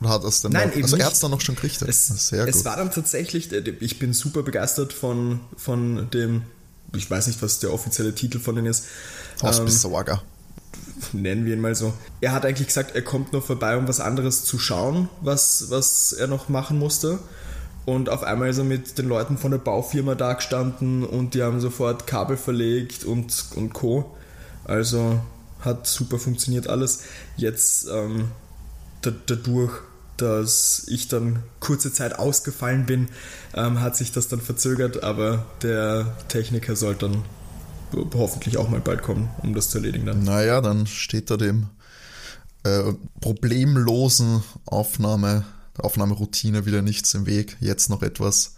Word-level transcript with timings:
Oder 0.00 0.10
hat 0.10 0.24
das 0.24 0.40
dann 0.42 0.50
Nein, 0.52 0.68
noch, 0.68 0.74
eben 0.74 0.82
Also 0.84 0.96
er 0.96 0.98
nicht. 0.98 1.06
hat's 1.06 1.20
dann 1.20 1.30
noch 1.30 1.40
schon 1.40 1.54
gekriegt. 1.54 1.80
Es, 1.82 2.08
Sehr 2.28 2.46
es 2.48 2.56
gut. 2.56 2.64
war 2.64 2.76
dann 2.76 2.90
tatsächlich, 2.90 3.52
äh, 3.52 3.60
ich 3.78 4.00
bin 4.00 4.12
super 4.12 4.42
begeistert 4.42 4.92
von, 4.92 5.38
von 5.56 6.10
dem, 6.10 6.42
ich 6.96 7.08
weiß 7.08 7.28
nicht, 7.28 7.40
was 7.42 7.60
der 7.60 7.72
offizielle 7.72 8.12
Titel 8.14 8.40
von 8.40 8.56
denen 8.56 8.66
ist. 8.66 8.86
Ähm, 9.40 9.48
Hausbesorger. 9.48 10.20
nennen 11.12 11.44
wir 11.46 11.54
ihn 11.54 11.60
mal 11.60 11.76
so. 11.76 11.92
Er 12.20 12.32
hat 12.32 12.44
eigentlich 12.44 12.66
gesagt, 12.66 12.96
er 12.96 13.02
kommt 13.02 13.32
nur 13.32 13.40
vorbei, 13.42 13.76
um 13.76 13.86
was 13.86 14.00
anderes 14.00 14.42
zu 14.44 14.58
schauen, 14.58 15.08
was, 15.20 15.66
was 15.70 16.12
er 16.12 16.26
noch 16.26 16.48
machen 16.48 16.78
musste. 16.78 17.20
Und 17.84 18.08
auf 18.08 18.22
einmal 18.22 18.48
ist 18.48 18.58
er 18.58 18.64
mit 18.64 18.96
den 18.98 19.08
Leuten 19.08 19.36
von 19.36 19.50
der 19.50 19.58
Baufirma 19.58 20.14
da 20.14 20.32
gestanden 20.32 21.04
und 21.04 21.34
die 21.34 21.42
haben 21.42 21.60
sofort 21.60 22.06
Kabel 22.06 22.36
verlegt 22.36 23.04
und, 23.04 23.44
und 23.56 23.74
Co. 23.74 24.16
Also 24.64 25.20
hat 25.60 25.86
super 25.86 26.18
funktioniert 26.18 26.66
alles. 26.68 27.02
Jetzt 27.36 27.86
ähm, 27.92 28.28
da, 29.02 29.12
dadurch, 29.26 29.72
dass 30.16 30.86
ich 30.88 31.08
dann 31.08 31.42
kurze 31.60 31.92
Zeit 31.92 32.18
ausgefallen 32.18 32.86
bin, 32.86 33.08
ähm, 33.54 33.80
hat 33.80 33.96
sich 33.96 34.12
das 34.12 34.28
dann 34.28 34.40
verzögert, 34.40 35.02
aber 35.02 35.44
der 35.62 36.16
Techniker 36.28 36.76
soll 36.76 36.94
dann 36.94 37.22
hoffentlich 38.14 38.56
auch 38.56 38.68
mal 38.68 38.80
bald 38.80 39.02
kommen, 39.02 39.28
um 39.42 39.54
das 39.54 39.70
zu 39.70 39.78
erledigen 39.78 40.06
dann. 40.06 40.22
Naja, 40.22 40.60
dann 40.60 40.86
steht 40.86 41.30
da 41.30 41.36
dem 41.36 41.66
äh, 42.64 42.92
problemlosen 43.20 44.42
Aufnahme, 44.66 45.44
Aufnahmeroutine 45.78 46.66
wieder 46.66 46.82
nichts 46.82 47.14
im 47.14 47.26
Weg. 47.26 47.56
Jetzt 47.60 47.90
noch 47.90 48.02
etwas 48.02 48.54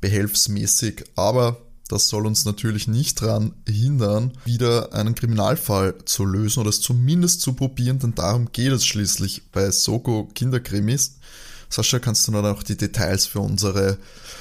behelfsmäßig, 0.00 1.04
aber 1.16 1.58
das 1.88 2.08
soll 2.08 2.26
uns 2.26 2.44
natürlich 2.44 2.86
nicht 2.86 3.22
daran 3.22 3.54
hindern, 3.66 4.32
wieder 4.44 4.92
einen 4.92 5.14
Kriminalfall 5.14 5.94
zu 6.04 6.26
lösen 6.26 6.60
oder 6.60 6.68
es 6.68 6.82
zumindest 6.82 7.40
zu 7.40 7.54
probieren, 7.54 7.98
denn 7.98 8.14
darum 8.14 8.52
geht 8.52 8.72
es 8.72 8.84
schließlich 8.84 9.50
bei 9.52 9.70
Soko 9.70 10.28
Kinderkrimis. 10.34 11.16
Sascha, 11.70 11.98
kannst 11.98 12.28
du 12.28 12.32
noch 12.32 12.62
die 12.62 12.76
Details 12.76 13.26
für 13.26 13.40
unsere, 13.40 13.98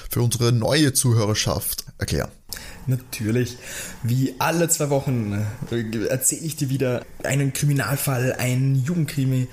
für 0.10 0.22
unsere 0.22 0.52
neue 0.52 0.94
Zuhörerschaft 0.94 1.86
erklären? 1.98 2.32
Natürlich. 2.86 3.58
Wie 4.04 4.36
alle 4.40 4.70
zwei 4.70 4.90
Wochen 4.90 5.46
äh, 5.72 6.08
erzähle 6.08 6.42
ich 6.42 6.56
dir 6.56 6.70
wieder 6.70 7.06
einen 7.24 7.52
Kriminalfall, 7.52 8.34
einen 8.34 8.76
Jugendkrimi 8.84 9.48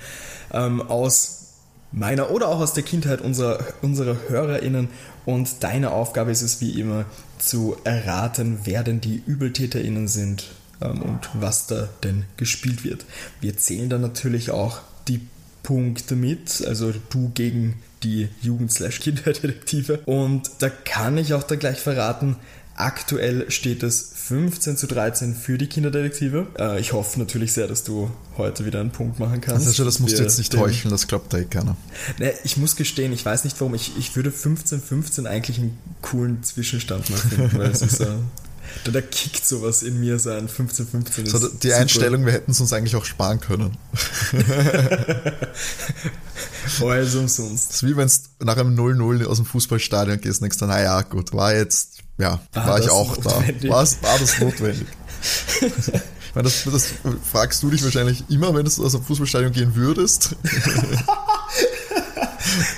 ähm, 0.51 0.81
aus 0.81 1.44
meiner 1.91 2.31
oder 2.31 2.49
auch 2.49 2.59
aus 2.59 2.73
der 2.73 2.83
Kindheit 2.83 3.21
unserer, 3.21 3.59
unserer 3.81 4.17
HörerInnen. 4.27 4.89
Und 5.25 5.63
deine 5.63 5.91
Aufgabe 5.91 6.31
ist 6.31 6.41
es 6.41 6.61
wie 6.61 6.79
immer 6.79 7.05
zu 7.37 7.77
erraten, 7.83 8.59
wer 8.63 8.83
denn 8.83 9.01
die 9.01 9.23
ÜbeltäterInnen 9.27 10.07
sind 10.07 10.45
ähm, 10.81 11.01
und 11.01 11.29
was 11.33 11.67
da 11.67 11.89
denn 12.03 12.25
gespielt 12.37 12.83
wird. 12.83 13.05
Wir 13.41 13.57
zählen 13.57 13.89
dann 13.89 14.01
natürlich 14.01 14.51
auch 14.51 14.79
die 15.07 15.21
Punkte 15.63 16.15
mit, 16.15 16.63
also 16.65 16.93
du 17.09 17.31
gegen 17.33 17.81
die 18.03 18.29
Jugend-Kindheitsdetektive. 18.41 20.01
Und 20.05 20.51
da 20.59 20.69
kann 20.69 21.17
ich 21.17 21.33
auch 21.33 21.43
da 21.43 21.55
gleich 21.55 21.79
verraten, 21.79 22.35
aktuell 22.75 23.49
steht 23.51 23.83
es 23.83 24.11
15 24.15 24.75
zu 24.77 24.87
13 24.87 25.33
für 25.35 25.57
die 25.57 25.67
Kinderdetektive. 25.67 26.47
Äh, 26.57 26.79
ich 26.79 26.93
hoffe 26.93 27.19
natürlich 27.19 27.53
sehr, 27.53 27.67
dass 27.67 27.83
du 27.83 28.09
heute 28.37 28.65
wieder 28.65 28.79
einen 28.81 28.91
Punkt 28.91 29.19
machen 29.19 29.39
kannst. 29.41 29.65
Sascha, 29.67 29.83
das 29.83 29.99
musst 29.99 30.17
du 30.17 30.23
jetzt 30.23 30.37
nicht 30.37 30.51
den- 30.53 30.59
heucheln, 30.59 30.91
das 30.91 31.07
glaubt 31.07 31.31
da 31.33 31.37
eh 31.37 31.45
keiner. 31.45 31.77
Ne, 32.19 32.33
ich 32.43 32.57
muss 32.57 32.75
gestehen, 32.75 33.13
ich 33.13 33.23
weiß 33.25 33.43
nicht 33.43 33.59
warum, 33.61 33.75
ich, 33.75 33.91
ich 33.97 34.15
würde 34.15 34.29
15-15 34.31 35.25
eigentlich 35.25 35.59
einen 35.59 35.77
coolen 36.01 36.43
Zwischenstand 36.43 37.09
mal 37.09 37.17
finden, 37.17 37.57
weil 37.57 37.71
es 37.71 37.81
ist 37.81 37.97
so, 37.97 38.05
da, 38.83 38.91
da 38.91 39.01
kickt 39.01 39.45
sowas 39.45 39.83
in 39.83 39.99
mir 39.99 40.19
so 40.19 40.31
ein 40.31 40.47
15-15. 40.47 41.27
So, 41.27 41.47
die 41.47 41.67
super. 41.67 41.77
Einstellung, 41.77 42.25
wir 42.25 42.33
hätten 42.33 42.51
es 42.51 42.59
uns 42.59 42.73
eigentlich 42.73 42.95
auch 42.95 43.05
sparen 43.05 43.39
können. 43.39 43.77
Alles 46.81 47.15
umsonst. 47.15 47.69
Das 47.69 47.75
ist 47.77 47.83
wie 47.83 47.95
wenn 47.95 48.07
du 48.07 48.45
nach 48.45 48.57
einem 48.57 48.77
0-0 48.77 49.25
aus 49.25 49.37
dem 49.37 49.45
Fußballstadion 49.45 50.19
gehst 50.21 50.41
und 50.41 50.45
denkst, 50.45 50.57
dann, 50.57 50.69
naja, 50.69 51.01
gut, 51.01 51.33
war 51.33 51.53
jetzt, 51.53 51.99
ja, 52.17 52.41
War 52.53 52.67
war, 52.67 52.79
ich 52.79 52.89
auch 52.89 53.17
da. 53.17 53.31
notwendig? 53.31 53.69
War, 53.69 53.87
war 54.01 54.19
das 54.19 54.39
notwendig? 54.39 54.87
ich 55.61 56.35
meine, 56.35 56.49
das, 56.49 56.63
das 56.63 56.87
fragst 57.31 57.63
du 57.63 57.69
dich 57.69 57.83
wahrscheinlich 57.83 58.23
immer, 58.29 58.53
wenn 58.53 58.65
du 58.65 58.83
aus 58.83 58.91
dem 58.91 59.03
Fußballstadion 59.03 59.51
gehen 59.51 59.75
würdest. 59.75 60.35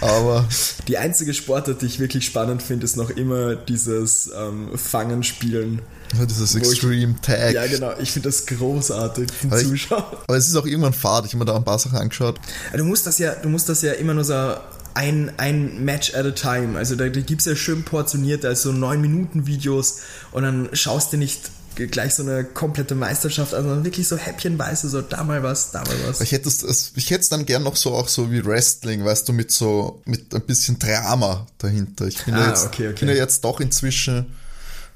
Aber 0.01 0.47
Die 0.87 0.97
einzige 0.97 1.33
Sportart, 1.33 1.81
die 1.81 1.85
ich 1.85 1.99
wirklich 1.99 2.25
spannend 2.25 2.63
finde, 2.63 2.85
ist 2.85 2.97
noch 2.97 3.09
immer 3.09 3.55
dieses 3.55 4.29
ähm, 4.35 4.69
Fangen-Spielen. 4.77 5.81
ja, 6.17 6.25
dieses 6.25 6.53
Wo 6.55 6.59
ich- 6.59 6.63
Extreme 6.65 7.15
Tag. 7.21 7.53
Ja, 7.53 7.65
genau. 7.67 7.93
Ich 7.99 8.11
finde 8.11 8.29
das 8.29 8.45
großartig 8.45 9.27
zum 9.41 9.51
Aber 9.51 9.61
ich- 9.61 9.67
Zuschauen. 9.67 10.03
Aber 10.27 10.37
es 10.37 10.47
ist 10.47 10.55
auch 10.55 10.65
irgendwann 10.65 10.93
fad. 10.93 11.25
Ich 11.25 11.31
habe 11.33 11.39
mir 11.39 11.45
da 11.45 11.55
ein 11.55 11.63
paar 11.65 11.79
Sachen 11.79 11.97
angeschaut. 11.97 12.39
Du 12.75 12.83
musst 12.83 13.05
das 13.07 13.17
ja, 13.19 13.35
du 13.35 13.49
musst 13.49 13.67
das 13.69 13.81
ja 13.81 13.93
immer 13.93 14.13
nur 14.13 14.23
so 14.23 14.53
ein, 14.93 15.31
ein 15.37 15.83
Match 15.85 16.13
at 16.15 16.25
a 16.25 16.31
time. 16.31 16.77
Also 16.77 16.95
da, 16.95 17.07
da 17.09 17.19
gibt 17.19 17.41
es 17.41 17.45
ja 17.45 17.55
schön 17.55 17.83
portioniert, 17.83 18.43
also 18.45 18.71
9 18.71 18.99
Minuten 18.99 19.45
Videos 19.45 19.99
und 20.31 20.43
dann 20.43 20.69
schaust 20.73 21.13
du 21.13 21.17
nicht 21.17 21.51
gleich 21.85 22.15
so 22.15 22.23
eine 22.23 22.43
komplette 22.43 22.95
Meisterschaft 22.95 23.51
sondern 23.51 23.83
wirklich 23.85 24.07
so 24.07 24.17
häppchenweise, 24.17 24.89
so 24.89 25.01
da 25.01 25.23
mal 25.23 25.43
was, 25.43 25.71
da 25.71 25.83
mal 25.83 25.95
was. 26.07 26.21
Ich 26.21 26.31
hätte 26.31 26.49
es, 26.49 26.63
es- 26.63 26.93
ich 26.95 27.11
hätte 27.11 27.21
es 27.21 27.29
dann 27.29 27.45
gern 27.45 27.61
noch 27.63 27.75
so 27.75 27.93
auch 27.93 28.07
so 28.07 28.31
wie 28.31 28.43
Wrestling, 28.43 29.05
weißt 29.05 29.29
du, 29.29 29.33
mit 29.33 29.51
so, 29.51 30.01
mit 30.05 30.33
ein 30.33 30.41
bisschen 30.41 30.79
Drama 30.79 31.45
dahinter. 31.59 32.07
Ich 32.07 32.23
bin, 32.25 32.33
ja, 32.35 32.45
Ah, 32.45 32.49
jetzt, 32.49 32.65
okay, 32.65 32.87
okay. 32.87 32.99
bin 33.05 33.09
ja 33.09 33.15
jetzt 33.15 33.43
doch 33.43 33.59
inzwischen, 33.59 34.25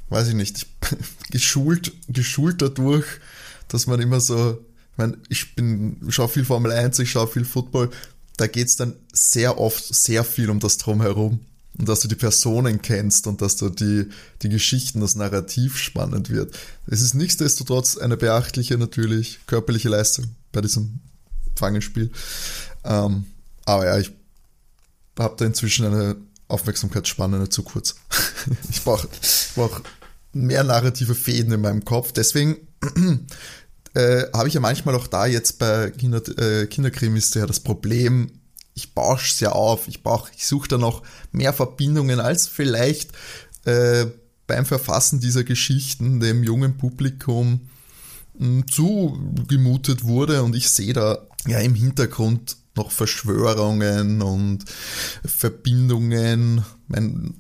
weiß 0.10 0.30
ich 0.30 0.34
nicht, 0.34 0.66
geschult, 1.30 1.92
geschult 2.10 2.62
dadurch, 2.62 3.06
dass 3.68 3.86
man 3.88 4.02
immer 4.02 4.20
so, 4.20 4.58
ich 4.94 4.98
meine, 4.98 5.18
ich 5.30 5.56
bin, 5.56 5.98
schaue 6.10 6.30
viel 6.30 6.46
Formel 6.46 6.72
1, 6.72 7.00
ich 7.00 7.12
schaue 7.12 7.28
viel 7.28 7.46
Football, 7.46 7.90
da 8.38 8.48
geht's 8.48 8.76
dann 8.76 8.96
sehr 9.14 9.60
oft 9.60 9.94
sehr 9.94 10.24
viel 10.24 10.50
um 10.50 10.60
das 10.60 10.78
Drumherum. 10.78 11.42
Und 11.82 11.90
dass 11.90 12.02
du 12.02 12.08
die 12.08 12.16
Personen 12.16 12.84
kennst 12.84 13.26
und 13.26 13.42
dass 13.42 13.56
du 13.56 13.70
die, 13.70 14.08
die 14.44 14.50
Geschichten, 14.50 15.02
das 15.02 15.16
Narrativ 15.16 15.80
spannend 15.80 16.30
wird. 16.30 16.56
Es 16.86 17.02
ist 17.02 17.16
nichtsdestotrotz 17.16 17.98
eine 17.98 18.18
beachtliche, 18.18 18.78
natürlich 18.78 19.40
körperliche 19.48 19.90
Leistung 19.90 20.36
bei 20.52 20.62
diesem 20.62 21.00
Fangenspiel. 21.56 22.12
Ähm, 22.84 23.26
aber 23.66 23.86
ja, 23.86 23.98
ich 23.98 24.12
habe 25.18 25.34
da 25.38 25.46
inzwischen 25.46 25.88
eine 25.88 26.18
Aufmerksamkeitsspanne 26.50 27.40
nicht 27.40 27.52
zu 27.52 27.64
kurz. 27.64 27.96
ich 28.70 28.84
brauche 28.84 29.08
brauch 29.56 29.82
mehr 30.34 30.64
narrative 30.64 31.16
Fäden 31.16 31.52
in 31.52 31.62
meinem 31.62 31.84
Kopf. 31.84 32.12
Deswegen 32.12 32.58
äh, 33.96 34.26
habe 34.34 34.48
ich 34.48 34.54
ja 34.54 34.60
manchmal 34.60 34.94
auch 34.94 35.08
da 35.08 35.26
jetzt 35.26 35.58
bei 35.58 35.90
Kinder, 35.90 36.22
äh, 36.38 36.68
Kinderkrimis 36.68 37.34
ja 37.34 37.48
das 37.48 37.60
Problem, 37.60 38.30
ich 38.74 38.94
bausche 38.94 39.34
es 39.34 39.40
ja 39.40 39.52
auf, 39.52 39.88
ich, 39.88 40.04
brauch, 40.04 40.30
ich 40.36 40.48
suche 40.48 40.68
da 40.68 40.78
noch 40.78 41.04
mehr 41.32 41.54
Verbindungen 41.54 42.20
als 42.20 42.48
vielleicht 42.48 43.12
äh, 43.66 44.06
beim 44.48 44.66
Verfassen 44.66 45.20
dieser 45.20 45.44
Geschichten 45.44 46.20
dem 46.20 46.44
jungen 46.44 46.78
Publikum 46.78 47.70
mh, 48.38 48.66
zugemutet 48.72 50.04
wurde 50.04 50.44
und 50.44 50.56
ich 50.56 50.70
sehe 50.70 50.94
da 50.94 51.28
ja 51.48 51.60
im 51.60 51.76
Hintergrund 51.76 52.58
noch 52.76 52.92
Verschwörungen 52.92 54.22
und 54.22 54.66
Verbindungen, 55.26 56.64
mein, 56.88 57.34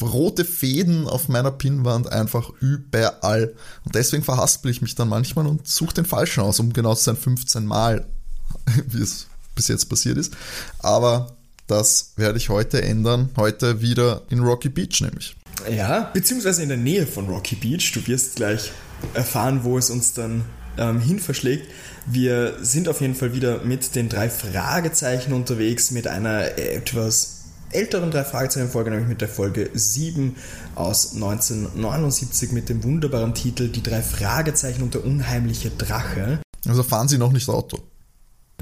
rote 0.00 0.44
Fäden 0.44 1.06
auf 1.08 1.28
meiner 1.28 1.50
Pinnwand 1.50 2.10
einfach 2.12 2.50
überall. 2.60 3.54
Und 3.84 3.94
deswegen 3.94 4.22
verhaspel 4.22 4.70
ich 4.70 4.82
mich 4.82 4.94
dann 4.94 5.08
manchmal 5.08 5.46
und 5.46 5.66
suche 5.66 5.94
den 5.94 6.04
falschen 6.04 6.40
aus, 6.40 6.60
um 6.60 6.72
genau 6.72 6.94
zu 6.94 7.04
sein 7.04 7.16
15 7.16 7.66
Mal, 7.66 8.06
wie 8.88 9.02
es 9.02 9.27
bis 9.58 9.68
jetzt 9.68 9.90
passiert 9.90 10.16
ist. 10.16 10.34
Aber 10.78 11.36
das 11.66 12.12
werde 12.16 12.38
ich 12.38 12.48
heute 12.48 12.80
ändern. 12.80 13.28
Heute 13.36 13.82
wieder 13.82 14.22
in 14.30 14.38
Rocky 14.40 14.68
Beach 14.68 15.00
nämlich. 15.00 15.36
Ja, 15.70 16.10
beziehungsweise 16.14 16.62
in 16.62 16.68
der 16.68 16.78
Nähe 16.78 17.06
von 17.06 17.26
Rocky 17.26 17.56
Beach. 17.56 17.92
Du 17.92 18.06
wirst 18.06 18.36
gleich 18.36 18.70
erfahren, 19.14 19.64
wo 19.64 19.76
es 19.76 19.90
uns 19.90 20.14
dann 20.14 20.44
ähm, 20.78 21.00
hin 21.00 21.18
verschlägt. 21.18 21.68
Wir 22.06 22.56
sind 22.62 22.88
auf 22.88 23.00
jeden 23.00 23.14
Fall 23.14 23.34
wieder 23.34 23.64
mit 23.64 23.94
den 23.96 24.08
drei 24.08 24.30
Fragezeichen 24.30 25.32
unterwegs, 25.32 25.90
mit 25.90 26.06
einer 26.06 26.56
etwas 26.56 27.38
älteren 27.70 28.10
drei 28.10 28.24
Fragezeichen-Folge, 28.24 28.90
nämlich 28.90 29.08
mit 29.08 29.20
der 29.20 29.28
Folge 29.28 29.68
7 29.74 30.36
aus 30.74 31.14
1979 31.14 32.52
mit 32.52 32.68
dem 32.68 32.82
wunderbaren 32.82 33.34
Titel 33.34 33.68
Die 33.68 33.82
drei 33.82 34.00
Fragezeichen 34.00 34.82
und 34.82 34.94
der 34.94 35.04
unheimliche 35.04 35.70
Drache. 35.70 36.40
Also 36.66 36.82
fahren 36.82 37.08
Sie 37.08 37.18
noch 37.18 37.32
nicht 37.32 37.48
Auto? 37.48 37.78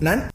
Nein, 0.00 0.28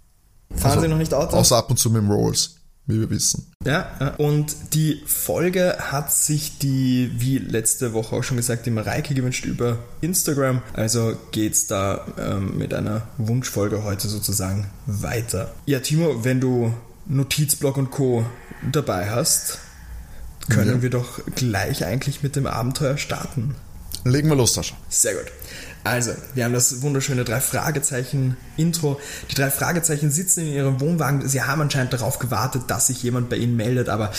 fahren 0.56 0.72
also, 0.72 0.82
Sie 0.82 0.88
noch 0.88 0.98
nicht 0.98 1.14
Auto? 1.14 1.36
Außer 1.36 1.58
ab 1.58 1.70
und 1.70 1.78
zu 1.78 1.90
mit 1.90 2.02
dem 2.02 2.12
Rolls 2.12 2.56
wie 2.88 3.00
wir 3.00 3.10
wissen. 3.10 3.52
Ja, 3.66 4.16
und 4.18 4.56
die 4.74 5.02
Folge 5.06 5.78
hat 5.80 6.12
sich 6.12 6.58
die, 6.58 7.12
wie 7.16 7.38
letzte 7.38 7.94
Woche 7.94 8.16
auch 8.16 8.24
schon 8.24 8.38
gesagt, 8.38 8.66
die 8.66 8.72
Mareike 8.72 9.14
gewünscht 9.14 9.46
über 9.46 9.80
Instagram. 10.02 10.62
Also 10.74 11.16
geht's 11.32 11.68
da 11.68 12.06
ähm, 12.18 12.58
mit 12.58 12.74
einer 12.74 13.04
Wunschfolge 13.18 13.84
heute 13.84 14.08
sozusagen 14.08 14.70
weiter. 14.88 15.54
Ja, 15.66 15.80
Timo, 15.80 16.24
wenn 16.24 16.42
du 16.42 16.74
Notizblock 17.08 17.78
und 17.78 17.92
Co. 17.92 18.26
dabei 18.72 19.10
hast, 19.10 19.60
können 20.50 20.78
ja. 20.78 20.82
wir 20.82 20.90
doch 20.90 21.22
gleich 21.36 21.86
eigentlich 21.86 22.24
mit 22.24 22.36
dem 22.36 22.48
Abenteuer 22.48 22.98
starten. 22.98 23.56
Legen 24.04 24.30
wir 24.30 24.36
los, 24.36 24.56
Sascha. 24.56 24.76
Sehr 24.90 25.14
gut. 25.14 25.32
Also, 25.84 26.12
wir 26.36 26.46
haben 26.46 26.54
das 26.54 26.82
wunderschöne 26.82 27.24
drei 27.24 27.42
Fragezeichen 27.42 28.38
Intro. 28.56 29.00
Die 29.32 29.36
drei 29.36 29.50
Fragezeichen 29.50 30.12
sitzen 30.12 30.42
in 30.42 30.54
ihrem 30.54 30.80
Wohnwagen. 30.80 31.28
Sie 31.28 31.42
haben 31.42 31.62
anscheinend 31.62 31.94
darauf 31.94 32.20
gewartet, 32.20 32.64
dass 32.68 32.88
sich 32.88 33.02
jemand 33.02 33.30
bei 33.30 33.38
ihnen 33.38 33.56
meldet, 33.56 33.90
aber 33.90 34.12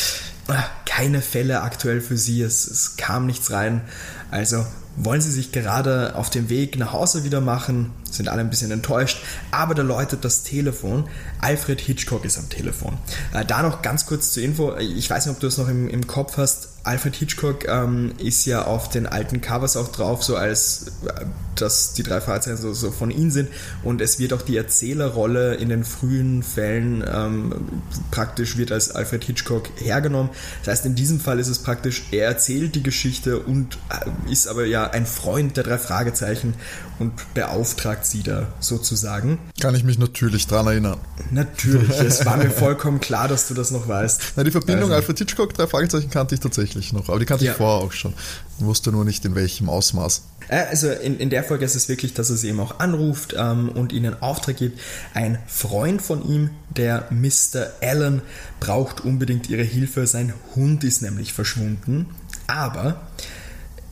äh, 0.48 0.54
keine 0.86 1.22
Fälle 1.22 1.62
aktuell 1.62 2.00
für 2.00 2.16
sie. 2.16 2.42
Es, 2.42 2.66
es 2.66 2.96
kam 2.96 3.26
nichts 3.26 3.50
rein. 3.52 3.82
Also 4.30 4.66
wollen 4.96 5.20
sie 5.20 5.30
sich 5.30 5.52
gerade 5.52 6.16
auf 6.16 6.30
dem 6.30 6.48
Weg 6.48 6.78
nach 6.78 6.92
Hause 6.92 7.24
wieder 7.24 7.40
machen, 7.40 7.92
sind 8.10 8.28
alle 8.28 8.40
ein 8.40 8.50
bisschen 8.50 8.70
enttäuscht, 8.70 9.22
aber 9.50 9.74
da 9.74 9.82
läutet 9.82 10.24
das 10.24 10.42
Telefon. 10.42 11.08
Alfred 11.40 11.80
Hitchcock 11.80 12.24
ist 12.24 12.38
am 12.38 12.48
Telefon. 12.48 12.98
Äh, 13.32 13.44
da 13.44 13.62
noch 13.62 13.82
ganz 13.82 14.06
kurz 14.06 14.32
zur 14.32 14.42
Info, 14.42 14.76
ich 14.76 15.08
weiß 15.08 15.26
nicht, 15.26 15.34
ob 15.34 15.40
du 15.40 15.46
es 15.46 15.58
noch 15.58 15.68
im, 15.68 15.88
im 15.88 16.06
Kopf 16.06 16.36
hast, 16.36 16.68
Alfred 16.84 17.14
Hitchcock 17.14 17.68
ähm, 17.68 18.12
ist 18.18 18.44
ja 18.46 18.64
auf 18.64 18.88
den 18.88 19.06
alten 19.06 19.40
Covers 19.40 19.76
auch 19.76 19.88
drauf, 19.88 20.22
so 20.22 20.36
als 20.36 20.92
äh, 21.06 21.24
dass 21.54 21.92
die 21.92 22.02
drei 22.02 22.20
Fahrzeuge 22.20 22.56
so, 22.56 22.72
so, 22.72 22.90
von 22.90 23.10
ihm 23.10 23.30
sind 23.30 23.48
und 23.82 24.00
es 24.00 24.18
wird 24.18 24.32
auch 24.32 24.42
die 24.42 24.56
Erzählerrolle 24.56 25.54
in 25.54 25.68
den 25.68 25.84
frühen 25.84 26.42
Fällen 26.42 27.04
ähm, 27.06 27.82
praktisch 28.10 28.56
wird 28.56 28.72
als 28.72 28.90
Alfred 28.90 29.24
Hitchcock 29.24 29.68
hergenommen. 29.76 30.30
Das 30.64 30.72
heißt, 30.72 30.86
in 30.86 30.94
diesem 30.94 31.20
Fall 31.20 31.38
ist 31.38 31.48
es 31.48 31.58
praktisch, 31.58 32.04
er 32.10 32.26
erzählt 32.26 32.74
die 32.74 32.82
Geschichte 32.82 33.38
und 33.38 33.78
äh, 33.90 34.32
ist 34.32 34.48
aber 34.48 34.64
ja 34.64 34.90
ein 34.90 35.06
Freund 35.06 35.56
der 35.56 35.64
drei 35.64 35.78
Fragezeichen 35.78 36.54
und 36.98 37.12
beauftragt 37.34 38.06
sie 38.06 38.22
da 38.22 38.48
sozusagen. 38.60 39.38
Kann 39.60 39.74
ich 39.74 39.84
mich 39.84 39.98
natürlich 39.98 40.46
dran 40.46 40.66
erinnern. 40.66 40.98
Natürlich, 41.30 41.98
es 42.00 42.24
war 42.24 42.36
mir 42.36 42.50
vollkommen 42.50 43.00
klar, 43.00 43.28
dass 43.28 43.48
du 43.48 43.54
das 43.54 43.70
noch 43.70 43.88
weißt. 43.88 44.34
Na, 44.36 44.44
die 44.44 44.50
Verbindung 44.50 44.90
also. 44.90 44.94
Alfred 44.94 45.18
Hitchcock, 45.18 45.54
drei 45.54 45.66
Fragezeichen 45.66 46.10
kannte 46.10 46.34
ich 46.34 46.40
tatsächlich 46.40 46.71
noch, 46.92 47.08
aber 47.08 47.18
die 47.18 47.26
kannte 47.26 47.44
ja. 47.44 47.52
ich 47.52 47.56
vorher 47.56 47.84
auch 47.84 47.92
schon. 47.92 48.14
Ich 48.58 48.64
wusste 48.64 48.92
nur 48.92 49.04
nicht 49.04 49.24
in 49.24 49.34
welchem 49.34 49.68
Ausmaß. 49.68 50.22
Also 50.48 50.90
in, 50.90 51.18
in 51.18 51.30
der 51.30 51.44
Folge 51.44 51.64
ist 51.64 51.74
es 51.74 51.88
wirklich, 51.88 52.14
dass 52.14 52.30
er 52.30 52.36
sie 52.36 52.48
eben 52.48 52.60
auch 52.60 52.78
anruft 52.78 53.34
ähm, 53.38 53.70
und 53.70 53.92
ihnen 53.92 54.20
Auftrag 54.20 54.56
gibt. 54.56 54.80
Ein 55.14 55.38
Freund 55.46 56.02
von 56.02 56.28
ihm, 56.28 56.50
der 56.70 57.08
Mr. 57.10 57.70
Allen, 57.80 58.22
braucht 58.60 59.00
unbedingt 59.02 59.48
ihre 59.48 59.62
Hilfe. 59.62 60.06
Sein 60.06 60.34
Hund 60.54 60.84
ist 60.84 61.02
nämlich 61.02 61.32
verschwunden. 61.32 62.06
Aber 62.46 63.00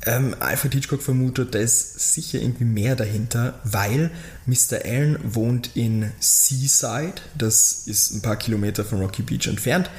ähm, 0.06 0.34
Alfred 0.40 0.74
Hitchcock 0.74 1.02
vermutet, 1.02 1.54
da 1.54 1.58
ist 1.58 2.14
sicher 2.14 2.40
irgendwie 2.40 2.64
mehr 2.64 2.96
dahinter, 2.96 3.60
weil 3.64 4.10
Mr. 4.46 4.84
Allen 4.84 5.18
wohnt 5.22 5.76
in 5.76 6.10
Seaside, 6.20 7.14
das 7.36 7.82
ist 7.86 8.12
ein 8.12 8.22
paar 8.22 8.36
Kilometer 8.36 8.84
von 8.84 9.00
Rocky 9.00 9.22
Beach 9.22 9.46
entfernt, 9.46 9.90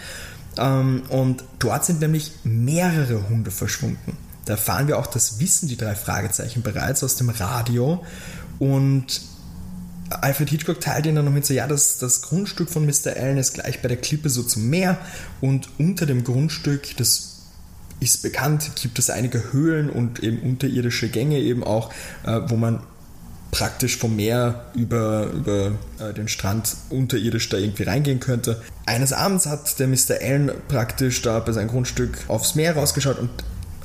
und 0.57 1.44
dort 1.59 1.86
sind 1.86 2.01
nämlich 2.01 2.31
mehrere 2.44 3.30
Hunde 3.30 3.51
verschwunden. 3.51 4.18
Da 4.45 4.53
erfahren 4.53 4.88
wir 4.88 4.98
auch, 4.98 5.07
das 5.07 5.39
wissen 5.39 5.69
die 5.69 5.77
drei 5.77 5.95
Fragezeichen 5.95 6.62
bereits 6.62 7.03
aus 7.03 7.15
dem 7.15 7.30
Radio 7.30 8.03
und 8.59 9.21
Alfred 10.09 10.50
Hitchcock 10.50 10.81
teilt 10.81 11.06
ihnen 11.06 11.15
dann 11.15 11.25
noch 11.25 11.31
mit 11.31 11.45
so, 11.45 11.53
ja, 11.53 11.68
das, 11.68 11.98
das 12.00 12.21
Grundstück 12.21 12.69
von 12.69 12.86
Mr. 12.86 13.15
Allen 13.15 13.38
ist 13.38 13.53
gleich 13.53 13.81
bei 13.81 13.88
der 13.88 13.98
Klippe 13.98 14.30
so 14.30 14.44
zum 14.44 14.69
Meer 14.69 14.98
und 15.39 15.69
unter 15.77 16.06
dem 16.06 16.24
Grundstück, 16.24 16.98
das 16.98 17.39
ist 18.01 18.21
bekannt, 18.21 18.71
gibt 18.81 19.00
es 19.00 19.09
einige 19.09 19.53
Höhlen 19.53 19.89
und 19.89 20.21
eben 20.21 20.42
unterirdische 20.42 21.07
Gänge 21.07 21.39
eben 21.39 21.63
auch, 21.63 21.94
äh, 22.25 22.42
wo 22.48 22.57
man 22.57 22.81
praktisch 23.51 23.98
vom 23.98 24.15
Meer 24.15 24.65
über, 24.74 25.27
über 25.27 25.74
äh, 26.00 26.13
den 26.13 26.27
Strand 26.27 26.75
unterirdisch 26.89 27.50
da 27.50 27.58
irgendwie 27.58 27.84
reingehen 27.84 28.20
könnte. 28.20 28.62
Eines 28.86 29.13
Abends 29.13 29.46
hat 29.46 29.77
der 29.79 29.88
Mr. 29.88 30.22
Allen 30.22 30.51
praktisch 30.67 31.22
da 31.22 31.39
bei 31.39 31.51
seinem 31.51 31.67
Grundstück 31.67 32.17
aufs 32.27 32.55
Meer 32.55 32.75
rausgeschaut 32.75 33.20
und 33.20 33.29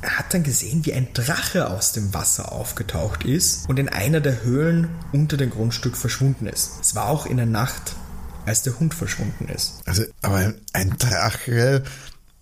er 0.01 0.19
hat 0.19 0.33
dann 0.33 0.43
gesehen, 0.43 0.85
wie 0.85 0.93
ein 0.93 1.07
Drache 1.13 1.69
aus 1.69 1.91
dem 1.91 2.13
Wasser 2.13 2.51
aufgetaucht 2.51 3.25
ist 3.25 3.67
und 3.67 3.79
in 3.79 3.89
einer 3.89 4.21
der 4.21 4.43
Höhlen 4.43 4.89
unter 5.11 5.37
dem 5.37 5.49
Grundstück 5.49 5.97
verschwunden 5.97 6.47
ist. 6.47 6.73
Es 6.81 6.95
war 6.95 7.09
auch 7.09 7.25
in 7.25 7.37
der 7.37 7.45
Nacht, 7.45 7.95
als 8.45 8.61
der 8.61 8.79
Hund 8.79 8.93
verschwunden 8.93 9.49
ist. 9.49 9.81
Also, 9.85 10.03
aber 10.21 10.53
ein 10.73 10.97
Drache, 10.97 11.83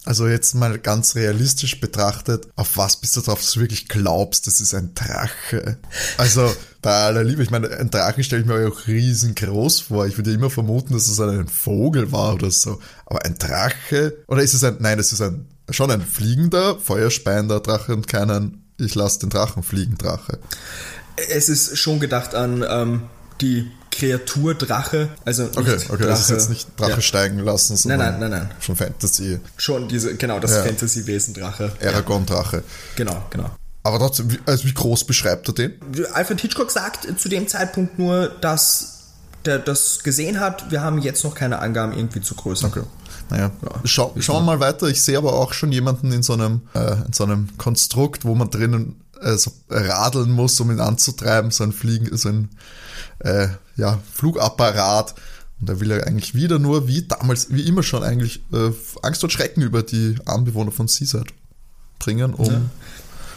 also 0.06 0.28
jetzt 0.28 0.54
mal 0.56 0.78
ganz 0.78 1.16
realistisch 1.16 1.80
betrachtet, 1.82 2.48
auf 2.56 2.78
was 2.78 2.98
bist 2.98 3.18
du 3.18 3.22
drauf, 3.22 3.40
dass 3.40 3.54
du 3.54 3.60
wirklich 3.60 3.88
glaubst, 3.88 4.48
das 4.48 4.62
ist 4.62 4.74
ein 4.74 4.94
Drache? 4.94 5.78
Also 6.18 6.54
bei 6.82 6.92
aller 6.92 7.24
Liebe, 7.24 7.42
ich 7.42 7.50
meine, 7.50 7.70
ein 7.72 7.90
Drachen 7.90 8.24
stelle 8.24 8.44
ich 8.44 8.48
mir 8.48 8.68
auch 8.68 8.88
riesengroß 8.88 9.82
vor. 9.82 10.06
Ich 10.06 10.18
würde 10.18 10.32
immer 10.32 10.52
vermuten, 10.52 10.94
dass 10.94 11.08
es 11.08 11.20
ein 11.20 11.48
Vogel 11.48 12.12
war 12.12 12.36
oder 12.36 12.52
so. 12.52 12.80
Aber 13.08 13.26
ein 13.26 13.38
Drache? 13.40 14.16
Oder 14.28 14.44
ist 14.44 14.54
es 14.54 14.64
ein, 14.64 14.78
nein, 14.80 15.00
es 15.00 15.12
ist 15.12 15.22
ein, 15.22 15.48
schon 15.72 15.90
ein 15.90 16.02
fliegender, 16.02 16.78
feuerspeiender 16.78 17.60
Drache 17.60 17.94
und 17.94 18.08
keinen, 18.08 18.64
ich 18.80 18.94
lasse 18.94 19.20
den 19.20 19.32
Drachen 19.32 19.64
fliegen 19.64 19.98
Drache. 19.98 20.38
Es 21.30 21.50
ist 21.50 21.78
schon 21.78 22.00
gedacht 22.00 22.36
an 22.36 22.64
ähm, 22.70 23.02
die 23.42 23.72
Kreatur 23.98 24.56
Drache. 24.56 25.10
Also 25.24 25.46
okay, 25.46 25.60
okay, 25.60 25.88
Drache, 25.88 26.08
das 26.08 26.22
ist 26.22 26.30
jetzt 26.30 26.50
nicht 26.50 26.68
Drache 26.78 26.92
ja. 26.92 27.02
steigen 27.02 27.40
lassen, 27.40 27.78
sondern 27.78 28.00
nein, 28.00 28.20
nein, 28.20 28.32
nein, 28.32 28.48
nein. 28.48 28.58
schon 28.60 28.76
Fantasy. 28.76 29.40
Schon 29.58 29.88
diese, 29.88 30.16
genau, 30.16 30.40
das 30.40 30.52
ja. 30.52 30.64
Fantasy-Wesen 30.64 31.34
Drache. 31.34 31.72
Aragorn 31.82 32.26
Drache. 32.26 32.64
Genau, 32.96 33.26
genau. 33.30 33.50
Aber 33.84 34.00
trotzdem, 34.00 34.32
wie, 34.32 34.40
also 34.46 34.66
wie 34.66 34.74
groß 34.74 35.06
beschreibt 35.06 35.48
er 35.48 35.54
den? 35.54 35.74
Alfred 36.14 36.42
Hitchcock 36.42 36.72
sagt 36.72 37.08
zu 37.20 37.30
dem 37.30 37.48
Zeitpunkt 37.48 38.00
nur, 38.00 38.30
dass 38.42 38.96
der 39.46 39.60
das 39.60 40.04
gesehen 40.04 40.40
hat. 40.40 40.72
Wir 40.72 40.82
haben 40.82 41.00
jetzt 41.00 41.24
noch 41.24 41.36
keine 41.36 41.60
Angaben 41.60 41.94
irgendwie 41.94 42.22
zu 42.22 42.36
größer. 42.36 42.68
Okay. 42.68 42.82
Naja, 43.30 43.52
ja. 43.62 43.70
Schau, 43.86 44.14
schauen 44.20 44.46
wir 44.46 44.58
mal 44.58 44.60
weiter. 44.60 44.88
Ich 44.88 45.02
sehe 45.02 45.18
aber 45.18 45.34
auch 45.34 45.54
schon 45.54 45.72
jemanden 45.72 46.12
in 46.12 46.24
so 46.24 46.34
einem, 46.34 46.62
äh, 46.74 46.94
in 47.06 47.14
so 47.14 47.24
einem 47.24 47.56
Konstrukt, 47.58 48.26
wo 48.26 48.36
man 48.36 48.50
drinnen 48.50 49.02
äh, 49.22 49.38
so 49.38 49.52
radeln 49.70 50.32
muss, 50.32 50.60
um 50.60 50.72
ihn 50.72 50.80
anzutreiben, 50.80 51.52
so 51.52 51.64
ein 51.64 51.72
Fliegen, 51.72 52.16
so 52.18 52.30
ein 52.30 52.50
äh, 53.20 53.48
ja, 53.76 54.00
Flugapparat. 54.14 55.16
Und 55.60 55.70
da 55.70 55.80
will 55.80 55.92
er 55.92 56.06
eigentlich 56.06 56.36
wieder 56.36 56.60
nur, 56.60 56.88
wie 56.88 57.04
damals, 57.04 57.52
wie 57.52 57.68
immer 57.68 57.84
schon 57.84 58.04
eigentlich, 58.04 58.44
äh, 58.52 58.72
Angst 59.02 59.24
und 59.24 59.32
Schrecken 59.32 59.62
über 59.62 59.84
die 59.84 60.16
Anbewohner 60.26 60.72
von 60.72 60.88
Seaside 60.88 61.32
bringen, 62.00 62.34
um 62.34 62.46
ja. 62.46 62.62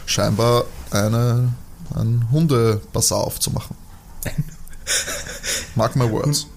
scheinbar 0.05 0.65
eine, 0.91 1.53
einen 1.95 2.29
Hundebazar 2.31 3.19
aufzumachen. 3.19 3.75
Mark 5.75 5.95
my 5.95 6.09
words. 6.09 6.47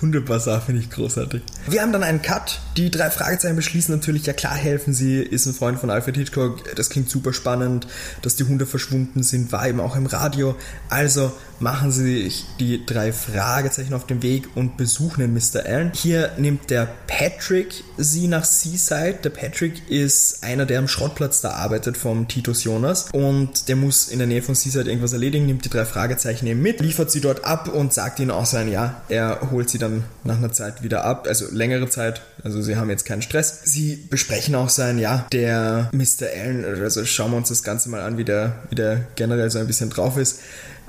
Hundebazar 0.00 0.60
finde 0.60 0.80
ich 0.80 0.90
großartig. 0.90 1.42
Wir 1.68 1.82
haben 1.82 1.92
dann 1.92 2.02
einen 2.02 2.20
Cut. 2.20 2.60
Die 2.76 2.90
drei 2.90 3.10
Fragezeichen 3.10 3.56
beschließen 3.56 3.94
natürlich, 3.94 4.26
ja 4.26 4.32
klar 4.32 4.54
helfen 4.54 4.92
sie, 4.92 5.20
ist 5.20 5.46
ein 5.46 5.54
Freund 5.54 5.78
von 5.78 5.90
Alfred 5.90 6.16
Hitchcock. 6.16 6.74
Das 6.74 6.90
klingt 6.90 7.08
super 7.08 7.32
spannend, 7.32 7.86
dass 8.22 8.36
die 8.36 8.44
Hunde 8.44 8.66
verschwunden 8.66 9.22
sind, 9.22 9.52
war 9.52 9.68
eben 9.68 9.80
auch 9.80 9.94
im 9.94 10.06
Radio. 10.06 10.56
Also 10.88 11.32
machen 11.62 11.92
sie 11.92 12.24
sich 12.24 12.44
die 12.58 12.84
drei 12.84 13.12
Fragezeichen 13.12 13.94
auf 13.94 14.06
den 14.06 14.22
Weg 14.22 14.48
und 14.56 14.76
besuchen 14.76 15.20
den 15.20 15.32
Mr. 15.32 15.64
Allen. 15.64 15.92
Hier 15.94 16.32
nimmt 16.36 16.70
der 16.70 16.88
Patrick 17.06 17.84
sie 17.96 18.26
nach 18.26 18.44
Seaside. 18.44 19.18
Der 19.22 19.30
Patrick 19.30 19.88
ist 19.88 20.42
einer, 20.42 20.66
der 20.66 20.80
am 20.80 20.88
Schrottplatz 20.88 21.40
da 21.40 21.50
arbeitet 21.50 21.96
vom 21.96 22.28
Titus 22.28 22.64
Jonas 22.64 23.10
und 23.12 23.68
der 23.68 23.76
muss 23.76 24.08
in 24.08 24.18
der 24.18 24.26
Nähe 24.26 24.42
von 24.42 24.54
Seaside 24.54 24.88
irgendwas 24.88 25.12
erledigen, 25.12 25.46
nimmt 25.46 25.64
die 25.64 25.70
drei 25.70 25.84
Fragezeichen 25.84 26.46
eben 26.46 26.60
mit, 26.60 26.80
liefert 26.80 27.10
sie 27.10 27.20
dort 27.20 27.44
ab 27.44 27.68
und 27.72 27.92
sagt 27.92 28.18
ihnen 28.18 28.32
auch 28.32 28.46
sein, 28.46 28.70
ja, 28.70 29.02
er 29.08 29.50
holt 29.50 29.70
sie 29.70 29.78
dann 29.78 30.04
nach 30.24 30.38
einer 30.38 30.52
Zeit 30.52 30.82
wieder 30.82 31.04
ab, 31.04 31.26
also 31.28 31.46
längere 31.52 31.88
Zeit, 31.88 32.22
also 32.42 32.60
sie 32.60 32.76
haben 32.76 32.90
jetzt 32.90 33.04
keinen 33.04 33.22
Stress. 33.22 33.60
Sie 33.64 33.96
besprechen 34.10 34.54
auch 34.56 34.68
sein, 34.68 34.98
ja, 34.98 35.26
der 35.32 35.90
Mr. 35.92 36.26
Allen, 36.36 36.64
also 36.64 37.04
schauen 37.04 37.30
wir 37.30 37.36
uns 37.36 37.50
das 37.50 37.62
Ganze 37.62 37.88
mal 37.88 38.00
an, 38.00 38.18
wie 38.18 38.24
der, 38.24 38.56
wie 38.70 38.74
der 38.74 39.06
generell 39.14 39.50
so 39.50 39.58
ein 39.58 39.66
bisschen 39.66 39.90
drauf 39.90 40.16
ist, 40.16 40.40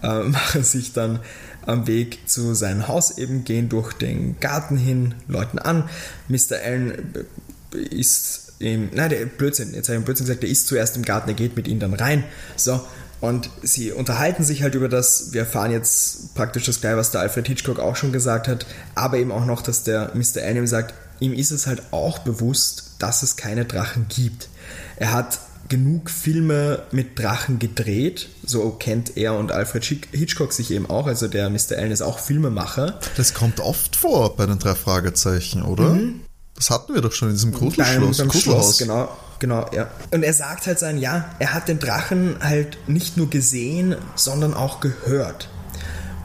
äh, 0.03 0.23
machen 0.23 0.63
sich 0.63 0.93
dann 0.93 1.19
am 1.65 1.87
Weg 1.87 2.29
zu 2.29 2.53
seinem 2.53 2.87
Haus 2.87 3.17
eben, 3.17 3.43
gehen 3.45 3.69
durch 3.69 3.93
den 3.93 4.39
Garten 4.39 4.77
hin, 4.77 5.15
läuten 5.27 5.59
an. 5.59 5.89
Mr. 6.27 6.57
Allen 6.63 7.25
ist 7.71 8.53
im, 8.59 8.89
nein, 8.93 9.09
der 9.09 9.25
Blödsinn, 9.25 9.73
jetzt 9.73 9.87
habe 9.87 9.93
ich 9.93 9.97
einen 9.97 10.05
Blödsinn 10.05 10.25
gesagt, 10.25 10.43
der 10.43 10.49
ist 10.49 10.67
zuerst 10.67 10.95
im 10.95 11.03
Garten, 11.03 11.29
er 11.29 11.35
geht 11.35 11.55
mit 11.55 11.67
ihnen 11.67 11.79
dann 11.79 11.93
rein. 11.93 12.23
So, 12.55 12.81
und 13.23 13.49
sie 13.61 13.91
unterhalten 13.91 14.43
sich 14.43 14.63
halt 14.63 14.75
über 14.75 14.89
das, 14.89 15.31
wir 15.31 15.41
erfahren 15.41 15.71
jetzt 15.71 16.35
praktisch 16.35 16.65
das 16.65 16.81
gleiche, 16.81 16.97
was 16.97 17.11
der 17.11 17.21
Alfred 17.21 17.47
Hitchcock 17.47 17.79
auch 17.79 17.95
schon 17.95 18.11
gesagt 18.11 18.47
hat, 18.47 18.65
aber 18.95 19.17
eben 19.17 19.31
auch 19.31 19.45
noch, 19.45 19.61
dass 19.61 19.83
der 19.83 20.11
Mr. 20.13 20.43
Allen 20.43 20.67
sagt, 20.67 20.93
ihm 21.19 21.33
ist 21.33 21.51
es 21.51 21.65
halt 21.65 21.81
auch 21.91 22.19
bewusst, 22.19 22.95
dass 22.99 23.23
es 23.23 23.37
keine 23.37 23.65
Drachen 23.65 24.07
gibt. 24.09 24.49
Er 24.97 25.13
hat 25.13 25.39
genug 25.69 26.09
Filme 26.09 26.83
mit 26.91 27.17
Drachen 27.17 27.59
gedreht, 27.59 28.29
so 28.45 28.69
kennt 28.71 29.17
er 29.17 29.35
und 29.35 29.51
Alfred 29.51 29.83
Hitchcock 30.11 30.53
sich 30.53 30.71
eben 30.71 30.89
auch, 30.89 31.07
also 31.07 31.27
der 31.27 31.49
Mr. 31.49 31.77
Allen 31.77 31.91
ist 31.91 32.01
auch 32.01 32.19
Filmemacher. 32.19 32.99
Das 33.17 33.33
kommt 33.33 33.59
oft 33.59 33.95
vor 33.95 34.35
bei 34.35 34.45
den 34.45 34.59
drei 34.59 34.75
Fragezeichen, 34.75 35.63
oder? 35.63 35.89
Mhm. 35.89 36.21
Das 36.55 36.69
hatten 36.69 36.93
wir 36.93 37.01
doch 37.01 37.11
schon 37.11 37.29
in 37.29 37.35
diesem 37.35 37.51
Gruselschloss. 37.51 38.17
Beim, 38.17 38.27
beim 38.27 38.39
Schloss, 38.39 38.77
genau, 38.77 39.09
genau, 39.39 39.65
ja. 39.73 39.89
Und 40.11 40.23
er 40.23 40.33
sagt 40.33 40.67
halt 40.67 40.79
sein, 40.79 40.99
ja, 40.99 41.33
er 41.39 41.53
hat 41.53 41.67
den 41.67 41.79
Drachen 41.79 42.35
halt 42.41 42.77
nicht 42.87 43.17
nur 43.17 43.29
gesehen, 43.29 43.95
sondern 44.15 44.53
auch 44.53 44.79
gehört. 44.79 45.49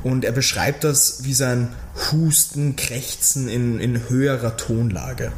Und 0.02 0.24
er 0.24 0.32
beschreibt 0.32 0.84
das 0.84 1.24
wie 1.24 1.34
sein 1.34 1.68
Husten, 2.12 2.76
Krächzen 2.76 3.48
in, 3.48 3.80
in 3.80 4.08
höherer 4.08 4.56
Tonlage. 4.56 5.32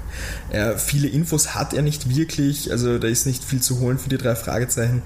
Er, 0.50 0.79
viele 0.79 1.09
Infos 1.09 1.55
hat 1.55 1.73
er 1.73 1.83
nicht 1.83 2.14
wirklich, 2.14 2.71
also 2.71 2.99
da 2.99 3.09
ist 3.09 3.26
nicht 3.26 3.43
viel 3.43 3.61
zu 3.61 3.81
holen 3.81 3.99
für 3.99 4.11
die 4.11 4.19
drei 4.19 4.37
Fragezeichen. 4.37 5.02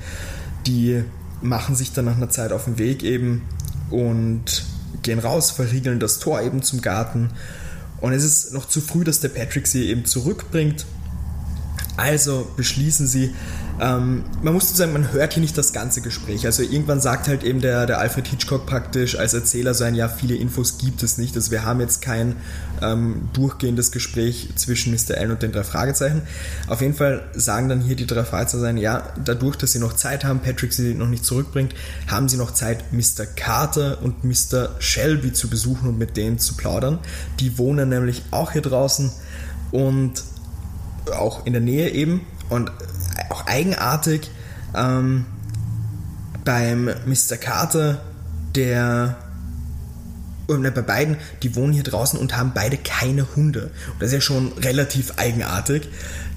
Die 0.66 1.04
machen 1.40 1.76
sich 1.76 1.92
dann 1.92 2.06
nach 2.06 2.16
einer 2.16 2.30
Zeit 2.30 2.52
auf 2.52 2.64
den 2.64 2.78
Weg 2.78 3.04
eben 3.04 3.42
und 3.90 4.64
gehen 5.02 5.18
raus, 5.18 5.50
verriegeln 5.50 6.00
das 6.00 6.18
Tor 6.18 6.40
eben 6.40 6.62
zum 6.62 6.80
Garten. 6.80 7.30
Und 8.00 8.12
es 8.12 8.25
ist 8.25 8.52
noch 8.52 8.68
zu 8.68 8.80
früh, 8.80 9.04
dass 9.04 9.20
der 9.20 9.28
Patrick 9.28 9.66
sie 9.66 9.88
eben 9.88 10.04
zurückbringt. 10.04 10.84
Also 11.96 12.50
beschließen 12.56 13.06
sie, 13.06 13.34
ähm, 13.80 14.24
man 14.42 14.54
muss 14.54 14.74
sagen, 14.76 14.92
man 14.92 15.12
hört 15.12 15.32
hier 15.32 15.40
nicht 15.40 15.58
das 15.58 15.72
ganze 15.72 16.00
Gespräch. 16.00 16.46
Also 16.46 16.62
irgendwann 16.62 17.00
sagt 17.00 17.26
halt 17.26 17.42
eben 17.42 17.60
der, 17.60 17.86
der 17.86 17.98
Alfred 17.98 18.28
Hitchcock 18.28 18.66
praktisch 18.66 19.18
als 19.18 19.34
Erzähler 19.34 19.74
sein, 19.74 19.96
ja, 19.96 20.08
viele 20.08 20.36
Infos 20.36 20.78
gibt 20.78 21.02
es 21.02 21.18
nicht. 21.18 21.34
Also 21.34 21.50
wir 21.50 21.64
haben 21.64 21.80
jetzt 21.80 22.00
kein 22.00 22.36
ähm, 22.82 23.28
durchgehendes 23.32 23.90
Gespräch 23.90 24.50
zwischen 24.54 24.92
Mr. 24.92 25.18
Allen 25.18 25.32
und 25.32 25.42
den 25.42 25.50
drei 25.50 25.64
Fragezeichen. 25.64 26.22
Auf 26.68 26.82
jeden 26.82 26.94
Fall 26.94 27.22
sagen 27.34 27.68
dann 27.68 27.80
hier 27.80 27.96
die 27.96 28.06
drei 28.06 28.22
Fragezeichen, 28.22 28.76
ja, 28.76 29.12
dadurch, 29.24 29.56
dass 29.56 29.72
sie 29.72 29.80
noch 29.80 29.94
Zeit 29.94 30.24
haben, 30.24 30.38
Patrick 30.38 30.72
sie 30.72 30.94
noch 30.94 31.08
nicht 31.08 31.24
zurückbringt, 31.24 31.74
haben 32.06 32.28
sie 32.28 32.36
noch 32.36 32.52
Zeit, 32.52 32.92
Mr. 32.92 33.26
Carter 33.34 33.98
und 34.02 34.22
Mr. 34.22 34.70
Shelby 34.78 35.32
zu 35.32 35.48
besuchen 35.48 35.88
und 35.88 35.98
mit 35.98 36.16
denen 36.16 36.38
zu 36.38 36.54
plaudern. 36.54 37.00
Die 37.40 37.58
wohnen 37.58 37.88
nämlich 37.88 38.22
auch 38.30 38.52
hier 38.52 38.62
draußen 38.62 39.10
und 39.72 40.22
auch 41.12 41.44
in 41.44 41.52
der 41.52 41.62
Nähe 41.62 41.90
eben. 41.90 42.20
Und 42.50 42.70
auch 43.34 43.46
eigenartig 43.46 44.30
ähm, 44.74 45.26
beim 46.44 46.84
Mr. 46.84 47.36
Carter, 47.40 48.00
der 48.54 49.16
oder 50.46 50.70
bei 50.70 50.82
beiden, 50.82 51.16
die 51.42 51.56
wohnen 51.56 51.72
hier 51.72 51.84
draußen 51.84 52.18
und 52.18 52.36
haben 52.36 52.52
beide 52.54 52.76
keine 52.76 53.34
Hunde. 53.34 53.70
Und 53.92 54.02
das 54.02 54.08
ist 54.08 54.14
ja 54.14 54.20
schon 54.20 54.52
relativ 54.58 55.14
eigenartig. 55.16 55.88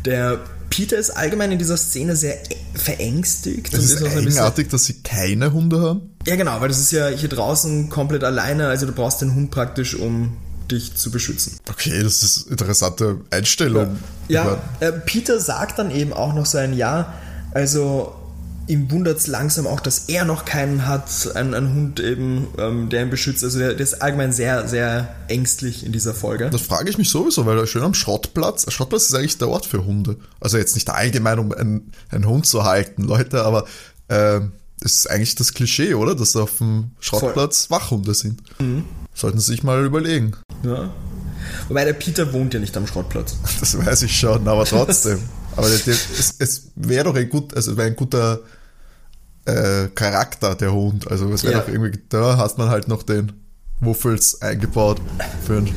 Der 0.05 0.39
Peter 0.69 0.97
ist 0.97 1.11
allgemein 1.11 1.51
in 1.51 1.59
dieser 1.59 1.77
Szene 1.77 2.15
sehr 2.15 2.37
verängstigt. 2.73 3.73
Es 3.73 3.91
ist, 3.91 4.01
ist 4.01 4.15
eigenartig, 4.15 4.69
dass 4.69 4.85
sie 4.85 5.01
keine 5.01 5.51
Hunde 5.51 5.81
haben? 5.81 6.11
Ja, 6.25 6.35
genau, 6.35 6.59
weil 6.61 6.69
das 6.69 6.79
ist 6.79 6.91
ja 6.91 7.07
hier 7.07 7.29
draußen 7.29 7.89
komplett 7.89 8.23
alleine. 8.23 8.67
Also 8.67 8.85
du 8.85 8.93
brauchst 8.93 9.21
den 9.21 9.35
Hund 9.35 9.51
praktisch, 9.51 9.95
um 9.95 10.37
dich 10.71 10.95
zu 10.95 11.11
beschützen. 11.11 11.59
Okay, 11.69 12.03
das 12.03 12.23
ist 12.23 12.45
eine 12.45 12.51
interessante 12.51 13.21
Einstellung. 13.29 13.99
Ja, 14.27 14.59
ja 14.81 14.87
äh, 14.87 14.91
Peter 14.91 15.39
sagt 15.39 15.79
dann 15.79 15.91
eben 15.91 16.13
auch 16.13 16.33
noch 16.33 16.45
sein 16.45 16.73
Ja, 16.73 17.13
also 17.53 18.13
ihm 18.67 18.91
wundert 18.91 19.17
es 19.17 19.27
langsam 19.27 19.65
auch, 19.65 19.79
dass 19.79 20.09
er 20.09 20.25
noch 20.25 20.45
keinen 20.45 20.87
hat, 20.87 21.35
einen, 21.35 21.53
einen 21.53 21.73
Hund 21.73 21.99
eben, 21.99 22.47
ähm, 22.57 22.89
der 22.89 23.03
ihn 23.03 23.09
beschützt. 23.09 23.43
Also 23.43 23.59
der, 23.59 23.73
der, 23.73 23.81
ist 23.81 24.01
allgemein 24.01 24.33
sehr, 24.33 24.67
sehr 24.67 25.15
ängstlich 25.27 25.85
in 25.85 25.91
dieser 25.91 26.13
Folge. 26.13 26.49
Das 26.49 26.61
frage 26.61 26.89
ich 26.89 26.97
mich 26.97 27.09
sowieso, 27.09 27.45
weil 27.45 27.57
er 27.57 27.67
schön 27.67 27.83
am 27.83 27.93
Schrottplatz, 27.93 28.71
Schrottplatz 28.71 29.05
ist 29.05 29.15
eigentlich 29.15 29.37
der 29.37 29.49
Ort 29.49 29.65
für 29.65 29.85
Hunde. 29.85 30.17
Also 30.39 30.57
jetzt 30.57 30.75
nicht 30.75 30.89
allgemein, 30.89 31.39
um 31.39 31.51
einen, 31.53 31.91
einen 32.09 32.25
Hund 32.27 32.45
zu 32.45 32.65
halten, 32.65 33.03
Leute, 33.03 33.43
aber 33.43 33.65
äh, 34.09 34.41
das 34.79 34.93
ist 34.93 35.09
eigentlich 35.09 35.35
das 35.35 35.53
Klischee, 35.53 35.93
oder? 35.95 36.13
Dass 36.13 36.35
auf 36.35 36.57
dem 36.57 36.91
Schrottplatz 36.99 37.65
Voll. 37.65 37.77
Wachhunde 37.77 38.13
sind. 38.13 38.41
Mhm. 38.59 38.83
Sollten 39.17 39.39
Sie 39.39 39.47
sich 39.47 39.63
mal 39.63 39.83
überlegen. 39.83 40.33
Ja. 40.63 40.91
Wobei 41.67 41.85
der 41.85 41.93
Peter 41.93 42.33
wohnt 42.33 42.53
ja 42.53 42.59
nicht 42.59 42.77
am 42.77 42.85
Schrottplatz. 42.85 43.35
Das 43.59 43.75
weiß 43.75 44.03
ich 44.03 44.15
schon, 44.15 44.47
aber 44.47 44.63
trotzdem. 44.65 45.19
aber 45.55 45.67
der, 45.67 45.79
der, 45.79 45.93
es, 45.95 46.35
es 46.37 46.71
wäre 46.75 47.05
doch 47.05 47.15
ein 47.15 47.27
gut, 47.27 47.55
also 47.55 47.75
ein 47.75 47.95
guter 47.95 48.41
äh, 49.45 49.87
Charakter, 49.87 50.53
der 50.53 50.71
Hund. 50.71 51.09
Also 51.09 51.33
es 51.33 51.43
wäre 51.43 51.53
ja. 51.53 51.59
doch 51.61 51.67
irgendwie, 51.67 51.99
da 52.09 52.37
hast 52.37 52.59
man 52.59 52.69
halt 52.69 52.87
noch 52.87 53.01
den 53.01 53.31
Wuffels 53.79 54.39
eingebaut 54.43 55.01
für 55.45 55.57
einen, 55.57 55.67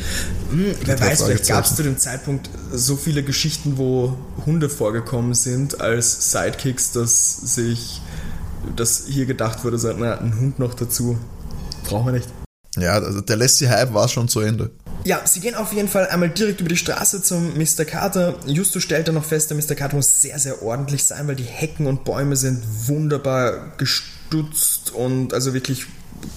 hm, 0.50 0.75
Wer 0.85 1.00
weiß, 1.00 1.23
vielleicht 1.23 1.49
gab 1.49 1.64
es 1.64 1.76
zu 1.76 1.82
dem 1.82 1.97
Zeitpunkt 1.97 2.50
so 2.73 2.97
viele 2.97 3.23
Geschichten, 3.23 3.78
wo 3.78 4.18
Hunde 4.44 4.68
vorgekommen 4.68 5.32
sind 5.32 5.80
als 5.80 6.30
Sidekicks, 6.30 6.92
dass 6.92 7.37
sich 7.54 8.02
dass 8.76 9.04
hier 9.06 9.25
gedacht 9.25 9.64
wurde, 9.64 9.78
so, 9.78 9.90
na, 9.94 10.18
ein 10.18 10.38
Hund 10.38 10.59
noch 10.59 10.75
dazu. 10.75 11.18
Brauchen 11.85 12.06
wir 12.06 12.12
nicht. 12.12 12.28
Ja, 12.76 12.92
also 12.92 13.20
der 13.20 13.36
Lassie 13.36 13.68
Hype 13.68 13.92
war 13.94 14.08
schon 14.08 14.28
zu 14.28 14.40
Ende. 14.40 14.70
Ja, 15.04 15.20
sie 15.24 15.40
gehen 15.40 15.54
auf 15.54 15.72
jeden 15.72 15.88
Fall 15.88 16.08
einmal 16.08 16.28
direkt 16.28 16.60
über 16.60 16.68
die 16.68 16.76
Straße 16.76 17.22
zum 17.22 17.54
Mr. 17.58 17.84
Carter. 17.84 18.34
Justo 18.46 18.80
stellt 18.80 19.08
dann 19.08 19.14
noch 19.14 19.24
fest, 19.24 19.50
der 19.50 19.56
Mr. 19.56 19.74
Carter 19.74 19.96
muss 19.96 20.20
sehr, 20.20 20.38
sehr 20.38 20.62
ordentlich 20.62 21.04
sein, 21.04 21.26
weil 21.26 21.36
die 21.36 21.42
Hecken 21.44 21.86
und 21.86 22.04
Bäume 22.04 22.36
sind 22.36 22.62
wunderbar 22.86 23.72
gestutzt 23.76 24.92
und 24.92 25.34
also 25.34 25.54
wirklich 25.54 25.86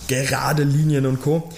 gerade 0.08 0.64
Linien 0.64 1.06
und 1.06 1.22
Co 1.22 1.50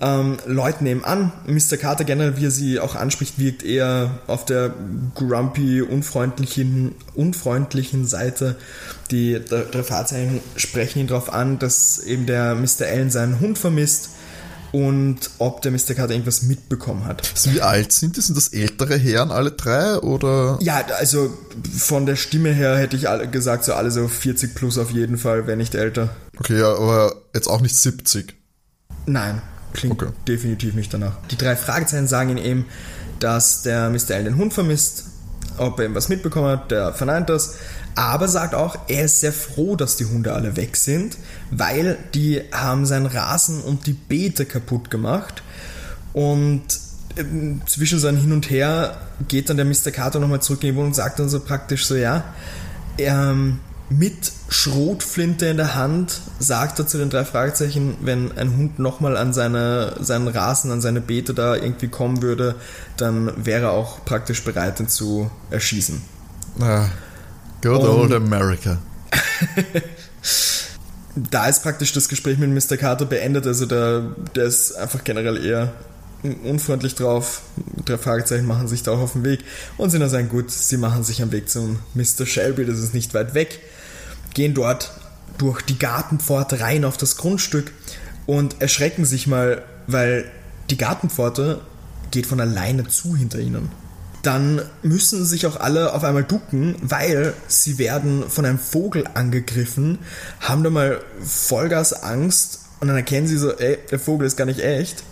ähm, 0.00 0.36
Leute 0.46 0.84
nehmen 0.84 1.04
an. 1.04 1.32
Mr. 1.46 1.76
Carter 1.76 2.04
generell, 2.04 2.36
wie 2.36 2.46
er 2.46 2.50
sie 2.50 2.80
auch 2.80 2.94
anspricht, 2.94 3.38
wirkt 3.38 3.62
eher 3.62 4.18
auf 4.26 4.44
der 4.44 4.74
grumpy, 5.14 5.80
unfreundlichen, 5.82 6.94
unfreundlichen 7.14 8.06
Seite. 8.06 8.56
Die 9.10 9.40
drei 9.44 9.82
Fahrzeichen 9.82 10.40
sprechen 10.56 11.00
ihn 11.00 11.06
darauf 11.06 11.32
an, 11.32 11.58
dass 11.58 11.98
eben 11.98 12.26
der 12.26 12.54
Mr. 12.54 12.86
Allen 12.86 13.10
seinen 13.10 13.40
Hund 13.40 13.58
vermisst 13.58 14.10
und 14.72 15.30
ob 15.38 15.62
der 15.62 15.72
Mr. 15.72 15.94
Carter 15.94 16.12
irgendwas 16.12 16.42
mitbekommen 16.42 17.06
hat. 17.06 17.32
Wie 17.46 17.62
alt 17.62 17.92
sind 17.92 18.18
das? 18.18 18.26
Sind 18.26 18.36
das 18.36 18.48
ältere 18.48 18.96
Herren, 18.96 19.30
alle 19.30 19.52
drei? 19.52 19.96
Oder? 19.98 20.58
Ja, 20.60 20.84
also 20.98 21.32
von 21.78 22.04
der 22.04 22.16
Stimme 22.16 22.52
her 22.52 22.76
hätte 22.76 22.96
ich 22.96 23.06
gesagt, 23.30 23.64
so 23.64 23.72
alle 23.72 23.90
so 23.90 24.08
40 24.08 24.54
plus 24.54 24.76
auf 24.76 24.90
jeden 24.90 25.16
Fall, 25.16 25.46
wenn 25.46 25.58
nicht 25.58 25.74
älter. 25.74 26.14
Okay, 26.38 26.58
ja, 26.58 26.74
aber 26.74 27.14
jetzt 27.34 27.46
auch 27.46 27.62
nicht 27.62 27.76
70. 27.76 28.34
Nein. 29.06 29.40
Klingt 29.72 30.02
okay. 30.02 30.12
definitiv 30.26 30.74
nicht 30.74 30.92
danach. 30.92 31.16
Die 31.30 31.36
drei 31.36 31.56
Fragezeichen 31.56 32.06
sagen 32.06 32.30
ihm 32.30 32.38
eben, 32.38 32.64
dass 33.18 33.62
der 33.62 33.90
Mr. 33.90 34.14
Allen 34.14 34.24
den 34.24 34.36
Hund 34.36 34.52
vermisst, 34.54 35.04
ob 35.58 35.78
er 35.78 35.86
ihm 35.86 35.94
was 35.94 36.08
mitbekommen 36.08 36.48
hat, 36.48 36.70
der 36.70 36.92
verneint 36.92 37.28
das, 37.28 37.56
aber 37.94 38.28
sagt 38.28 38.54
auch, 38.54 38.76
er 38.88 39.06
ist 39.06 39.20
sehr 39.20 39.32
froh, 39.32 39.74
dass 39.74 39.96
die 39.96 40.04
Hunde 40.04 40.34
alle 40.34 40.56
weg 40.56 40.76
sind, 40.76 41.16
weil 41.50 41.96
die 42.14 42.42
haben 42.52 42.84
sein 42.84 43.06
Rasen 43.06 43.62
und 43.62 43.86
die 43.86 43.94
Beete 43.94 44.44
kaputt 44.44 44.90
gemacht 44.90 45.42
und 46.12 46.62
ähm, 47.16 47.62
zwischen 47.66 47.98
seinem 47.98 48.18
Hin 48.18 48.32
und 48.32 48.50
Her 48.50 49.00
geht 49.28 49.48
dann 49.48 49.56
der 49.56 49.64
Mr. 49.64 49.90
Carter 49.92 50.20
nochmal 50.20 50.42
zurück 50.42 50.62
in 50.62 50.70
die 50.70 50.74
Wohnung 50.74 50.88
und 50.88 50.94
sagt 50.94 51.18
dann 51.18 51.30
so 51.30 51.40
praktisch 51.40 51.86
so, 51.86 51.96
ja, 51.96 52.24
ähm, 52.98 53.60
mit 53.88 54.32
Schrotflinte 54.48 55.46
in 55.46 55.56
der 55.56 55.74
Hand 55.74 56.20
sagt 56.38 56.78
er 56.78 56.86
zu 56.86 56.98
den 56.98 57.10
drei 57.10 57.24
Fragezeichen, 57.24 57.96
wenn 58.00 58.36
ein 58.36 58.56
Hund 58.56 58.78
nochmal 58.78 59.16
an 59.16 59.32
seine, 59.32 59.96
seinen 60.00 60.28
Rasen, 60.28 60.72
an 60.72 60.80
seine 60.80 61.00
Beete 61.00 61.34
da 61.34 61.54
irgendwie 61.54 61.88
kommen 61.88 62.22
würde, 62.22 62.56
dann 62.96 63.32
wäre 63.36 63.66
er 63.66 63.70
auch 63.70 64.04
praktisch 64.04 64.42
bereit, 64.42 64.80
ihn 64.80 64.88
zu 64.88 65.30
erschießen. 65.50 66.02
Ah, 66.60 66.88
good 67.62 67.82
old 67.82 68.12
America. 68.12 68.78
da 71.14 71.46
ist 71.46 71.62
praktisch 71.62 71.92
das 71.92 72.08
Gespräch 72.08 72.38
mit 72.38 72.50
Mr. 72.50 72.76
Carter 72.76 73.04
beendet. 73.04 73.46
Also 73.46 73.66
der, 73.66 74.14
der 74.34 74.44
ist 74.44 74.72
einfach 74.72 75.04
generell 75.04 75.44
eher 75.44 75.72
unfreundlich 76.44 76.94
drauf. 76.94 77.42
Drei 77.84 77.98
Fragezeichen 77.98 78.46
machen 78.46 78.68
sich 78.68 78.82
da 78.82 78.92
auch 78.92 79.00
auf 79.00 79.12
den 79.12 79.24
Weg 79.24 79.40
und 79.76 79.90
sind 79.90 80.00
dann 80.00 80.10
sagen, 80.10 80.28
gut, 80.28 80.50
sie 80.50 80.76
machen 80.76 81.04
sich 81.04 81.22
am 81.22 81.32
Weg 81.32 81.48
zum 81.48 81.78
Mr. 81.94 82.26
Shelby, 82.26 82.64
das 82.64 82.78
ist 82.78 82.94
nicht 82.94 83.14
weit 83.14 83.34
weg, 83.34 83.60
gehen 84.36 84.52
dort 84.52 84.92
durch 85.38 85.62
die 85.62 85.78
Gartenpforte 85.78 86.60
rein 86.60 86.84
auf 86.84 86.98
das 86.98 87.16
Grundstück 87.16 87.72
und 88.26 88.60
erschrecken 88.60 89.06
sich 89.06 89.26
mal, 89.26 89.62
weil 89.86 90.30
die 90.68 90.76
Gartenpforte 90.76 91.62
geht 92.10 92.26
von 92.26 92.38
alleine 92.38 92.86
zu 92.86 93.16
hinter 93.16 93.38
ihnen. 93.38 93.70
Dann 94.22 94.60
müssen 94.82 95.24
sich 95.24 95.46
auch 95.46 95.58
alle 95.58 95.94
auf 95.94 96.04
einmal 96.04 96.24
ducken, 96.24 96.76
weil 96.82 97.32
sie 97.48 97.78
werden 97.78 98.28
von 98.28 98.44
einem 98.44 98.58
Vogel 98.58 99.04
angegriffen, 99.14 100.00
haben 100.40 100.62
da 100.62 100.70
mal 100.70 101.00
Vollgas 101.24 101.94
Angst 102.02 102.60
und 102.80 102.88
dann 102.88 102.96
erkennen 102.96 103.28
sie 103.28 103.38
so, 103.38 103.52
ey, 103.52 103.78
der 103.90 103.98
Vogel 103.98 104.26
ist 104.26 104.36
gar 104.36 104.44
nicht 104.44 104.60
echt. 104.60 105.02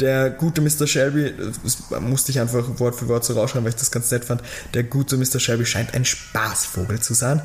Der 0.00 0.30
gute 0.30 0.60
Mr. 0.60 0.86
Shelby, 0.86 1.32
das 1.36 2.00
musste 2.00 2.32
ich 2.32 2.40
einfach 2.40 2.80
Wort 2.80 2.96
für 2.96 3.08
Wort 3.08 3.24
so 3.24 3.34
rausschreiben, 3.34 3.64
weil 3.64 3.70
ich 3.70 3.78
das 3.78 3.90
ganz 3.90 4.10
nett 4.10 4.24
fand, 4.24 4.42
der 4.74 4.82
gute 4.82 5.16
Mr. 5.16 5.38
Shelby 5.38 5.64
scheint 5.64 5.94
ein 5.94 6.04
Spaßvogel 6.04 7.00
zu 7.00 7.14
sein. 7.14 7.40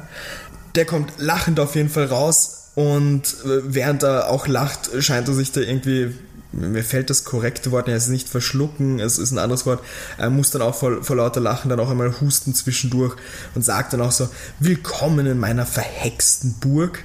Der 0.77 0.85
kommt 0.85 1.13
lachend 1.17 1.59
auf 1.59 1.75
jeden 1.75 1.89
Fall 1.89 2.05
raus 2.05 2.69
und 2.75 3.35
während 3.43 4.03
er 4.03 4.29
auch 4.29 4.47
lacht, 4.47 4.91
scheint 4.99 5.27
er 5.27 5.33
sich 5.33 5.51
da 5.51 5.59
irgendwie 5.59 6.13
mir 6.51 6.83
fällt 6.83 7.09
das 7.09 7.23
korrekte 7.23 7.71
Wort, 7.71 7.87
es 7.87 8.05
ist 8.05 8.09
nicht 8.09 8.29
verschlucken, 8.29 8.99
es 8.99 9.19
ist 9.19 9.31
ein 9.31 9.37
anderes 9.37 9.65
Wort, 9.65 9.83
er 10.17 10.29
muss 10.29 10.51
dann 10.51 10.61
auch 10.61 10.75
vor, 10.75 11.03
vor 11.03 11.15
lauter 11.15 11.41
Lachen 11.41 11.69
dann 11.69 11.79
auch 11.79 11.89
einmal 11.89 12.19
husten 12.21 12.53
zwischendurch 12.53 13.15
und 13.53 13.63
sagt 13.63 13.93
dann 13.93 14.01
auch 14.01 14.11
so, 14.11 14.29
willkommen 14.59 15.25
in 15.25 15.39
meiner 15.39 15.65
verhexten 15.65 16.55
Burg. 16.59 17.03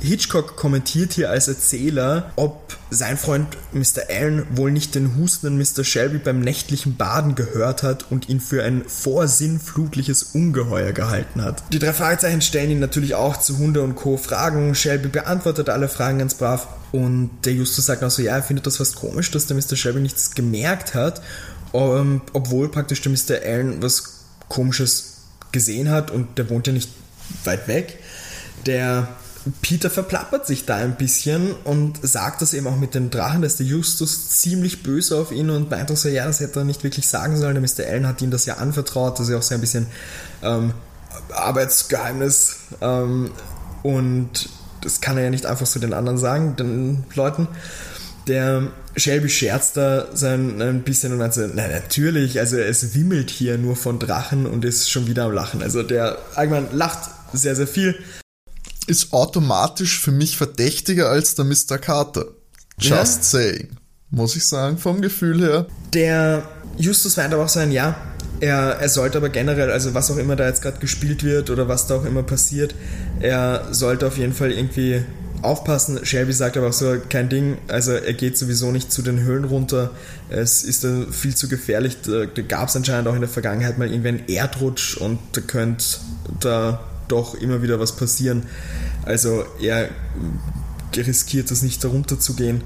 Hitchcock 0.00 0.56
kommentiert 0.56 1.12
hier 1.12 1.30
als 1.30 1.48
Erzähler, 1.48 2.32
ob 2.36 2.76
sein 2.90 3.16
Freund 3.16 3.46
Mr. 3.72 4.08
Allen 4.08 4.46
wohl 4.56 4.72
nicht 4.72 4.94
den 4.94 5.16
hustenden 5.16 5.58
Mr. 5.58 5.84
Shelby 5.84 6.18
beim 6.18 6.40
nächtlichen 6.40 6.96
Baden 6.96 7.34
gehört 7.34 7.82
hat 7.82 8.10
und 8.10 8.28
ihn 8.28 8.40
für 8.40 8.62
ein 8.62 8.84
vorsinnflutliches 8.86 10.22
Ungeheuer 10.34 10.92
gehalten 10.92 11.42
hat. 11.42 11.62
Die 11.72 11.78
drei 11.78 11.92
Fragezeichen 11.92 12.42
stellen 12.42 12.70
ihn 12.70 12.80
natürlich 12.80 13.14
auch 13.14 13.36
zu 13.36 13.58
Hunde 13.58 13.82
und 13.82 13.94
Co. 13.94 14.16
Fragen. 14.16 14.74
Shelby 14.74 15.08
beantwortet 15.08 15.68
alle 15.68 15.88
Fragen 15.88 16.18
ganz 16.18 16.34
brav 16.34 16.66
und 16.92 17.30
der 17.44 17.52
Justus 17.52 17.86
sagt 17.86 18.02
auch 18.02 18.10
so, 18.10 18.22
ja, 18.22 18.36
er 18.36 18.42
findet 18.42 18.66
das 18.66 18.78
fast 18.78 18.96
komisch, 18.96 19.30
dass 19.30 19.46
der 19.46 19.56
Mr. 19.56 19.76
Shelby 19.76 20.00
nichts 20.00 20.34
gemerkt 20.34 20.94
hat, 20.94 21.22
um, 21.72 22.22
obwohl 22.32 22.68
praktisch 22.68 23.00
der 23.02 23.12
Mr. 23.12 23.44
Allen 23.46 23.82
was 23.82 24.24
komisches 24.48 25.18
gesehen 25.52 25.90
hat 25.90 26.10
und 26.10 26.38
der 26.38 26.50
wohnt 26.50 26.66
ja 26.66 26.72
nicht 26.72 26.90
weit 27.44 27.68
weg. 27.68 27.98
Der 28.66 29.08
Peter 29.62 29.88
verplappert 29.88 30.46
sich 30.46 30.66
da 30.66 30.76
ein 30.76 30.96
bisschen 30.96 31.52
und 31.64 31.98
sagt 32.02 32.42
das 32.42 32.52
eben 32.52 32.66
auch 32.66 32.76
mit 32.76 32.94
den 32.94 33.10
Drachen, 33.10 33.40
dass 33.40 33.56
der 33.56 33.66
Justus 33.66 34.28
ziemlich 34.28 34.82
böse 34.82 35.16
auf 35.16 35.32
ihn 35.32 35.48
und 35.48 35.70
meint 35.70 35.90
auch 35.90 35.96
so, 35.96 36.08
ja, 36.08 36.26
das 36.26 36.40
hätte 36.40 36.60
er 36.60 36.64
nicht 36.64 36.84
wirklich 36.84 37.06
sagen 37.06 37.36
sollen. 37.38 37.54
Der 37.54 37.62
Mr. 37.62 37.90
Allen 37.90 38.06
hat 38.06 38.20
ihm 38.20 38.30
das 38.30 38.44
ja 38.44 38.58
anvertraut, 38.58 39.18
das 39.18 39.26
ist 39.26 39.32
ja 39.32 39.38
auch 39.38 39.42
so 39.42 39.54
ein 39.54 39.60
bisschen 39.60 39.86
ähm, 40.42 40.74
Arbeitsgeheimnis 41.32 42.56
ähm, 42.82 43.30
und 43.82 44.50
das 44.82 45.00
kann 45.00 45.16
er 45.16 45.24
ja 45.24 45.30
nicht 45.30 45.46
einfach 45.46 45.66
so 45.66 45.80
den 45.80 45.94
anderen 45.94 46.18
sagen, 46.18 46.56
den 46.56 47.04
Leuten. 47.14 47.48
Der 48.26 48.68
Shelby 48.96 49.30
scherzt 49.30 49.78
da 49.78 50.08
so 50.14 50.26
ein, 50.26 50.82
bisschen 50.82 51.12
und 51.12 51.18
meint 51.18 51.32
so, 51.32 51.46
na 51.52 51.66
natürlich, 51.66 52.38
also 52.38 52.58
es 52.58 52.94
wimmelt 52.94 53.30
hier 53.30 53.56
nur 53.56 53.76
von 53.76 53.98
Drachen 53.98 54.46
und 54.46 54.64
ist 54.66 54.90
schon 54.90 55.06
wieder 55.06 55.24
am 55.24 55.32
Lachen. 55.32 55.62
Also 55.62 55.82
der 55.82 56.18
allgemein 56.34 56.68
lacht 56.72 57.10
sehr, 57.32 57.56
sehr 57.56 57.66
viel 57.66 57.98
ist 58.90 59.12
automatisch 59.12 60.00
für 60.00 60.10
mich 60.10 60.36
verdächtiger 60.36 61.08
als 61.08 61.36
der 61.36 61.44
Mr. 61.44 61.78
Carter. 61.78 62.26
Just 62.78 62.92
ja. 62.92 63.22
saying. 63.22 63.68
Muss 64.10 64.34
ich 64.34 64.44
sagen, 64.44 64.76
vom 64.76 65.00
Gefühl 65.00 65.40
her. 65.40 65.66
Der 65.94 66.42
Justus 66.76 67.16
meint 67.16 67.32
aber 67.32 67.44
auch 67.44 67.48
sein, 67.48 67.70
ja, 67.70 67.96
er, 68.40 68.78
er 68.80 68.88
sollte 68.88 69.18
aber 69.18 69.28
generell, 69.28 69.70
also 69.70 69.94
was 69.94 70.10
auch 70.10 70.16
immer 70.16 70.34
da 70.34 70.46
jetzt 70.46 70.62
gerade 70.62 70.78
gespielt 70.78 71.22
wird 71.22 71.50
oder 71.50 71.68
was 71.68 71.86
da 71.86 71.96
auch 71.96 72.04
immer 72.04 72.24
passiert, 72.24 72.74
er 73.20 73.68
sollte 73.70 74.08
auf 74.08 74.18
jeden 74.18 74.32
Fall 74.32 74.50
irgendwie 74.50 75.04
aufpassen. 75.42 76.04
Shelby 76.04 76.32
sagt 76.32 76.56
aber 76.56 76.68
auch 76.68 76.72
so, 76.72 76.96
kein 77.08 77.28
Ding, 77.28 77.58
also 77.68 77.92
er 77.92 78.12
geht 78.12 78.36
sowieso 78.36 78.72
nicht 78.72 78.90
zu 78.90 79.02
den 79.02 79.20
Höhlen 79.20 79.44
runter. 79.44 79.92
Es 80.28 80.64
ist 80.64 80.82
da 80.82 81.06
viel 81.12 81.36
zu 81.36 81.48
gefährlich. 81.48 81.98
Da, 82.02 82.26
da 82.26 82.42
gab 82.42 82.68
es 82.68 82.76
anscheinend 82.76 83.06
auch 83.06 83.14
in 83.14 83.20
der 83.20 83.30
Vergangenheit 83.30 83.78
mal 83.78 83.88
irgendwie 83.88 84.08
einen 84.08 84.28
Erdrutsch 84.28 84.96
und 84.96 85.18
da 85.32 85.40
könnte 85.40 85.84
da 86.40 86.89
doch 87.10 87.34
immer 87.34 87.62
wieder 87.62 87.80
was 87.80 87.96
passieren. 87.96 88.44
Also 89.04 89.44
er 89.60 89.88
riskiert 90.96 91.50
es 91.50 91.62
nicht, 91.62 91.82
darunter 91.84 92.18
zu 92.18 92.34
gehen 92.34 92.62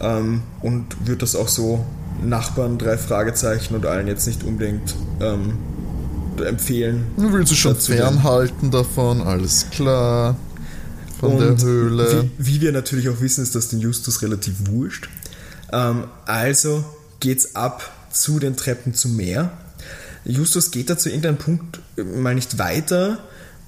ähm, 0.00 0.42
und 0.60 1.06
wird 1.06 1.22
das 1.22 1.34
auch 1.34 1.48
so 1.48 1.84
Nachbarn, 2.22 2.78
drei 2.78 2.98
Fragezeichen 2.98 3.74
und 3.74 3.86
allen 3.86 4.06
jetzt 4.06 4.26
nicht 4.26 4.44
unbedingt 4.44 4.94
ähm, 5.20 5.54
empfehlen. 6.44 7.06
Du 7.16 7.32
willst 7.32 7.52
du 7.52 7.56
schon 7.56 7.76
fernhalten 7.76 8.70
davon, 8.70 9.22
alles 9.22 9.66
klar. 9.70 10.36
Von 11.20 11.34
und 11.34 11.40
der 11.40 11.66
Höhle. 11.66 12.30
Wie, 12.38 12.54
wie, 12.54 12.60
wir 12.60 12.72
natürlich 12.72 13.08
auch 13.08 13.20
wissen, 13.20 13.42
ist 13.42 13.54
das 13.54 13.68
den 13.68 13.80
Justus 13.80 14.22
relativ 14.22 14.54
wurscht. 14.66 15.08
Ähm, 15.72 16.04
also 16.26 16.84
geht's 17.20 17.54
ab 17.54 17.90
zu 18.10 18.38
den 18.38 18.56
Treppen 18.56 18.94
zum 18.94 19.16
Meer. 19.16 19.52
Justus 20.24 20.70
geht 20.70 20.90
da 20.90 20.98
zu 20.98 21.08
irgendeinem 21.08 21.38
Punkt 21.38 21.80
mal 21.96 22.34
nicht 22.34 22.58
weiter 22.58 23.18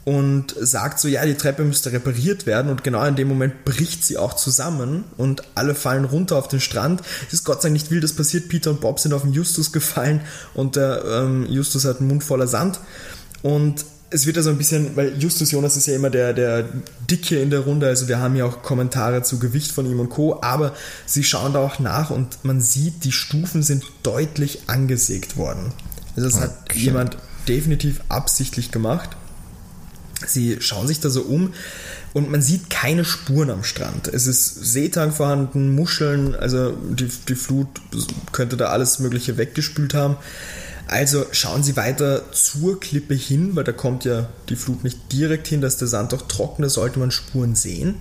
und 0.05 0.55
sagt 0.59 1.01
so, 1.01 1.09
ja, 1.09 1.25
die 1.25 1.35
Treppe 1.35 1.65
müsste 1.65 1.93
repariert 1.93 2.47
werden 2.47 2.71
und 2.71 2.85
genau 2.85 3.05
in 3.05 3.17
dem 3.17 3.29
Moment 3.29 3.65
bricht 3.65 4.05
sie 4.05 4.19
auch 4.19 4.35
zusammen 4.35 5.05
und 5.17 5.43
alle 5.55 5.75
fallen 5.75 6.05
runter 6.05 6.37
auf 6.37 6.49
den 6.49 6.61
Strand. 6.61 7.03
Es 7.27 7.35
ist 7.35 7.45
Gott 7.45 7.63
sei 7.63 7.69
Dank 7.69 7.75
nicht 7.75 7.91
wild, 7.91 8.05
das 8.05 8.13
passiert. 8.13 8.49
Peter 8.49 8.71
und 8.71 8.81
Bob 8.81 9.01
sind 9.01 9.15
auf 9.15 9.23
den 9.23 9.33
Justus 9.33 9.73
gefallen 9.73 10.21
und 10.53 10.77
der 10.77 11.03
ähm, 11.05 11.47
Justus 11.49 11.85
hat 11.85 12.01
einen 12.01 12.09
Mund 12.09 12.23
voller 12.23 12.47
Sand 12.47 12.81
und 13.43 13.85
es 14.15 14.27
wird 14.27 14.37
also 14.37 14.51
ein 14.51 14.59
bisschen, 14.59 14.95
weil 14.95 15.21
Justus 15.21 15.51
Jonas 15.51 15.77
ist 15.77 15.87
ja 15.89 15.97
immer 15.97 16.09
der, 16.09 16.33
der 16.35 16.69
Dicke 17.11 17.41
in 17.41 17.51
der 17.51 17.61
Runde, 17.61 17.89
also 17.89 18.07
wir 18.07 18.21
haben 18.21 18.37
ja 18.37 18.45
auch 18.45 18.63
Kommentare 18.63 19.23
zu 19.25 19.41
Gewicht 19.41 19.73
von 19.73 19.87
ihm 19.87 19.99
und 19.99 20.09
Co., 20.09 20.41
aber 20.41 20.73
sie 21.05 21.25
schauen 21.25 21.53
da 21.53 21.59
auch 21.59 21.81
nach 21.81 22.11
und 22.11 22.45
man 22.45 22.61
sieht, 22.61 23.03
die 23.03 23.11
Stufen 23.11 23.65
sind 23.65 23.83
deutlich 24.05 24.69
angesägt 24.69 25.37
worden. 25.37 25.73
Also 26.15 26.29
das 26.29 26.37
okay. 26.37 26.45
hat 26.45 26.77
jemand 26.77 27.17
definitiv 27.49 28.03
absichtlich 28.09 28.71
gemacht. 28.71 29.11
Sie 30.27 30.59
schauen 30.61 30.87
sich 30.87 31.01
da 31.01 31.11
so 31.11 31.23
um 31.23 31.53
und 32.13 32.31
man 32.31 32.43
sieht 32.43 32.71
keine 32.71 33.05
Spuren 33.05 33.51
am 33.51 33.65
Strand. 33.65 34.09
Es 34.09 34.27
ist 34.27 34.73
Seetang 34.73 35.13
vorhanden, 35.13 35.75
Muscheln, 35.75 36.35
also 36.35 36.73
die, 36.73 37.09
die 37.29 37.35
Flut 37.35 37.69
könnte 38.33 38.57
da 38.57 38.67
alles 38.67 38.99
Mögliche 38.99 39.37
weggespült 39.37 39.95
haben. 39.95 40.17
Also 40.87 41.25
schauen 41.33 41.63
Sie 41.63 41.77
weiter 41.77 42.31
zur 42.33 42.79
Klippe 42.79 43.15
hin, 43.15 43.57
weil 43.57 43.65
da 43.65 43.73
kommt 43.73 44.05
ja 44.05 44.29
die 44.49 44.57
Flut 44.57 44.85
nicht 44.85 45.13
direkt 45.13 45.49
hin, 45.49 45.61
dass 45.63 45.79
der 45.79 45.89
Sand 45.89 46.13
auch 46.13 46.23
trocken, 46.23 46.63
da 46.63 46.69
sollte 46.69 46.99
man 46.99 47.11
Spuren 47.11 47.55
sehen. 47.55 47.97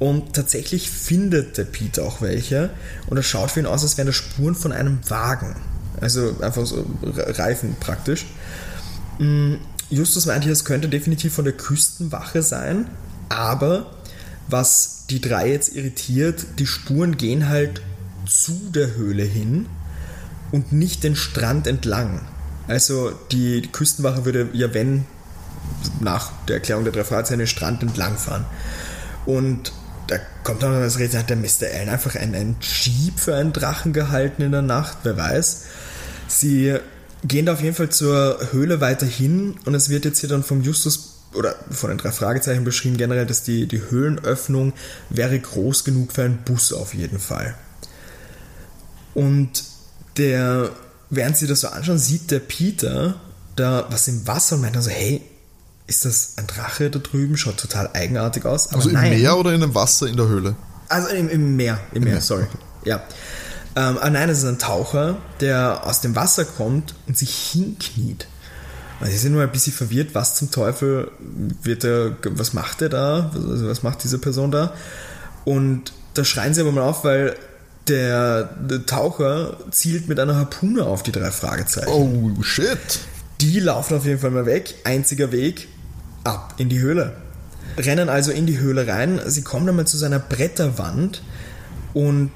Und 0.00 0.34
tatsächlich 0.34 0.90
findet 0.90 1.56
der 1.56 1.64
Peter 1.64 2.02
auch 2.02 2.20
welche 2.20 2.70
und 3.06 3.16
es 3.16 3.26
schaut 3.26 3.52
für 3.52 3.60
ihn 3.60 3.66
aus, 3.66 3.82
als 3.82 3.96
wären 3.96 4.08
das 4.08 4.16
Spuren 4.16 4.56
von 4.56 4.72
einem 4.72 4.98
Wagen. 5.08 5.56
Also 6.00 6.36
einfach 6.40 6.66
so 6.66 6.84
Reifen 7.04 7.76
praktisch. 7.78 8.26
Justus 9.90 10.26
meinte, 10.26 10.50
es 10.50 10.64
könnte 10.64 10.88
definitiv 10.88 11.34
von 11.34 11.44
der 11.44 11.54
Küstenwache 11.54 12.42
sein, 12.42 12.88
aber 13.28 13.90
was 14.48 15.04
die 15.10 15.20
drei 15.20 15.50
jetzt 15.50 15.74
irritiert, 15.74 16.44
die 16.58 16.66
Spuren 16.66 17.16
gehen 17.16 17.48
halt 17.48 17.82
zu 18.26 18.70
der 18.70 18.94
Höhle 18.96 19.22
hin 19.22 19.66
und 20.52 20.72
nicht 20.72 21.04
den 21.04 21.16
Strand 21.16 21.66
entlang. 21.66 22.22
Also 22.68 23.12
die 23.30 23.62
Küstenwache 23.70 24.24
würde 24.24 24.48
ja, 24.52 24.74
wenn, 24.74 25.04
nach 26.00 26.32
der 26.48 26.56
Erklärung 26.56 26.84
der 26.84 26.92
drei 26.92 27.04
Fahrzeuge 27.04 27.38
den 27.38 27.46
Strand 27.46 27.82
entlang 27.82 28.16
fahren. 28.16 28.44
Und 29.24 29.72
da 30.08 30.16
kommt 30.44 30.62
dann 30.62 30.80
das 30.80 30.98
Rätsel, 30.98 31.20
hat 31.20 31.30
der 31.30 31.36
Mr. 31.36 31.66
Allen 31.74 31.88
einfach 31.88 32.14
einen, 32.16 32.34
einen 32.34 32.56
Jeep 32.60 33.18
für 33.18 33.36
einen 33.36 33.52
Drachen 33.52 33.92
gehalten 33.92 34.42
in 34.42 34.52
der 34.52 34.62
Nacht, 34.62 34.98
wer 35.02 35.16
weiß. 35.16 35.62
Sie 36.28 36.76
gehen 37.24 37.46
da 37.46 37.54
auf 37.54 37.62
jeden 37.62 37.74
Fall 37.74 37.90
zur 37.90 38.38
Höhle 38.52 38.80
weiter 38.80 39.06
hin 39.06 39.56
und 39.64 39.74
es 39.74 39.88
wird 39.88 40.04
jetzt 40.04 40.20
hier 40.20 40.28
dann 40.28 40.42
vom 40.42 40.62
Justus 40.62 41.14
oder 41.34 41.54
von 41.70 41.90
den 41.90 41.98
drei 41.98 42.12
Fragezeichen 42.12 42.64
beschrieben 42.64 42.96
generell, 42.96 43.26
dass 43.26 43.42
die, 43.42 43.66
die 43.66 43.82
Höhlenöffnung 43.90 44.72
wäre 45.10 45.38
groß 45.38 45.84
genug 45.84 46.12
für 46.12 46.22
einen 46.22 46.38
Bus 46.38 46.72
auf 46.72 46.94
jeden 46.94 47.18
Fall. 47.18 47.54
Und 49.14 49.64
der, 50.16 50.70
während 51.10 51.36
sie 51.36 51.46
das 51.46 51.60
so 51.60 51.68
anschauen, 51.68 51.98
sieht 51.98 52.30
der 52.30 52.40
Peter 52.40 53.20
da 53.54 53.86
was 53.90 54.08
im 54.08 54.26
Wasser 54.26 54.56
und 54.56 54.62
meint 54.62 54.76
dann 54.76 54.82
so, 54.82 54.90
hey, 54.90 55.22
ist 55.86 56.04
das 56.04 56.34
ein 56.36 56.46
Drache 56.46 56.90
da 56.90 56.98
drüben? 56.98 57.36
Schaut 57.36 57.58
total 57.58 57.90
eigenartig 57.92 58.44
aus. 58.44 58.72
Also 58.72 58.88
im 58.88 58.94
nein. 58.94 59.18
Meer 59.18 59.36
oder 59.36 59.52
in 59.52 59.60
dem 59.60 59.74
Wasser 59.74 60.06
in 60.06 60.16
der 60.16 60.28
Höhle? 60.28 60.56
Also 60.88 61.08
im, 61.08 61.28
im 61.28 61.56
Meer, 61.56 61.80
im, 61.92 61.98
Im 61.98 62.04
Meer, 62.04 62.12
Meer, 62.14 62.20
sorry. 62.20 62.46
Ja. 62.84 63.02
Ähm, 63.76 63.98
ah 64.00 64.08
nein, 64.08 64.30
es 64.30 64.38
ist 64.38 64.44
ein 64.46 64.58
Taucher, 64.58 65.18
der 65.40 65.86
aus 65.86 66.00
dem 66.00 66.16
Wasser 66.16 66.46
kommt 66.46 66.94
und 67.06 67.16
sich 67.16 67.30
hinkniet. 67.52 68.26
Und 69.00 69.08
sie 69.08 69.18
sind 69.18 69.32
nur 69.32 69.42
ein 69.42 69.52
bisschen 69.52 69.74
verwirrt, 69.74 70.14
was 70.14 70.34
zum 70.34 70.50
Teufel 70.50 71.10
wird 71.62 71.84
er, 71.84 72.16
was 72.24 72.54
macht 72.54 72.80
er 72.80 72.88
da? 72.88 73.30
Also 73.34 73.68
was 73.68 73.82
macht 73.82 74.02
diese 74.02 74.18
Person 74.18 74.50
da? 74.50 74.72
Und 75.44 75.92
da 76.14 76.24
schreien 76.24 76.54
sie 76.54 76.62
aber 76.62 76.72
mal 76.72 76.82
auf, 76.82 77.04
weil 77.04 77.36
der, 77.88 78.44
der 78.44 78.86
Taucher 78.86 79.58
zielt 79.70 80.08
mit 80.08 80.18
einer 80.18 80.36
Harpune 80.36 80.84
auf 80.84 81.02
die 81.02 81.12
drei 81.12 81.30
Fragezeichen. 81.30 81.88
Oh, 81.88 82.42
shit. 82.42 82.78
Die 83.42 83.60
laufen 83.60 83.98
auf 83.98 84.06
jeden 84.06 84.18
Fall 84.18 84.30
mal 84.30 84.46
weg. 84.46 84.74
Einziger 84.84 85.30
Weg, 85.30 85.68
ab 86.24 86.54
in 86.56 86.70
die 86.70 86.80
Höhle. 86.80 87.12
Rennen 87.76 88.08
also 88.08 88.32
in 88.32 88.46
die 88.46 88.58
Höhle 88.58 88.86
rein. 88.86 89.20
Sie 89.26 89.42
kommen 89.42 89.66
dann 89.66 89.76
mal 89.76 89.86
zu 89.86 89.98
seiner 89.98 90.18
Bretterwand 90.18 91.22
und 91.96 92.30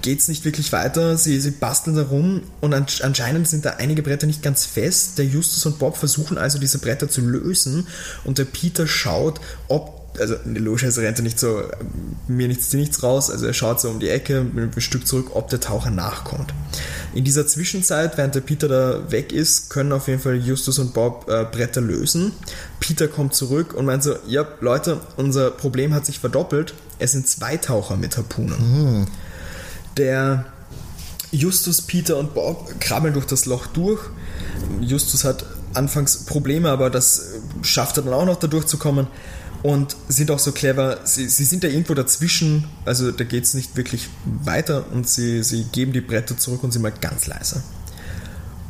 geht's 0.00 0.26
nicht 0.26 0.46
wirklich 0.46 0.72
weiter. 0.72 1.18
Sie, 1.18 1.38
sie 1.38 1.50
basteln 1.50 1.96
da 1.96 2.04
rum 2.04 2.40
und 2.62 2.72
anscheinend 2.72 3.46
sind 3.46 3.66
da 3.66 3.72
einige 3.72 4.02
Bretter 4.02 4.26
nicht 4.26 4.42
ganz 4.42 4.64
fest. 4.64 5.18
Der 5.18 5.26
Justus 5.26 5.66
und 5.66 5.78
Bob 5.78 5.98
versuchen 5.98 6.38
also 6.38 6.58
diese 6.58 6.78
Bretter 6.78 7.06
zu 7.06 7.20
lösen 7.20 7.86
und 8.24 8.38
der 8.38 8.46
Peter 8.46 8.86
schaut, 8.86 9.38
ob 9.68 9.96
also 10.18 10.34
logischerweise 10.46 11.02
rennt 11.02 11.18
er 11.18 11.24
nicht 11.24 11.38
so, 11.38 11.62
mir 12.26 12.48
nichts, 12.48 12.70
dir 12.70 12.78
nichts 12.78 13.02
raus, 13.02 13.30
also 13.30 13.44
er 13.44 13.52
schaut 13.52 13.82
so 13.82 13.90
um 13.90 14.00
die 14.00 14.08
Ecke 14.08 14.38
einem 14.38 14.72
Stück 14.78 15.06
zurück, 15.06 15.32
ob 15.34 15.50
der 15.50 15.60
Taucher 15.60 15.90
nachkommt. 15.90 16.54
In 17.14 17.22
dieser 17.22 17.46
Zwischenzeit, 17.46 18.16
während 18.16 18.34
der 18.34 18.40
Peter 18.40 18.66
da 18.66 19.10
weg 19.10 19.30
ist, 19.30 19.68
können 19.68 19.92
auf 19.92 20.08
jeden 20.08 20.22
Fall 20.22 20.36
Justus 20.36 20.78
und 20.78 20.94
Bob 20.94 21.28
äh, 21.28 21.44
Bretter 21.44 21.82
lösen. 21.82 22.32
Peter 22.80 23.08
kommt 23.08 23.34
zurück 23.34 23.74
und 23.74 23.84
meint 23.84 24.04
so, 24.04 24.14
ja 24.26 24.46
Leute, 24.60 25.02
unser 25.18 25.50
Problem 25.50 25.92
hat 25.92 26.06
sich 26.06 26.18
verdoppelt, 26.18 26.72
es 26.98 27.12
sind 27.12 27.28
zwei 27.28 27.56
Taucher 27.56 27.96
mit 27.96 28.16
Harpunen. 28.16 29.00
Mhm. 29.00 29.06
Der 29.96 30.46
Justus, 31.32 31.82
Peter 31.82 32.16
und 32.16 32.34
Bob 32.34 32.80
krabbeln 32.80 33.14
durch 33.14 33.26
das 33.26 33.46
Loch 33.46 33.66
durch. 33.66 34.00
Justus 34.80 35.24
hat 35.24 35.44
anfangs 35.74 36.24
Probleme, 36.24 36.70
aber 36.70 36.90
das 36.90 37.34
schafft 37.62 37.98
er 37.98 38.04
dann 38.04 38.14
auch 38.14 38.24
noch 38.24 38.36
da 38.36 38.46
durchzukommen 38.46 39.06
und 39.62 39.96
sind 40.08 40.30
auch 40.30 40.38
so 40.38 40.52
clever. 40.52 40.98
Sie, 41.04 41.28
sie 41.28 41.44
sind 41.44 41.64
da 41.64 41.68
irgendwo 41.68 41.94
dazwischen, 41.94 42.64
also 42.84 43.10
da 43.10 43.24
geht 43.24 43.44
es 43.44 43.54
nicht 43.54 43.76
wirklich 43.76 44.08
weiter 44.24 44.84
und 44.92 45.08
sie, 45.08 45.42
sie 45.42 45.64
geben 45.64 45.92
die 45.92 46.00
Bretter 46.00 46.38
zurück 46.38 46.62
und 46.62 46.72
sind 46.72 46.82
mal 46.82 46.92
ganz 46.92 47.26
leise. 47.26 47.62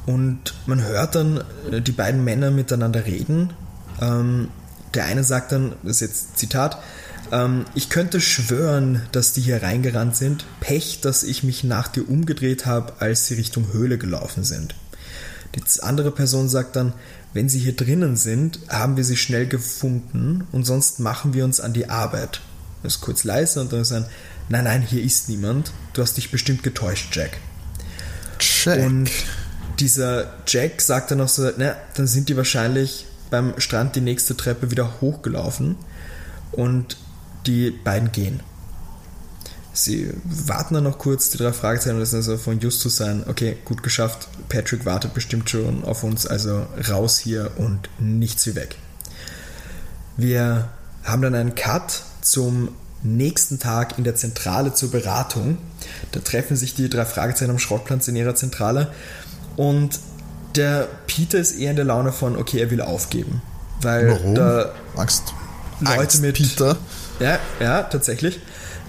Und 0.06 0.54
man 0.66 0.82
hört 0.82 1.14
dann 1.14 1.42
äh, 1.70 1.80
die 1.80 1.92
beiden 1.92 2.24
Männer 2.24 2.50
miteinander 2.50 3.06
reden. 3.06 3.52
Ähm, 4.00 4.48
der 4.94 5.04
eine 5.04 5.24
sagt 5.24 5.52
dann, 5.52 5.74
das 5.82 5.96
ist 5.96 6.00
jetzt 6.00 6.38
Zitat, 6.38 6.78
ähm, 7.32 7.64
ich 7.74 7.88
könnte 7.88 8.20
schwören, 8.20 9.02
dass 9.12 9.32
die 9.32 9.40
hier 9.40 9.62
reingerannt 9.62 10.16
sind. 10.16 10.44
Pech, 10.60 11.00
dass 11.00 11.22
ich 11.22 11.42
mich 11.42 11.64
nach 11.64 11.88
dir 11.88 12.08
umgedreht 12.08 12.66
habe, 12.66 12.94
als 13.00 13.26
sie 13.26 13.34
Richtung 13.34 13.72
Höhle 13.72 13.98
gelaufen 13.98 14.44
sind. 14.44 14.74
Die 15.54 15.62
andere 15.82 16.10
Person 16.10 16.48
sagt 16.48 16.76
dann, 16.76 16.92
wenn 17.32 17.48
sie 17.48 17.58
hier 17.58 17.74
drinnen 17.76 18.16
sind, 18.16 18.60
haben 18.68 18.96
wir 18.96 19.04
sie 19.04 19.16
schnell 19.16 19.46
gefunden 19.46 20.46
und 20.52 20.64
sonst 20.64 21.00
machen 21.00 21.34
wir 21.34 21.44
uns 21.44 21.60
an 21.60 21.72
die 21.72 21.88
Arbeit. 21.88 22.40
Er 22.82 22.88
ist 22.88 23.00
kurz 23.00 23.24
leise 23.24 23.60
und 23.60 23.72
dann 23.72 23.80
ist 23.80 23.92
ein, 23.92 24.06
nein, 24.48 24.64
nein, 24.64 24.82
hier 24.82 25.02
ist 25.02 25.28
niemand. 25.28 25.72
Du 25.92 26.02
hast 26.02 26.16
dich 26.16 26.30
bestimmt 26.30 26.62
getäuscht, 26.62 27.14
Jack. 27.14 27.38
Jack. 28.40 28.80
Und 28.80 29.10
dieser 29.80 30.32
Jack 30.46 30.80
sagt 30.80 31.10
dann 31.10 31.18
noch 31.18 31.28
so, 31.28 31.50
na, 31.56 31.76
dann 31.94 32.06
sind 32.06 32.28
die 32.28 32.36
wahrscheinlich 32.36 33.06
beim 33.30 33.58
Strand 33.58 33.96
die 33.96 34.00
nächste 34.00 34.36
Treppe 34.36 34.70
wieder 34.70 35.00
hochgelaufen 35.00 35.76
und 36.52 36.96
die 37.46 37.70
beiden 37.70 38.12
gehen. 38.12 38.40
Sie 39.72 40.10
warten 40.24 40.74
dann 40.74 40.84
noch 40.84 40.98
kurz, 40.98 41.28
die 41.28 41.38
drei 41.38 41.52
Fragezeichen, 41.52 42.00
das 42.00 42.08
ist 42.08 42.14
also 42.14 42.38
von 42.38 42.60
Justus 42.60 42.96
sein, 42.96 43.24
okay, 43.28 43.58
gut 43.66 43.82
geschafft, 43.82 44.28
Patrick 44.48 44.86
wartet 44.86 45.12
bestimmt 45.12 45.50
schon 45.50 45.84
auf 45.84 46.02
uns, 46.02 46.26
also 46.26 46.66
raus 46.88 47.18
hier 47.18 47.50
und 47.56 47.90
nichts 47.98 48.46
wie 48.46 48.54
weg. 48.54 48.76
Wir 50.16 50.70
haben 51.04 51.20
dann 51.20 51.34
einen 51.34 51.54
Cut 51.54 52.02
zum 52.22 52.70
nächsten 53.02 53.58
Tag 53.58 53.98
in 53.98 54.04
der 54.04 54.14
Zentrale 54.14 54.72
zur 54.72 54.90
Beratung. 54.90 55.58
Da 56.12 56.20
treffen 56.20 56.56
sich 56.56 56.74
die 56.74 56.88
drei 56.88 57.04
Fragezeichen 57.04 57.50
am 57.50 57.58
Schrottplatz 57.58 58.08
in 58.08 58.16
ihrer 58.16 58.34
Zentrale 58.34 58.90
und 59.56 60.00
der 60.56 60.88
Peter 61.06 61.38
ist 61.38 61.52
eher 61.52 61.70
in 61.70 61.76
der 61.76 61.84
Laune 61.84 62.12
von, 62.12 62.36
okay, 62.36 62.60
er 62.60 62.70
will 62.70 62.80
aufgeben. 62.80 63.42
Weil 63.82 64.10
Warum? 64.10 64.34
da 64.34 64.72
Angst. 64.96 65.34
Leute 65.80 66.00
Angst, 66.00 66.22
mit. 66.22 66.36
Peter. 66.36 66.76
Ja, 67.20 67.38
ja, 67.60 67.82
tatsächlich 67.82 68.40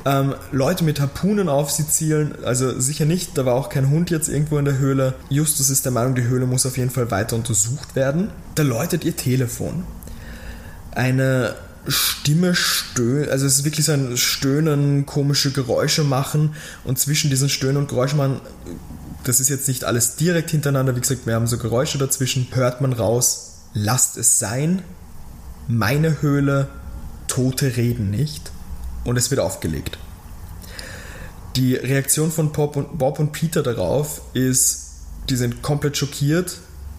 ähm, 0.07 0.35
Leute 0.51 0.85
mit 0.85 1.01
Harpunen 1.01 1.49
auf 1.49 1.69
sie 1.69 1.87
zielen. 1.87 2.33
Also 2.45 2.79
sicher 2.79 3.05
nicht, 3.05 3.37
da 3.37 3.45
war 3.45 3.55
auch 3.55 3.69
kein 3.69 3.89
Hund 3.89 4.09
jetzt 4.09 4.29
irgendwo 4.29 4.57
in 4.57 4.65
der 4.65 4.77
Höhle. 4.77 5.13
Justus 5.29 5.69
ist 5.69 5.83
der 5.83 5.91
Meinung, 5.91 6.15
die 6.15 6.23
Höhle 6.23 6.45
muss 6.45 6.65
auf 6.65 6.77
jeden 6.77 6.89
Fall 6.89 7.11
weiter 7.11 7.35
untersucht 7.35 7.95
werden. 7.95 8.29
Da 8.55 8.63
läutet 8.63 9.03
ihr 9.03 9.15
Telefon. 9.15 9.83
Eine 10.91 11.55
Stimme 11.87 12.55
stöhnt, 12.55 13.29
also 13.29 13.45
es 13.45 13.59
ist 13.59 13.65
wirklich 13.65 13.85
so 13.85 13.93
ein 13.93 14.17
Stöhnen, 14.17 15.05
komische 15.05 15.51
Geräusche 15.51 16.03
machen 16.03 16.53
und 16.83 16.99
zwischen 16.99 17.29
diesen 17.29 17.47
Stöhnen 17.47 17.77
und 17.77 17.87
Geräuschen 17.87 18.17
machen, 18.17 18.41
das 19.23 19.39
ist 19.39 19.47
jetzt 19.47 19.69
nicht 19.69 19.85
alles 19.85 20.17
direkt 20.17 20.51
hintereinander, 20.51 20.97
wie 20.97 20.99
gesagt, 20.99 21.25
wir 21.25 21.35
haben 21.35 21.47
so 21.47 21.57
Geräusche 21.57 21.97
dazwischen, 21.97 22.47
hört 22.51 22.81
man 22.81 22.91
raus, 22.91 23.53
lasst 23.73 24.17
es 24.17 24.37
sein, 24.37 24.81
meine 25.69 26.21
Höhle, 26.21 26.67
Tote 27.37 27.77
reden 27.77 28.09
nicht 28.09 28.51
und 29.03 29.15
es 29.15 29.29
wird 29.29 29.39
aufgelegt. 29.39 29.99
Die 31.55 31.75
Reaktion 31.75 32.31
von 32.31 32.51
Bob 32.51 32.75
und, 32.75 32.97
Bob 32.97 33.19
und 33.19 33.31
Peter 33.31 33.61
darauf 33.61 34.21
ist, 34.33 34.87
die 35.29 35.35
sind 35.35 35.61
komplett 35.61 35.97
schockiert 35.97 36.57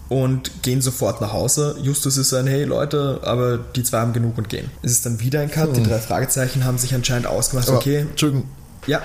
und 0.09 0.63
gehen 0.63 0.81
sofort 0.81 1.21
nach 1.21 1.33
Hause. 1.33 1.77
Justus 1.83 2.17
ist 2.17 2.33
ein, 2.35 2.47
hey 2.47 2.63
Leute, 2.63 3.21
aber 3.25 3.59
die 3.59 3.83
zwei 3.83 3.99
haben 3.99 4.13
genug 4.13 4.39
und 4.39 4.49
gehen. 4.49 4.71
Es 4.83 4.93
ist 4.93 5.07
dann 5.07 5.19
wieder 5.19 5.41
ein 5.41 5.51
Cut. 5.51 5.75
Die 5.75 5.81
hm. 5.81 5.89
drei 5.89 5.99
Fragezeichen 5.99 6.65
haben 6.65 6.79
sich 6.79 6.95
anscheinend 6.95 7.27
ausgemacht. 7.27 7.69
Aber, 7.69 7.79
okay. 7.79 8.07
Entschuldigung. 8.09 8.49
Ja. 8.87 9.03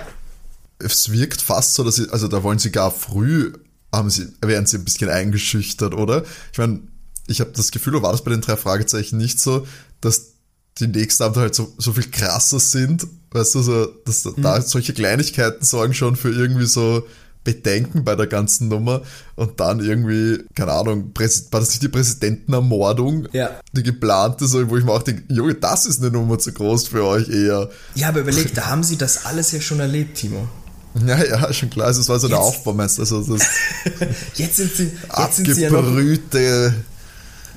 Es 0.78 1.12
wirkt 1.12 1.42
fast 1.42 1.74
so, 1.74 1.84
dass 1.84 1.96
sie, 1.96 2.12
also 2.12 2.28
da 2.28 2.44
wollen 2.44 2.60
sie 2.60 2.70
gar 2.70 2.92
früh, 2.92 3.54
haben 3.92 4.12
sie, 4.12 4.28
werden 4.42 4.68
sie 4.68 4.78
ein 4.78 4.86
bisschen 4.86 5.10
eingeschüchtert, 5.10 5.96
oder? 5.96 6.26
Ich 6.52 6.60
meine, 6.60 6.82
ich 7.26 7.40
habe 7.40 7.52
das 7.56 7.72
Gefühl, 7.72 8.00
war 8.04 8.12
das 8.12 8.24
bei 8.24 8.30
den 8.30 8.42
drei 8.42 8.56
Fragezeichen 8.56 9.18
nicht 9.18 9.40
so, 9.40 9.66
dass 10.00 10.33
die 10.80 10.88
nächsten 10.88 11.24
Abende 11.24 11.42
halt 11.42 11.56
so, 11.56 11.74
so 11.78 11.94
viel 11.94 12.10
krasser 12.10 12.60
sind, 12.60 13.08
weißt 13.32 13.56
du, 13.56 13.62
so, 13.62 13.86
dass 14.06 14.26
mhm. 14.26 14.42
da 14.42 14.62
solche 14.62 14.94
Kleinigkeiten 14.94 15.64
sorgen 15.64 15.94
schon 15.94 16.16
für 16.16 16.32
irgendwie 16.32 16.66
so 16.66 17.04
Bedenken 17.44 18.04
bei 18.04 18.16
der 18.16 18.28
ganzen 18.28 18.70
Nummer 18.70 19.02
und 19.36 19.60
dann 19.60 19.80
irgendwie, 19.82 20.44
keine 20.56 20.72
Ahnung, 20.72 21.12
war 21.14 21.60
das 21.60 21.70
nicht 21.70 21.84
die 21.84 21.90
Präsidentenermordung, 21.90 23.28
ja. 23.34 23.50
die 23.74 23.84
geplante, 23.84 24.48
so, 24.48 24.70
wo 24.70 24.78
ich 24.78 24.86
mir 24.86 24.92
auch 24.92 25.04
denke, 25.04 25.24
Junge, 25.34 25.56
das 25.56 25.86
ist 25.86 26.02
eine 26.02 26.12
Nummer 26.12 26.40
zu 26.40 26.54
groß 26.54 26.88
für 26.88 27.04
euch 27.04 27.28
eher. 27.28 27.70
Ja, 27.96 28.10
aber 28.10 28.22
überleg, 28.22 28.54
da 28.54 28.68
haben 28.68 28.84
sie 28.84 28.98
das 28.98 29.26
alles 29.26 29.52
ja 29.52 29.60
schon 29.60 29.80
erlebt, 29.80 30.18
Timo. 30.18 30.48
Ja, 31.06 31.22
ja, 31.24 31.52
schon 31.54 31.70
klar, 31.70 31.88
also 31.88 32.02
es 32.02 32.10
war 32.10 32.20
so 32.20 32.28
der 32.28 32.40
Aufbaumeister, 32.40 33.02
also 33.02 33.22
das 33.24 33.48
jetzt 34.36 34.58
sind 34.58 34.72
sie, 34.76 34.92
jetzt 35.18 35.36
sind 35.36 35.54
sie 35.54 35.64
ja 35.64 35.70
noch, 35.72 35.84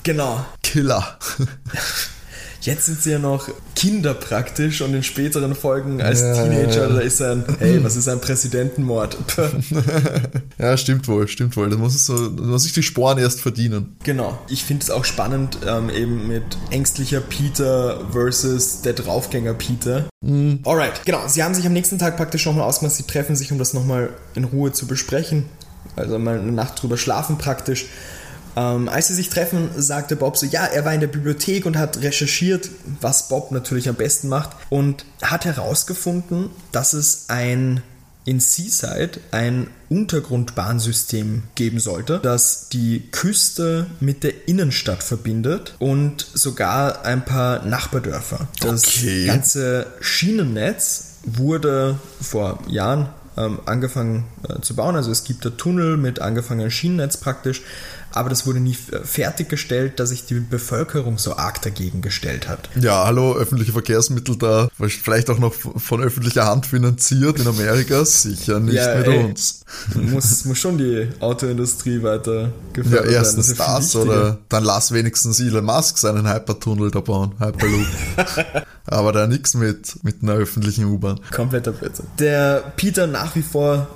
genau. 0.03 0.45
Killer. 0.63 1.19
Jetzt 2.67 2.87
sind 2.87 3.01
sie 3.01 3.13
ja 3.13 3.21
noch 3.21 3.49
Kinder 3.77 4.13
praktisch 4.13 4.83
und 4.83 4.93
in 4.93 5.05
späteren 5.05 5.55
Folgen 5.55 6.03
als 6.03 6.21
ja, 6.21 6.35
Teenager, 6.35 6.89
da 6.89 6.99
ist 6.99 7.23
ein, 7.23 7.45
hey, 7.61 7.85
was 7.85 7.95
ist 7.95 8.09
ein 8.09 8.21
Präsidentenmord? 8.21 9.17
ja, 10.59 10.77
stimmt 10.77 11.07
wohl, 11.07 11.29
stimmt 11.29 11.57
wohl. 11.57 11.71
Da 11.71 11.77
muss, 11.77 11.95
es 11.95 12.07
so, 12.07 12.15
muss 12.15 12.65
sich 12.65 12.73
die 12.73 12.83
Sporen 12.83 13.19
erst 13.19 13.41
verdienen. 13.41 13.97
Genau. 14.03 14.37
Ich 14.49 14.65
finde 14.65 14.83
es 14.83 14.91
auch 14.91 15.05
spannend, 15.05 15.59
ähm, 15.65 15.91
eben 15.91 16.27
mit 16.27 16.43
ängstlicher 16.71 17.21
Peter 17.21 18.01
versus 18.11 18.83
der 18.83 18.95
Draufgänger 18.95 19.55
Peter. 19.55 20.07
Mhm. 20.25 20.59
Alright, 20.65 21.05
genau. 21.05 21.21
Sie 21.29 21.45
haben 21.45 21.55
sich 21.55 21.67
am 21.67 21.73
nächsten 21.73 22.01
Tag 22.01 22.17
praktisch 22.17 22.47
nochmal 22.47 22.65
ausgemacht, 22.65 22.97
sie 22.97 23.05
treffen 23.05 23.37
sich, 23.37 23.53
um 23.53 23.59
das 23.59 23.75
nochmal 23.75 24.09
in 24.35 24.43
Ruhe 24.43 24.73
zu 24.73 24.89
besprechen. 24.89 25.45
Also 25.95 26.19
mal 26.19 26.41
eine 26.41 26.51
Nacht 26.51 26.83
drüber 26.83 26.97
schlafen 26.97 27.39
praktisch. 27.39 27.87
Ähm, 28.57 28.89
als 28.89 29.09
sie 29.09 29.15
sich 29.15 29.29
treffen, 29.29 29.69
sagte 29.77 30.17
Bob 30.17 30.37
so, 30.37 30.47
ja, 30.47 30.65
er 30.65 30.85
war 30.85 30.95
in 30.95 31.01
der 31.01 31.07
Bibliothek 31.09 31.67
und 31.67 31.77
hat 31.77 32.01
recherchiert, 32.01 32.71
was 33.01 33.29
Bob 33.29 33.53
natürlich 33.53 33.89
am 33.89 33.97
besten 33.97 34.29
macht 34.29 34.51
und 34.71 35.05
hat 35.23 35.45
herausgefunden, 35.45 36.51
dass 36.73 36.95
es 36.95 37.27
ein 37.29 37.83
in 38.25 38.41
Seaside 38.41 39.21
ein 39.31 39.69
Untergrundbahnsystem 39.89 41.45
geben 41.55 41.79
sollte, 41.79 42.19
das 42.21 42.69
die 42.69 43.09
Küste 43.13 43.87
mit 44.01 44.25
der 44.25 44.49
Innenstadt 44.49 45.05
verbindet 45.05 45.77
und 45.79 46.27
sogar 46.35 47.05
ein 47.05 47.25
paar 47.25 47.65
Nachbardörfer. 47.65 48.49
Das 48.61 48.85
okay. 48.85 49.27
ganze 49.27 49.87
Schienennetz 50.01 51.19
wurde 51.25 51.99
vor 52.21 52.59
Jahren 52.67 53.09
ähm, 53.37 53.61
angefangen 53.65 54.25
äh, 54.49 54.61
zu 54.61 54.75
bauen. 54.75 54.97
Also 54.97 55.13
es 55.13 55.23
gibt 55.23 55.45
da 55.45 55.51
Tunnel 55.51 55.97
mit 55.97 56.21
angefangenem 56.21 56.71
Schienennetz 56.71 57.19
praktisch 57.19 57.63
aber 58.17 58.31
das 58.31 58.47
wurde 58.47 58.61
nie 58.61 58.75
fertiggestellt, 58.75 60.01
dass 60.01 60.09
sich 60.09 60.25
die 60.25 60.41
Bevölkerung 60.41 61.19
so 61.19 61.37
arg 61.37 61.61
dagegen 61.63 62.01
gestellt 62.01 62.49
hat. 62.49 62.71
Ja, 62.81 63.05
hallo, 63.05 63.35
öffentliche 63.35 63.73
Verkehrsmittel 63.73 64.37
da, 64.37 64.69
vielleicht 64.79 65.29
auch 65.31 65.39
noch 65.39 65.55
von 65.55 66.03
öffentlicher 66.03 66.47
Hand 66.47 66.67
finanziert 66.67 67.39
in 67.39 67.47
Amerika, 67.47 68.05
sicher 68.05 68.61
nicht 68.61 68.75
ja, 68.75 68.97
mit 68.97 69.07
ey, 69.07 69.25
uns. 69.25 69.65
Muss, 69.95 70.45
muss 70.45 70.59
schon 70.59 70.79
die 70.79 71.09
Autoindustrie 71.21 72.03
weiter 72.03 72.53
gefördert 72.73 73.05
werden. 73.05 73.13
Ja, 73.13 73.19
erstens 73.19 73.49
das, 73.49 73.59
das 73.59 73.97
oder 73.97 74.39
dann 74.49 74.65
lass 74.65 74.93
wenigstens 74.93 75.41
Elon 75.41 75.65
Musk 75.65 75.99
seinen 75.99 76.33
Hypertunnel 76.33 76.91
da 76.91 77.01
bauen, 77.01 77.35
Hyperloop. 77.39 77.87
aber 78.87 79.13
da 79.13 79.27
nichts 79.27 79.55
mit, 79.55 80.03
mit 80.05 80.23
einer 80.23 80.35
öffentlichen 80.35 80.85
U-Bahn. 80.87 81.21
Kompletter 81.35 81.73
Blödsinn. 81.73 82.07
Der 82.19 82.73
Peter 82.77 83.07
nach 83.07 83.35
wie 83.37 83.43
vor 83.43 83.89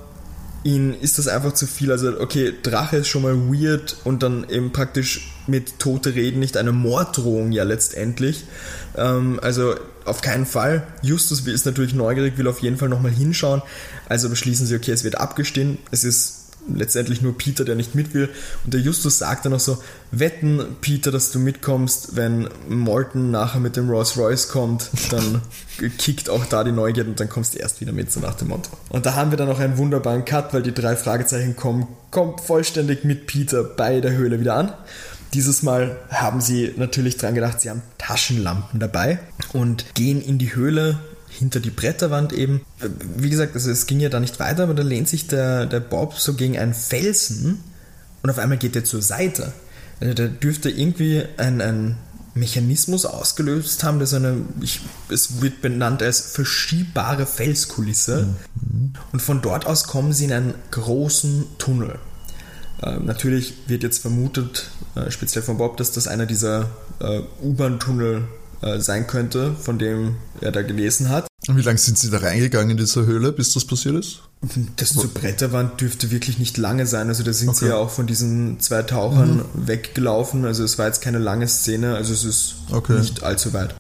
ihn 0.63 0.95
ist 0.95 1.19
das 1.19 1.29
einfach 1.29 1.53
zu 1.53 1.67
viel. 1.67 1.91
Also, 1.91 2.21
okay, 2.21 2.53
Drache 2.63 2.99
ist 2.99 3.09
schon 3.09 3.23
mal 3.23 3.37
weird 3.37 3.97
und 4.05 4.23
dann 4.23 4.49
eben 4.49 4.73
praktisch 4.73 5.33
mit 5.47 5.79
Tote 5.79 6.15
reden, 6.15 6.41
nicht 6.41 6.57
eine 6.57 6.73
Morddrohung 6.73 7.53
ja 7.53 7.65
letztendlich. 7.65 8.45
Ähm, 8.97 9.41
also 9.43 9.75
auf 10.05 10.21
keinen 10.21 10.47
Fall. 10.47 10.87
Justus 11.03 11.47
ist 11.47 11.67
natürlich 11.67 11.95
neugierig, 11.95 12.39
will 12.39 12.49
auf 12.49 12.61
jeden 12.61 12.77
Fall 12.77 12.89
nochmal 12.89 13.13
hinschauen. 13.13 13.63
Also 14.09 14.29
beschließen 14.29 14.67
sie, 14.67 14.77
okay, 14.77 14.93
es 14.93 15.05
wird 15.05 15.17
abgestehen. 15.17 15.79
Es 15.91 16.05
ist 16.05 16.40
letztendlich 16.69 17.23
nur 17.23 17.37
Peter, 17.37 17.65
der 17.65 17.75
nicht 17.75 17.95
mit 17.95 18.15
will. 18.15 18.29
Und 18.65 18.75
der 18.75 18.81
Justus 18.81 19.19
sagt 19.19 19.45
dann 19.45 19.53
noch 19.53 19.61
so, 19.61 19.79
wetten, 20.11 20.77
Peter, 20.81 21.11
dass 21.11 21.31
du 21.31 21.39
mitkommst, 21.39 22.17
wenn 22.17 22.49
Morton 22.69 23.31
nachher 23.31 23.61
mit 23.61 23.77
dem 23.77 23.89
Rolls 23.89 24.17
Royce 24.17 24.49
kommt, 24.49 24.91
dann 25.11 25.43
kickt 25.99 26.29
auch 26.29 26.45
da 26.47 26.65
die 26.65 26.73
Neugier 26.73 27.07
und 27.07 27.19
dann 27.21 27.29
kommst 27.29 27.55
du 27.55 27.59
erst 27.59 27.81
wieder 27.81 27.93
mit, 27.93 28.13
so 28.13 28.21
nach 28.21 28.35
dem 28.35 28.49
Motto. 28.49 28.71
Und 28.89 29.07
da 29.07 29.15
haben 29.15 29.31
wir 29.31 29.39
dann 29.39 29.49
noch 29.49 29.61
einen 29.61 29.79
wunderbaren 29.79 30.25
Cut, 30.25 30.53
weil 30.53 30.63
die 30.63 30.75
drei 30.75 30.97
Fragezeichen 30.97 31.57
kommen, 31.57 31.89
kommt 32.11 32.41
vollständig 32.41 33.05
mit 33.05 33.27
Peter 33.27 33.63
bei 33.65 34.01
der 34.01 34.13
Höhle 34.13 34.41
wieder 34.41 34.57
an. 34.57 34.73
Dieses 35.33 35.63
Mal 35.63 35.97
haben 36.11 36.41
sie 36.41 36.75
natürlich 36.77 37.17
dran 37.17 37.37
gedacht, 37.37 37.61
sie 37.61 37.71
haben 37.71 37.83
Taschenlampen 37.99 38.81
dabei 38.81 39.21
und 39.53 39.95
gehen 39.95 40.21
in 40.21 40.39
die 40.39 40.57
Höhle, 40.57 40.99
hinter 41.41 41.59
die 41.59 41.71
Bretterwand 41.71 42.35
eben. 42.35 42.61
Wie 43.17 43.31
gesagt, 43.31 43.55
also 43.55 43.71
es 43.71 43.87
ging 43.87 43.99
ja 43.99 44.11
da 44.11 44.21
nicht 44.21 44.39
weiter, 44.39 44.65
aber 44.65 44.75
da 44.75 44.83
lehnt 44.83 45.09
sich 45.09 45.27
der, 45.27 45.65
der 45.65 45.81
Bob 45.81 46.19
so 46.19 46.35
gegen 46.35 46.59
einen 46.59 46.75
Felsen 46.75 47.65
und 48.23 48.29
auf 48.29 48.39
einmal 48.39 48.59
geht 48.59 48.77
er 48.77 48.85
zur 48.85 49.01
Seite. 49.01 49.53
Also 50.01 50.13
da 50.13 50.29
dürfte 50.29 50.69
irgendwie 50.69 51.25
ein, 51.39 51.63
ein 51.63 51.97
Mechanismus 52.35 53.07
ausgelöst 53.07 53.83
haben, 53.83 54.01
das 54.01 54.13
eine, 54.13 54.37
ich, 54.61 54.81
es 55.09 55.41
wird 55.41 55.63
benannt 55.63 56.03
als 56.03 56.21
verschiebbare 56.21 57.25
Felskulisse. 57.25 58.29
Mhm. 58.61 58.93
Und 59.13 59.23
von 59.23 59.41
dort 59.41 59.67
aus 59.67 59.85
kommen 59.85 60.13
sie 60.13 60.27
in 60.27 60.33
einen 60.33 60.55
großen 60.71 61.47
Tunnel. 61.57 61.99
Äh, 62.83 62.99
natürlich 62.99 63.55
wird 63.67 63.83
jetzt 63.83 64.01
vermutet, 64.01 64.71
äh, 64.95 65.11
speziell 65.11 65.43
von 65.43 65.57
Bob, 65.57 65.79
dass 65.79 65.91
das 65.93 66.07
einer 66.07 66.27
dieser 66.27 66.69
äh, 67.01 67.23
U-Bahn-Tunnel 67.43 68.29
äh, 68.63 68.81
sein 68.81 69.07
könnte, 69.07 69.55
von 69.55 69.79
dem 69.79 70.17
er 70.41 70.53
da 70.53 70.63
gelesen 70.63 71.09
hat. 71.09 71.27
Und 71.49 71.57
wie 71.57 71.63
lange 71.63 71.79
sind 71.79 71.99
Sie 71.99 72.11
da 72.11 72.19
reingegangen 72.19 72.71
in 72.71 72.77
diese 72.77 73.07
Höhle, 73.07 73.33
bis 73.33 73.55
das 73.55 73.65
passiert 73.65 73.97
ist? 73.97 74.23
Das 74.77 74.91
zur 74.93 75.09
Bretterwand 75.09 75.81
dürfte 75.81 76.11
wirklich 76.11 76.39
nicht 76.39 76.57
lange 76.57 76.87
sein. 76.87 77.09
Also 77.09 77.23
da 77.23 77.33
sind 77.33 77.51
okay. 77.51 77.59
sie 77.59 77.67
ja 77.69 77.77
auch 77.77 77.91
von 77.91 78.07
diesen 78.07 78.61
zwei 78.61 78.83
Tauchern 78.83 79.37
mhm. 79.37 79.67
weggelaufen. 79.67 80.45
Also 80.45 80.65
es 80.65 80.79
war 80.79 80.87
jetzt 80.87 81.01
keine 81.01 81.19
lange 81.19 81.49
Szene. 81.49 81.95
Also 81.95 82.13
es 82.13 82.25
ist 82.25 82.55
okay. 82.71 82.99
nicht 82.99 83.23
allzu 83.23 83.53
weit. 83.53 83.75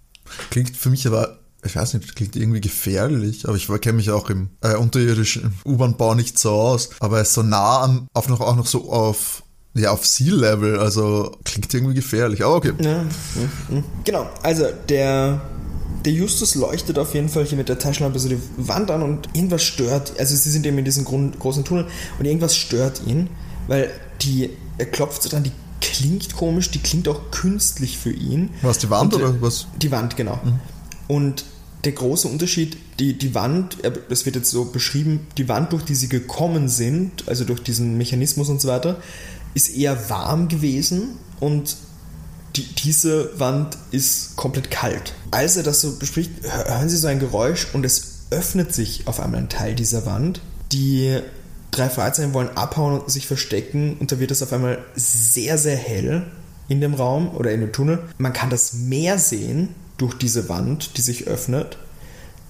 Klingt 0.51 0.77
für 0.77 0.91
mich 0.91 1.07
aber, 1.07 1.39
ich 1.65 1.77
weiß 1.77 1.95
nicht, 1.95 2.17
klingt 2.17 2.37
irgendwie 2.37 2.61
gefährlich. 2.61 3.47
Aber 3.47 3.57
ich 3.57 3.69
kenne 3.81 3.97
mich 3.97 4.11
auch 4.11 4.31
im 4.31 4.51
äh, 4.63 4.75
unterirdischen 4.75 5.55
U-Bahn-Bau 5.65 6.15
nicht 6.15 6.39
so 6.39 6.51
aus. 6.51 6.91
Aber 7.01 7.17
er 7.17 7.23
ist 7.23 7.35
so 7.35 7.43
nah 7.43 7.81
an, 7.81 8.09
auf 8.13 8.29
noch, 8.29 8.41
auch 8.41 8.57
noch 8.57 8.67
so 8.67 8.91
auf 8.91 9.43
ja, 9.75 9.91
auf 9.91 10.07
Sea-Level, 10.07 10.79
also 10.79 11.37
klingt 11.45 11.73
irgendwie 11.73 11.95
gefährlich, 11.95 12.45
aber 12.45 12.57
okay. 12.57 12.73
Ja, 12.81 13.05
genau, 14.05 14.29
also 14.43 14.67
der, 14.89 15.41
der 16.05 16.13
Justus 16.13 16.55
leuchtet 16.55 16.99
auf 16.99 17.15
jeden 17.15 17.29
Fall 17.29 17.45
hier 17.45 17.57
mit 17.57 17.69
der 17.69 17.79
Taschenlampe 17.79 18.19
so 18.19 18.29
die 18.29 18.41
Wand 18.57 18.91
an 18.91 19.03
und 19.03 19.29
irgendwas 19.35 19.63
stört, 19.63 20.19
also 20.19 20.35
sie 20.35 20.51
sind 20.51 20.67
eben 20.67 20.79
in 20.79 20.85
diesem 20.85 21.05
großen 21.05 21.65
Tunnel 21.65 21.87
und 22.19 22.25
irgendwas 22.25 22.57
stört 22.57 23.03
ihn, 23.07 23.29
weil 23.69 23.91
die, 24.23 24.51
er 24.79 24.87
klopft 24.87 25.23
so 25.23 25.29
dran, 25.29 25.45
die 25.45 25.53
klingt 25.81 26.35
komisch, 26.35 26.71
die 26.71 26.79
klingt 26.79 27.09
auch 27.09 27.31
künstlich 27.31 27.99
für 27.99 28.11
ihn. 28.11 28.51
Was, 28.63 28.79
die 28.79 28.91
Wand 28.91 29.15
und, 29.15 29.23
oder 29.23 29.41
was? 29.41 29.67
Die 29.81 29.91
Wand, 29.91 30.17
genau. 30.17 30.39
Mhm. 30.43 30.61
Und 31.09 31.45
der 31.85 31.93
große 31.93 32.29
Unterschied, 32.29 32.77
die, 32.99 33.17
die 33.17 33.35
Wand, 33.35 33.79
das 34.09 34.27
wird 34.27 34.37
jetzt 34.37 34.51
so 34.51 34.67
beschrieben, 34.67 35.27
die 35.39 35.49
Wand, 35.49 35.73
durch 35.73 35.83
die 35.85 35.95
sie 35.95 36.09
gekommen 36.09 36.69
sind, 36.69 37.27
also 37.27 37.45
durch 37.45 37.63
diesen 37.63 37.97
Mechanismus 37.97 38.51
und 38.51 38.61
so 38.61 38.69
weiter, 38.69 39.01
ist 39.55 39.75
eher 39.75 40.09
warm 40.11 40.49
gewesen 40.49 41.17
und 41.41 41.77
die, 42.57 42.63
diese 42.63 43.39
Wand 43.39 43.79
ist 43.91 44.37
komplett 44.37 44.71
kalt. 44.71 45.15
Als 45.31 45.57
er 45.57 45.63
das 45.63 45.81
so 45.81 45.97
bespricht, 45.97 46.31
hören 46.43 46.89
Sie 46.89 46.97
so 46.97 47.07
ein 47.07 47.21
Geräusch 47.21 47.69
und 47.73 47.85
es 47.85 48.27
öffnet 48.31 48.75
sich 48.75 49.07
auf 49.07 49.21
einmal 49.21 49.41
ein 49.41 49.49
Teil 49.49 49.75
dieser 49.75 50.07
Wand. 50.07 50.41
Die 50.73 51.21
drei 51.71 51.89
Fragezeichen 51.89 52.35
wollen 52.35 52.57
abhauen 52.57 53.01
und 53.01 53.11
sich 53.11 53.27
verstecken 53.27 53.97
und 53.99 54.11
da 54.11 54.19
wird 54.19 54.31
es 54.31 54.43
auf 54.43 54.53
einmal 54.53 54.79
sehr, 54.95 55.59
sehr 55.59 55.77
hell 55.77 56.27
in 56.69 56.81
dem 56.81 56.95
Raum 56.95 57.35
oder 57.35 57.53
in 57.53 57.61
dem 57.61 57.73
Tunnel. 57.73 58.01
Man 58.19 58.33
kann 58.33 58.51
das 58.51 58.73
Meer 58.73 59.19
sehen 59.19 59.75
durch 59.97 60.15
diese 60.15 60.49
Wand, 60.49 60.97
die 60.97 61.03
sich 61.03 61.27
öffnet. 61.27 61.79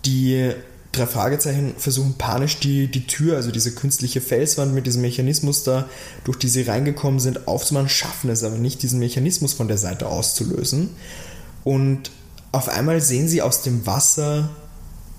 Die 0.05 0.53
drei 0.93 1.07
Fragezeichen 1.07 1.75
versuchen 1.79 2.15
panisch 2.19 2.59
die, 2.59 2.89
die 2.89 3.07
Tür, 3.07 3.37
also 3.37 3.51
diese 3.51 3.73
künstliche 3.73 4.21
Felswand 4.21 4.75
mit 4.75 4.87
diesem 4.87 5.03
Mechanismus 5.03 5.63
da, 5.63 5.89
durch 6.25 6.39
die 6.39 6.49
sie 6.49 6.63
reingekommen 6.63 7.21
sind, 7.21 7.47
aufzumachen, 7.47 7.89
schaffen 7.89 8.31
es 8.31 8.43
aber 8.43 8.57
nicht, 8.57 8.83
diesen 8.83 8.99
Mechanismus 8.99 9.53
von 9.53 9.69
der 9.69 9.79
Seite 9.79 10.09
auszulösen. 10.09 10.91
Und 11.65 12.11
auf 12.53 12.69
einmal 12.69 13.01
sehen 13.01 13.29
sie 13.29 13.43
aus 13.43 13.63
dem 13.63 13.87
Wasser 13.87 14.51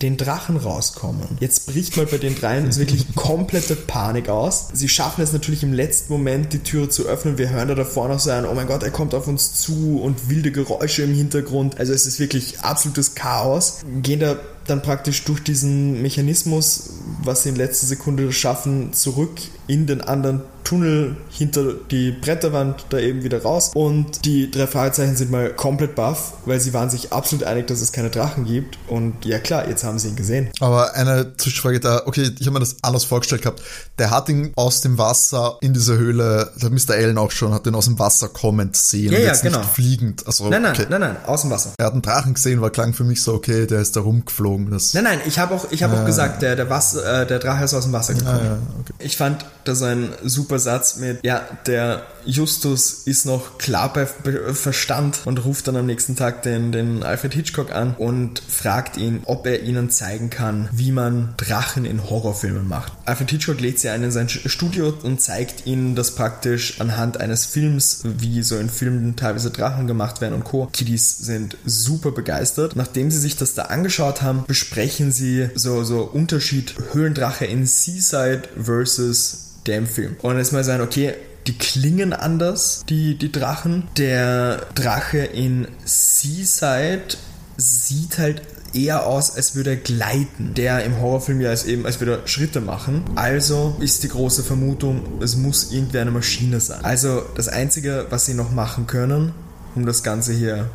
den 0.02 0.18
Drachen 0.18 0.58
rauskommen. 0.58 1.38
Jetzt 1.40 1.68
bricht 1.68 1.96
mal 1.96 2.06
bei 2.06 2.18
den 2.18 2.36
dreien 2.36 2.76
wirklich 2.78 3.16
komplette 3.16 3.76
Panik 3.76 4.30
aus. 4.30 4.70
Sie 4.74 4.90
schaffen 4.90 5.22
es 5.22 5.32
natürlich 5.32 5.64
im 5.64 5.74
letzten 5.74 6.12
Moment, 6.12 6.54
die 6.54 6.60
Türe 6.60 6.90
zu 6.90 7.06
öffnen. 7.06 7.38
Wir 7.38 7.50
hören 7.50 7.68
da 7.68 7.76
davor 7.76 8.08
noch 8.08 8.20
so 8.20 8.32
ein, 8.32 8.46
oh 8.46 8.54
mein 8.54 8.68
Gott, 8.68 8.84
er 8.84 8.92
kommt 8.92 9.14
auf 9.14 9.28
uns 9.28 9.54
zu 9.54 10.02
und 10.02 10.30
wilde 10.30 10.52
Geräusche 10.52 11.04
im 11.04 11.14
Hintergrund. 11.14 11.80
Also 11.80 11.94
es 11.94 12.06
ist 12.06 12.20
wirklich 12.20 12.62
absolutes 12.62 13.16
Chaos. 13.16 13.82
Gehen 14.02 14.20
da 14.20 14.38
dann 14.68 14.82
praktisch 14.82 15.24
durch 15.24 15.42
diesen 15.42 16.02
Mechanismus, 16.02 16.92
was 17.24 17.44
sie 17.44 17.50
in 17.50 17.56
letzter 17.56 17.88
Sekunde 17.88 18.32
schaffen, 18.32 18.94
zurück 18.94 19.40
in 19.72 19.88
den 19.88 20.02
anderen 20.02 20.42
Tunnel 20.66 21.16
hinter 21.30 21.74
die 21.90 22.12
Bretterwand 22.12 22.86
da 22.90 22.98
eben 22.98 23.24
wieder 23.24 23.42
raus. 23.42 23.72
Und 23.74 24.26
die 24.26 24.52
drei 24.52 24.68
Fragezeichen 24.68 25.16
sind 25.16 25.32
mal 25.32 25.54
komplett 25.54 25.96
baff, 25.96 26.34
weil 26.46 26.60
sie 26.60 26.74
waren 26.74 26.90
sich 26.90 27.14
absolut 27.14 27.46
einig, 27.46 27.68
dass 27.68 27.82
es 27.82 27.92
keine 27.92 28.10
Drachen 28.10 28.46
gibt. 28.46 28.78
Und 28.88 29.26
ja 29.26 29.40
klar, 29.40 29.68
jetzt 29.70 29.84
haben 29.84 29.98
sie 29.98 30.10
ihn 30.10 30.16
gesehen. 30.18 30.50
Aber 30.60 30.94
eine 30.96 31.36
Zwischenfrage 31.38 31.80
da, 31.80 32.04
okay, 32.06 32.32
ich 32.38 32.48
habe 32.48 32.54
mir 32.54 32.60
das 32.60 32.76
anders 32.82 33.06
vorgestellt 33.06 33.42
gehabt. 33.44 33.62
Der 33.98 34.12
hat 34.12 34.28
ihn 34.30 34.52
aus 34.56 34.82
dem 34.82 34.98
Wasser 34.98 35.58
in 35.62 35.74
diese 35.74 35.98
Höhle, 35.98 36.52
der 36.62 36.70
Mr. 36.70 36.92
Allen 36.92 37.18
auch 37.18 37.32
schon, 37.32 37.54
hat 37.54 37.66
den 37.66 37.76
aus 37.76 37.86
dem 37.86 37.98
Wasser 37.98 38.28
kommend 38.28 38.76
sehen. 38.76 39.14
Ja, 39.14 39.20
ja, 39.20 39.34
genau. 39.36 39.60
Nicht 39.60 39.70
fliegend. 39.72 40.28
Also, 40.28 40.50
nein, 40.50 40.62
nein, 40.62 40.74
okay. 40.74 40.88
nein, 40.90 41.02
nein, 41.02 41.16
aus 41.26 41.42
dem 41.42 41.50
Wasser. 41.50 41.74
Er 41.78 41.86
hat 41.86 41.94
einen 41.94 42.02
Drachen 42.02 42.34
gesehen, 42.34 42.62
war 42.62 42.70
klang 42.70 42.94
für 42.94 43.04
mich 43.06 43.24
so, 43.24 43.34
okay, 43.34 43.68
der 43.68 43.80
ist 43.80 43.96
da 43.96 44.02
rumgeflogen. 44.02 44.70
Das 44.70 44.94
nein, 44.94 45.06
nein, 45.06 45.20
ich 45.26 45.40
habe 45.40 45.56
auch, 45.56 45.72
ich 45.72 45.82
hab 45.84 45.92
ah. 45.92 46.02
auch 46.02 46.06
gesagt, 46.06 46.42
der, 46.42 46.56
der, 46.56 46.70
Wasser, 46.70 47.24
äh, 47.24 47.26
der 47.26 47.40
Drache 47.40 47.64
ist 47.64 47.74
aus 47.74 47.84
dem 47.84 47.94
Wasser 47.94 48.14
gekommen. 48.14 48.40
Ah, 48.42 48.46
ja, 48.46 48.58
okay. 48.80 48.94
Ich 49.00 49.18
fand 49.18 49.46
das 49.64 49.82
ein 49.82 50.14
super 50.24 50.60
Satz 50.60 50.98
mit, 50.98 51.24
ja, 51.24 51.48
der 51.66 52.04
Justus 52.26 53.04
ist 53.06 53.26
noch 53.26 53.58
klar 53.58 53.92
bei 53.94 54.06
Verstand 54.06 55.22
und 55.26 55.44
ruft 55.46 55.68
dann 55.68 55.76
am 55.76 55.86
nächsten 55.86 56.16
Tag 56.16 56.44
den, 56.44 56.72
den 56.72 57.04
Alfred 57.04 57.34
Hitchcock 57.34 57.72
an 57.72 57.96
und 57.96 58.42
fragt 58.48 58.98
ihn, 58.98 59.22
ob 59.26 59.46
er 59.46 59.64
ihnen 59.64 59.90
zeigen 59.90 60.30
kann, 60.30 60.70
wie 60.72 60.92
man 60.92 61.34
Drachen 61.38 61.86
in 61.86 62.10
Horrorfilmen 62.10 62.68
macht. 62.68 62.94
Alfred 63.06 63.32
Hitchcock 63.32 63.60
lädt 63.60 63.80
sie 63.80 63.90
ein 63.90 64.04
in 64.04 64.12
sein 64.12 64.30
Studio 64.30 64.94
und 65.04 65.22
zeigt 65.22 65.66
ihnen 65.66 65.96
das 65.96 66.16
praktisch 66.16 66.80
anhand 66.80 67.20
eines 67.20 67.46
Films, 67.46 68.02
wie 68.04 68.44
so 68.44 68.58
in 68.58 68.70
Filmen 68.70 69.16
teilweise 69.16 69.52
Drachen 69.52 69.88
gemacht 69.88 70.22
werden 70.22 70.36
und 70.36 70.44
Co. 70.44 70.68
Kiddies 70.72 71.18
sind 71.18 71.58
super 71.66 72.12
begeistert. 72.12 72.76
Nachdem 72.76 73.12
sie 73.12 73.20
sich 73.20 73.38
das 73.38 73.54
da 73.54 73.64
angeschaut 73.64 74.22
haben, 74.22 74.46
besprechen 74.48 75.12
sie 75.12 75.50
so, 75.56 75.84
so 75.84 76.04
Unterschied 76.04 76.76
Höhlendrache 76.94 77.46
in 77.46 77.66
Seaside 77.66 78.44
versus 78.62 79.52
dem 79.68 79.88
Film. 79.88 80.16
Und 80.22 80.38
jetzt 80.38 80.54
mal 80.54 80.64
sagen, 80.64 80.84
okay, 80.84 81.14
die 81.52 81.58
klingen 81.58 82.14
anders, 82.14 82.84
die, 82.88 83.16
die 83.16 83.32
Drachen. 83.32 83.84
Der 83.98 84.68
Drache 84.74 85.18
in 85.18 85.68
Seaside 85.84 87.18
sieht 87.58 88.18
halt 88.20 88.42
eher 88.74 89.06
aus, 89.06 89.36
als 89.36 89.54
würde 89.54 89.72
er 89.72 89.76
gleiten. 89.76 90.54
Der 90.54 90.86
im 90.86 91.02
Horrorfilm 91.02 91.42
ja 91.42 91.50
als 91.50 91.66
eben, 91.66 91.86
als 91.86 92.00
würde 92.00 92.22
er 92.22 92.28
Schritte 92.28 92.62
machen. 92.62 93.04
Also 93.16 93.76
ist 93.82 94.04
die 94.04 94.08
große 94.08 94.44
Vermutung, 94.44 95.22
es 95.22 95.36
muss 95.36 95.74
irgendwie 95.74 96.00
eine 96.00 96.12
Maschine 96.12 96.62
sein. 96.62 96.86
Also 96.86 97.24
das 97.36 97.50
Einzige, 97.50 98.06
was 98.10 98.26
sie 98.26 98.34
noch 98.34 98.52
machen 98.52 98.88
können, 98.88 99.34
um 99.76 99.86
das 99.86 100.04
Ganze 100.04 100.32
hier 100.32 100.70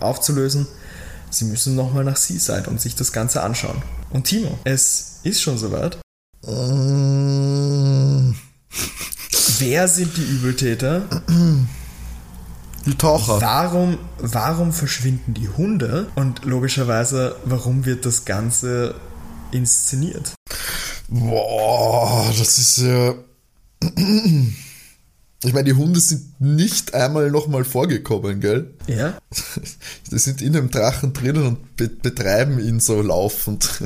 aufzulösen, 0.00 0.66
sie 1.28 1.44
müssen 1.44 1.74
nochmal 1.74 2.04
nach 2.04 2.16
Seaside 2.16 2.70
und 2.70 2.80
sich 2.80 2.94
das 2.94 3.12
Ganze 3.12 3.42
anschauen. 3.42 3.82
Und 4.08 4.24
Timo, 4.24 4.58
es 4.64 5.16
ist 5.22 5.42
schon 5.42 5.58
soweit. 5.58 5.98
Wer 9.58 9.88
sind 9.88 10.16
die 10.16 10.22
Übeltäter? 10.22 11.02
Die 12.86 12.94
Taucher. 12.96 13.40
Warum, 13.40 13.98
warum 14.18 14.72
verschwinden 14.72 15.34
die 15.34 15.48
Hunde? 15.48 16.08
Und 16.14 16.44
logischerweise, 16.44 17.36
warum 17.44 17.84
wird 17.84 18.06
das 18.06 18.24
Ganze 18.24 18.94
inszeniert? 19.52 20.34
Boah, 21.08 22.26
das 22.38 22.58
ist 22.58 22.78
ja. 22.78 23.14
Ich 25.44 25.52
meine, 25.52 25.64
die 25.64 25.74
Hunde 25.74 26.00
sind 26.00 26.40
nicht 26.40 26.94
einmal 26.94 27.30
nochmal 27.30 27.64
vorgekommen, 27.64 28.40
gell? 28.40 28.70
Ja. 28.86 29.18
Die 30.10 30.18
sind 30.18 30.40
in 30.40 30.54
dem 30.54 30.70
Drachen 30.70 31.12
drinnen 31.12 31.46
und 31.46 31.76
be 31.76 31.88
betreiben 31.88 32.58
ihn 32.58 32.80
so 32.80 33.02
laufend. 33.02 33.68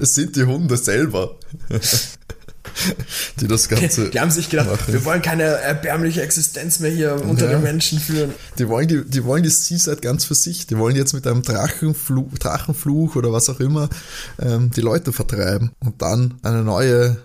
Es 0.00 0.14
sind 0.14 0.34
die 0.34 0.44
Hunde 0.44 0.78
selber, 0.78 1.36
die 3.40 3.48
das 3.48 3.68
Ganze. 3.68 4.10
Die 4.10 4.20
haben 4.20 4.30
sich 4.30 4.48
gedacht, 4.50 4.70
machen. 4.70 4.92
wir 4.92 5.04
wollen 5.04 5.22
keine 5.22 5.42
erbärmliche 5.44 6.22
Existenz 6.22 6.80
mehr 6.80 6.90
hier 6.90 7.20
unter 7.24 7.46
Ja. 7.46 7.52
den 7.58 7.62
Menschen 7.62 7.98
führen. 7.98 8.32
Die 8.58 8.68
wollen 8.68 8.88
die, 8.88 9.04
die 9.04 9.24
wollen 9.24 9.42
die 9.42 9.48
Seaside 9.50 9.96
ganz 10.00 10.24
für 10.24 10.34
sich. 10.34 10.66
Die 10.66 10.78
wollen 10.78 10.96
jetzt 10.96 11.12
mit 11.12 11.26
einem 11.26 11.42
Drachenfluch, 11.42 12.38
Drachenfluch 12.38 13.16
oder 13.16 13.32
was 13.32 13.48
auch 13.50 13.60
immer 13.60 13.88
ähm, 14.40 14.70
die 14.70 14.80
Leute 14.80 15.12
vertreiben 15.12 15.70
und 15.80 16.00
dann 16.02 16.34
eine 16.42 16.62
neue 16.62 17.16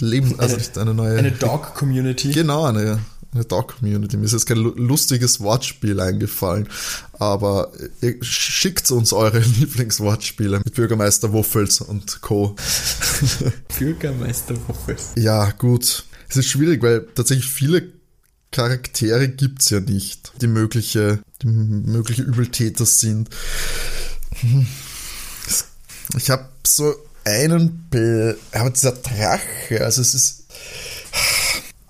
Leben, 0.00 0.34
also 0.38 0.54
Eine- 0.54 0.56
nicht 0.58 0.78
eine 0.78 0.94
neue. 0.94 1.18
Eine 1.18 1.32
Dog-Community. 1.32 2.32
Genau, 2.32 2.64
eine, 2.64 2.98
eine 3.36 3.44
Dog-Community. 3.44 4.16
Mir 4.16 4.24
ist 4.24 4.32
jetzt 4.32 4.46
kein 4.46 4.58
lu- 4.58 4.74
lustiges 4.76 5.40
Wortspiel 5.40 6.00
eingefallen, 6.00 6.68
aber 7.18 7.72
ihr 8.00 8.16
schickt 8.22 8.90
uns 8.90 9.12
eure 9.12 9.38
Lieblingswortspiele 9.58 10.58
mit 10.64 10.74
Bürgermeister 10.74 11.32
Wuffels 11.32 11.80
und 11.80 12.20
Co. 12.22 12.56
Bürgermeister 13.78 14.54
Wuffels. 14.68 15.10
Ja, 15.16 15.50
gut. 15.52 16.04
Es 16.28 16.36
ist 16.36 16.46
schwierig, 16.48 16.82
weil 16.82 17.06
tatsächlich 17.14 17.48
viele 17.48 17.92
Charaktere 18.50 19.28
gibt's 19.28 19.70
ja 19.70 19.80
nicht, 19.80 20.32
die 20.40 20.46
mögliche, 20.46 21.20
die 21.42 21.46
mögliche 21.48 22.22
Übeltäter 22.22 22.86
sind. 22.86 23.28
Ich 26.16 26.30
habe 26.30 26.48
so 26.66 26.94
einen, 27.24 27.86
Be 27.90 28.36
aber 28.52 28.70
dieser 28.70 28.92
Drache, 28.92 29.80
also 29.84 30.00
es 30.00 30.14
ist, 30.14 30.44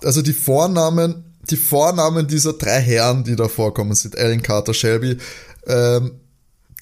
also 0.03 0.23
die 0.23 0.33
Vornamen, 0.33 1.25
die 1.51 1.57
Vornamen 1.57 2.27
dieser 2.27 2.55
drei 2.55 2.81
Herren, 2.81 3.25
die 3.25 3.37
da 3.37 3.49
vorkommen, 3.49 3.95
sind 3.95 4.17
Alan 4.19 4.43
Carter, 4.43 4.75
Shelby, 4.75 5.19
ähm, 5.67 6.13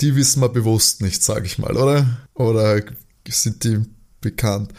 die 0.01 0.17
wissen 0.17 0.41
wir 0.41 0.49
bewusst 0.49 1.01
nicht, 1.03 1.23
sage 1.23 1.47
ich 1.47 1.59
mal, 1.59 1.77
oder? 1.77 2.19
Oder 2.35 2.83
sind 3.29 3.65
die 3.65 3.81
bekannt? 4.21 4.73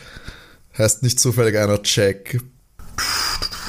Heißt 0.78 1.04
nicht 1.04 1.20
zufällig 1.20 1.58
einer 1.58 1.80
Jack. 1.84 2.40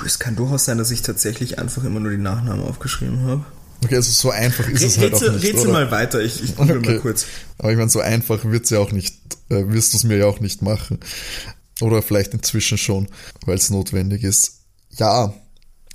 Es 0.05 0.19
kann 0.19 0.37
durchaus 0.37 0.65
sein, 0.65 0.79
dass 0.79 0.91
ich 0.91 1.03
tatsächlich 1.03 1.59
einfach 1.59 1.85
immer 1.85 2.01
nur 2.01 2.11
die 2.11 2.19
Nachnamen 2.19 2.65
aufgeschrieben 2.65 3.23
habe. 3.23 3.45
Okay, 3.85 3.97
also 3.97 4.11
so 4.11 4.31
einfach 4.31 4.69
ist 4.69 4.83
es 4.83 4.99
halt 4.99 5.15
auch 5.15 5.21
nicht. 5.21 5.45
rätsel 5.45 5.69
oder? 5.69 5.73
mal 5.73 5.91
weiter, 5.91 6.21
ich, 6.21 6.43
ich 6.43 6.57
google 6.57 6.79
Okay. 6.79 6.93
mal 6.95 7.01
kurz. 7.01 7.27
Aber 7.59 7.71
ich 7.71 7.77
meine, 7.79 7.91
so 7.91 8.01
einfach 8.01 8.45
wird's 8.45 8.71
ja 8.71 8.79
auch 8.79 8.91
nicht, 8.91 9.17
äh, 9.51 9.69
wirst 9.69 9.93
du 9.93 9.99
es 9.99 10.05
mir 10.05 10.17
ja 10.17 10.27
auch 10.27 10.41
nicht 10.41 10.63
machen. 10.63 10.99
Oder 11.81 12.03
vielleicht 12.03 12.33
inzwischen 12.33 12.79
schon, 12.79 13.09
weil 13.45 13.57
es 13.57 13.71
notwendig 13.71 14.25
ist. 14.25 14.61
Ja, 14.99 15.35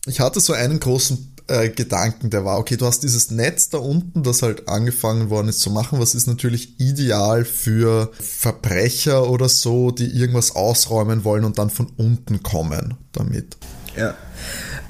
ich 0.07 0.19
hatte 0.19 0.39
so 0.39 0.53
einen 0.53 0.79
großen 0.79 1.35
äh, 1.47 1.69
Gedanken, 1.69 2.29
der 2.29 2.45
war, 2.45 2.57
okay, 2.59 2.77
du 2.77 2.85
hast 2.85 3.03
dieses 3.03 3.31
Netz 3.31 3.69
da 3.69 3.77
unten, 3.77 4.23
das 4.23 4.41
halt 4.41 4.67
angefangen 4.69 5.29
worden 5.29 5.49
ist 5.49 5.61
zu 5.61 5.69
machen, 5.69 5.99
was 5.99 6.15
ist 6.15 6.27
natürlich 6.27 6.79
ideal 6.79 7.45
für 7.45 8.11
Verbrecher 8.19 9.29
oder 9.29 9.49
so, 9.49 9.91
die 9.91 10.07
irgendwas 10.07 10.55
ausräumen 10.55 11.23
wollen 11.23 11.43
und 11.45 11.57
dann 11.59 11.69
von 11.69 11.87
unten 11.97 12.41
kommen 12.43 12.95
damit. 13.11 13.57
Ja. 13.95 14.15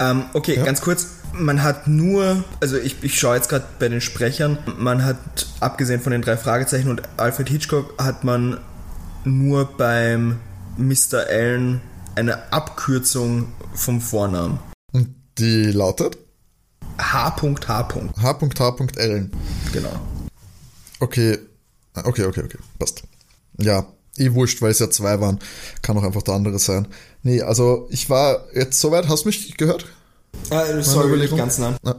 Ähm, 0.00 0.24
okay, 0.34 0.56
Ja. 0.56 0.64
ganz 0.64 0.80
kurz. 0.80 1.06
Man 1.34 1.62
hat 1.62 1.88
nur, 1.88 2.44
also 2.60 2.76
ich, 2.76 2.96
ich 3.02 3.18
schaue 3.18 3.36
jetzt 3.36 3.48
gerade 3.48 3.64
bei 3.78 3.88
den 3.88 4.02
Sprechern, 4.02 4.58
man 4.78 5.02
hat, 5.04 5.16
abgesehen 5.60 6.00
von 6.02 6.12
den 6.12 6.20
drei 6.20 6.36
Fragezeichen 6.36 6.90
und 6.90 7.02
Alfred 7.16 7.48
Hitchcock, 7.48 7.94
hat 8.02 8.22
man 8.22 8.58
nur 9.24 9.64
beim 9.64 10.38
Mr. 10.76 11.26
Allen 11.30 11.80
eine 12.16 12.52
Abkürzung 12.52 13.48
vom 13.74 14.02
Vornamen. 14.02 14.58
Die 15.38 15.72
lautet 15.72 16.18
H.H. 16.98 17.36
H.H.Ellen. 18.20 19.32
Genau. 19.72 20.00
Okay, 21.00 21.38
okay, 21.94 22.24
okay, 22.24 22.42
okay, 22.44 22.58
passt. 22.78 23.02
Ja, 23.58 23.86
eh 24.18 24.32
wurscht, 24.32 24.62
weil 24.62 24.70
es 24.70 24.78
ja 24.78 24.90
zwei 24.90 25.20
waren. 25.20 25.38
Kann 25.80 25.96
auch 25.96 26.02
einfach 26.02 26.22
der 26.22 26.34
andere 26.34 26.58
sein. 26.58 26.88
Nee, 27.22 27.42
also 27.42 27.88
ich 27.90 28.10
war 28.10 28.44
jetzt 28.54 28.80
soweit, 28.80 29.08
hast 29.08 29.24
du 29.24 29.28
mich 29.28 29.56
gehört? 29.56 29.86
Äh, 30.50 30.82
sorry, 30.82 31.08
Überlegung? 31.08 31.38
ganz 31.38 31.58
nah. 31.58 31.76
Na, 31.82 31.96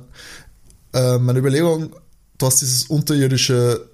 äh, 0.93 1.17
meine 1.17 1.39
Überlegung, 1.39 1.96
du 2.38 2.46
hast 2.46 2.62
dieses 2.62 2.86
unterirdische 2.86 3.89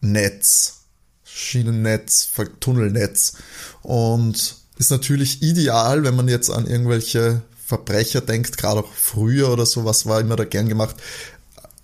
Netz, 0.00 0.80
Schienennetz, 1.24 2.28
Tunnelnetz 2.60 3.34
und 3.82 4.56
ist 4.78 4.90
natürlich 4.90 5.42
ideal, 5.42 6.04
wenn 6.04 6.16
man 6.16 6.28
jetzt 6.28 6.50
an 6.50 6.66
irgendwelche 6.66 7.42
Verbrecher 7.70 8.20
denkt, 8.20 8.58
gerade 8.58 8.80
auch 8.80 8.92
früher 8.92 9.50
oder 9.50 9.64
so, 9.64 9.84
was 9.84 10.04
war 10.06 10.20
immer 10.20 10.36
da 10.36 10.44
gern 10.44 10.68
gemacht, 10.68 10.96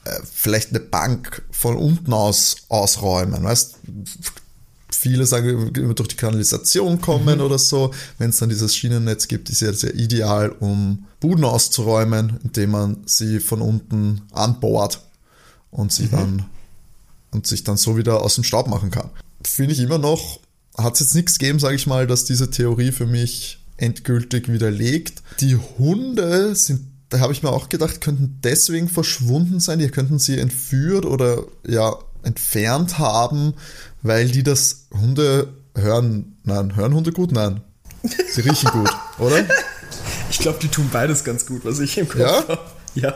äh, 0.05 0.11
vielleicht 0.31 0.71
eine 0.71 0.81
Bank 0.81 1.43
von 1.51 1.77
unten 1.77 2.13
aus 2.13 2.57
ausräumen, 2.69 3.43
weißt 3.45 3.77
Viele 4.89 5.27
sagen, 5.27 5.73
immer 5.75 5.95
durch 5.95 6.09
die 6.09 6.17
Kanalisation 6.17 7.01
kommen 7.01 7.41
oder 7.41 7.59
so. 7.59 7.93
Wenn 8.19 8.31
es 8.31 8.39
dann 8.39 8.49
dieses 8.49 8.75
Schienennetz 8.75 9.29
gibt, 9.29 9.51
ist 9.51 9.61
ja 9.61 9.73
sehr 9.73 9.95
ideal, 9.95 10.49
um 10.49 11.07
Buden 11.21 11.45
auszuräumen, 11.45 12.39
indem 12.43 12.71
man 12.71 13.03
sie 13.05 13.41
von 13.41 13.61
unten 13.61 14.23
anbohrt 14.33 15.01
und 15.71 15.93
sie 15.93 16.09
dann 16.09 16.47
und 17.31 17.47
sich 17.47 17.63
dann 17.63 17.77
so 17.77 17.97
wieder 17.97 18.23
aus 18.23 18.37
dem 18.37 18.45
Staub 18.45 18.69
machen 18.69 18.91
kann. 18.91 19.11
Finde 19.43 19.75
ich 19.75 19.81
immer 19.81 19.99
noch, 19.99 20.41
hat 20.79 20.95
es 20.95 21.01
jetzt 21.01 21.15
nichts 21.15 21.39
gegeben, 21.39 21.59
sage 21.59 21.77
ich 21.77 21.87
mal, 21.87 22.07
dass 22.07 22.25
diese 22.25 22.51
Theorie 22.51 22.93
für 22.93 23.07
mich 23.07 23.59
endgültig 23.77 24.49
widerlegt. 24.51 25.23
Die 25.41 25.57
Hunde 25.57 26.55
sind, 26.55 26.87
da 27.09 27.21
habe 27.21 27.33
ich 27.33 27.43
mir 27.43 27.51
auch 27.51 27.69
gedacht, 27.69 28.01
könnten 28.01 28.41
deswegen 28.43 28.89
verschwunden 28.89 29.61
sein, 29.61 29.79
die 29.79 29.89
könnten 29.89 30.19
sie 30.19 30.39
entführt 30.39 31.05
oder 31.07 31.45
ja 31.67 31.97
entfernt 32.23 32.99
haben, 32.99 33.55
weil 34.03 34.29
die 34.29 34.43
das 34.43 34.87
Hunde 34.93 35.49
hören, 35.75 36.37
nein, 36.45 36.75
hören 36.75 36.95
Hunde 36.95 37.13
gut? 37.13 37.33
Nein. 37.33 37.61
Sie 38.31 38.41
riechen 38.41 38.71
gut, 38.71 38.91
oder? 39.19 39.45
Ich 40.31 40.39
glaube, 40.39 40.59
die 40.61 40.69
tun 40.69 40.89
beides 40.93 41.23
ganz 41.25 41.47
gut, 41.47 41.65
was 41.65 41.79
ich 41.81 41.99
im 41.99 42.09
Kopf 42.09 42.21
Ja? 42.21 42.49
habe. 42.49 42.59
Ja. 42.95 43.15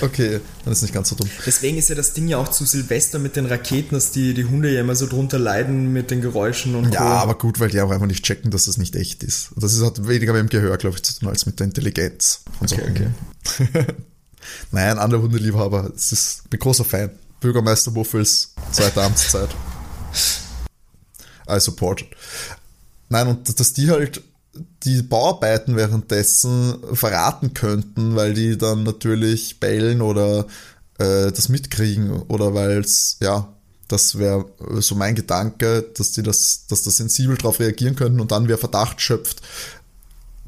Okay, 0.00 0.40
dann 0.64 0.72
ist 0.72 0.82
nicht 0.82 0.94
ganz 0.94 1.08
so 1.08 1.16
dumm. 1.16 1.28
Deswegen 1.44 1.78
ist 1.78 1.88
ja 1.88 1.94
das 1.94 2.12
Ding 2.12 2.28
ja 2.28 2.38
auch 2.38 2.48
zu 2.48 2.64
Silvester 2.64 3.18
mit 3.18 3.36
den 3.36 3.46
Raketen, 3.46 3.94
dass 3.94 4.10
die, 4.10 4.34
die 4.34 4.44
Hunde 4.44 4.72
ja 4.72 4.80
immer 4.80 4.94
so 4.96 5.06
drunter 5.06 5.38
leiden 5.38 5.92
mit 5.92 6.10
den 6.10 6.20
Geräuschen 6.20 6.74
und 6.74 6.92
Ja, 6.92 7.00
Co. 7.00 7.06
aber 7.06 7.38
gut, 7.38 7.60
weil 7.60 7.70
die 7.70 7.80
auch 7.80 7.90
einfach 7.90 8.06
nicht 8.06 8.24
checken, 8.24 8.50
dass 8.50 8.64
das 8.66 8.76
nicht 8.78 8.96
echt 8.96 9.22
ist. 9.22 9.50
Das 9.56 9.72
ist, 9.74 9.84
hat 9.84 10.06
weniger 10.08 10.32
mit 10.32 10.40
dem 10.42 10.48
Gehör, 10.48 10.76
glaube 10.76 10.96
ich, 10.96 11.02
zu 11.02 11.18
tun, 11.18 11.28
als 11.28 11.46
mit 11.46 11.58
der 11.60 11.66
Intelligenz. 11.66 12.40
von 12.58 12.68
so 12.68 12.76
Okay. 12.76 13.08
Nein, 14.70 14.98
andere 14.98 15.22
Hundeliebhaber, 15.22 15.90
es 15.94 16.12
ist 16.12 16.42
ein 16.52 16.58
großer 16.58 16.84
Fan. 16.84 17.10
Bürgermeister 17.40 17.90
Buffels, 17.90 18.54
zweite 18.72 19.02
Amtszeit. 19.02 19.50
I 21.48 21.60
support 21.60 22.02
it. 22.02 22.08
Nein, 23.08 23.28
und 23.28 23.60
dass 23.60 23.72
die 23.72 23.90
halt 23.90 24.20
die 24.84 25.02
Bauarbeiten 25.02 25.76
währenddessen 25.76 26.76
verraten 26.92 27.54
könnten, 27.54 28.16
weil 28.16 28.34
die 28.34 28.56
dann 28.56 28.82
natürlich 28.82 29.60
bellen 29.60 30.00
oder 30.00 30.46
äh, 30.98 31.32
das 31.32 31.48
mitkriegen 31.48 32.22
oder 32.22 32.54
weil 32.54 32.78
es, 32.80 33.18
ja, 33.20 33.52
das 33.88 34.18
wäre 34.18 34.46
so 34.80 34.94
mein 34.94 35.14
Gedanke, 35.14 35.86
dass 35.96 36.12
die 36.12 36.22
das, 36.22 36.66
dass 36.66 36.82
da 36.82 36.90
sensibel 36.90 37.36
drauf 37.36 37.60
reagieren 37.60 37.96
könnten 37.96 38.20
und 38.20 38.32
dann 38.32 38.48
wer 38.48 38.58
Verdacht 38.58 39.00
schöpft, 39.00 39.42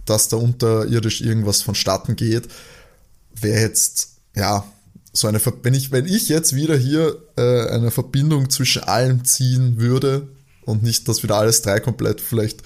dass 0.05 0.29
da 0.29 0.37
unterirdisch 0.37 1.21
irgendwas 1.21 1.63
vonstatten 1.63 2.17
geht, 2.17 2.49
wäre 3.35 3.61
jetzt, 3.61 4.09
ja, 4.35 4.65
so 5.13 5.29
eine, 5.29 5.41
wenn 5.63 5.75
ich, 5.75 5.91
wenn 5.93 6.07
ich 6.07 6.29
jetzt 6.29 6.55
wieder 6.55 6.77
hier 6.77 7.17
äh, 7.37 7.69
eine 7.71 7.91
Verbindung 7.91 8.51
zwischen 8.51 8.85
allem 8.85 9.25
ziehen 9.25 9.81
würde 9.81 10.29
und 10.65 10.83
nicht, 10.83 11.09
dass 11.09 11.23
wieder 11.23 11.37
alles 11.37 11.63
drei 11.63 11.81
komplett 11.81 12.21
vielleicht 12.21 12.63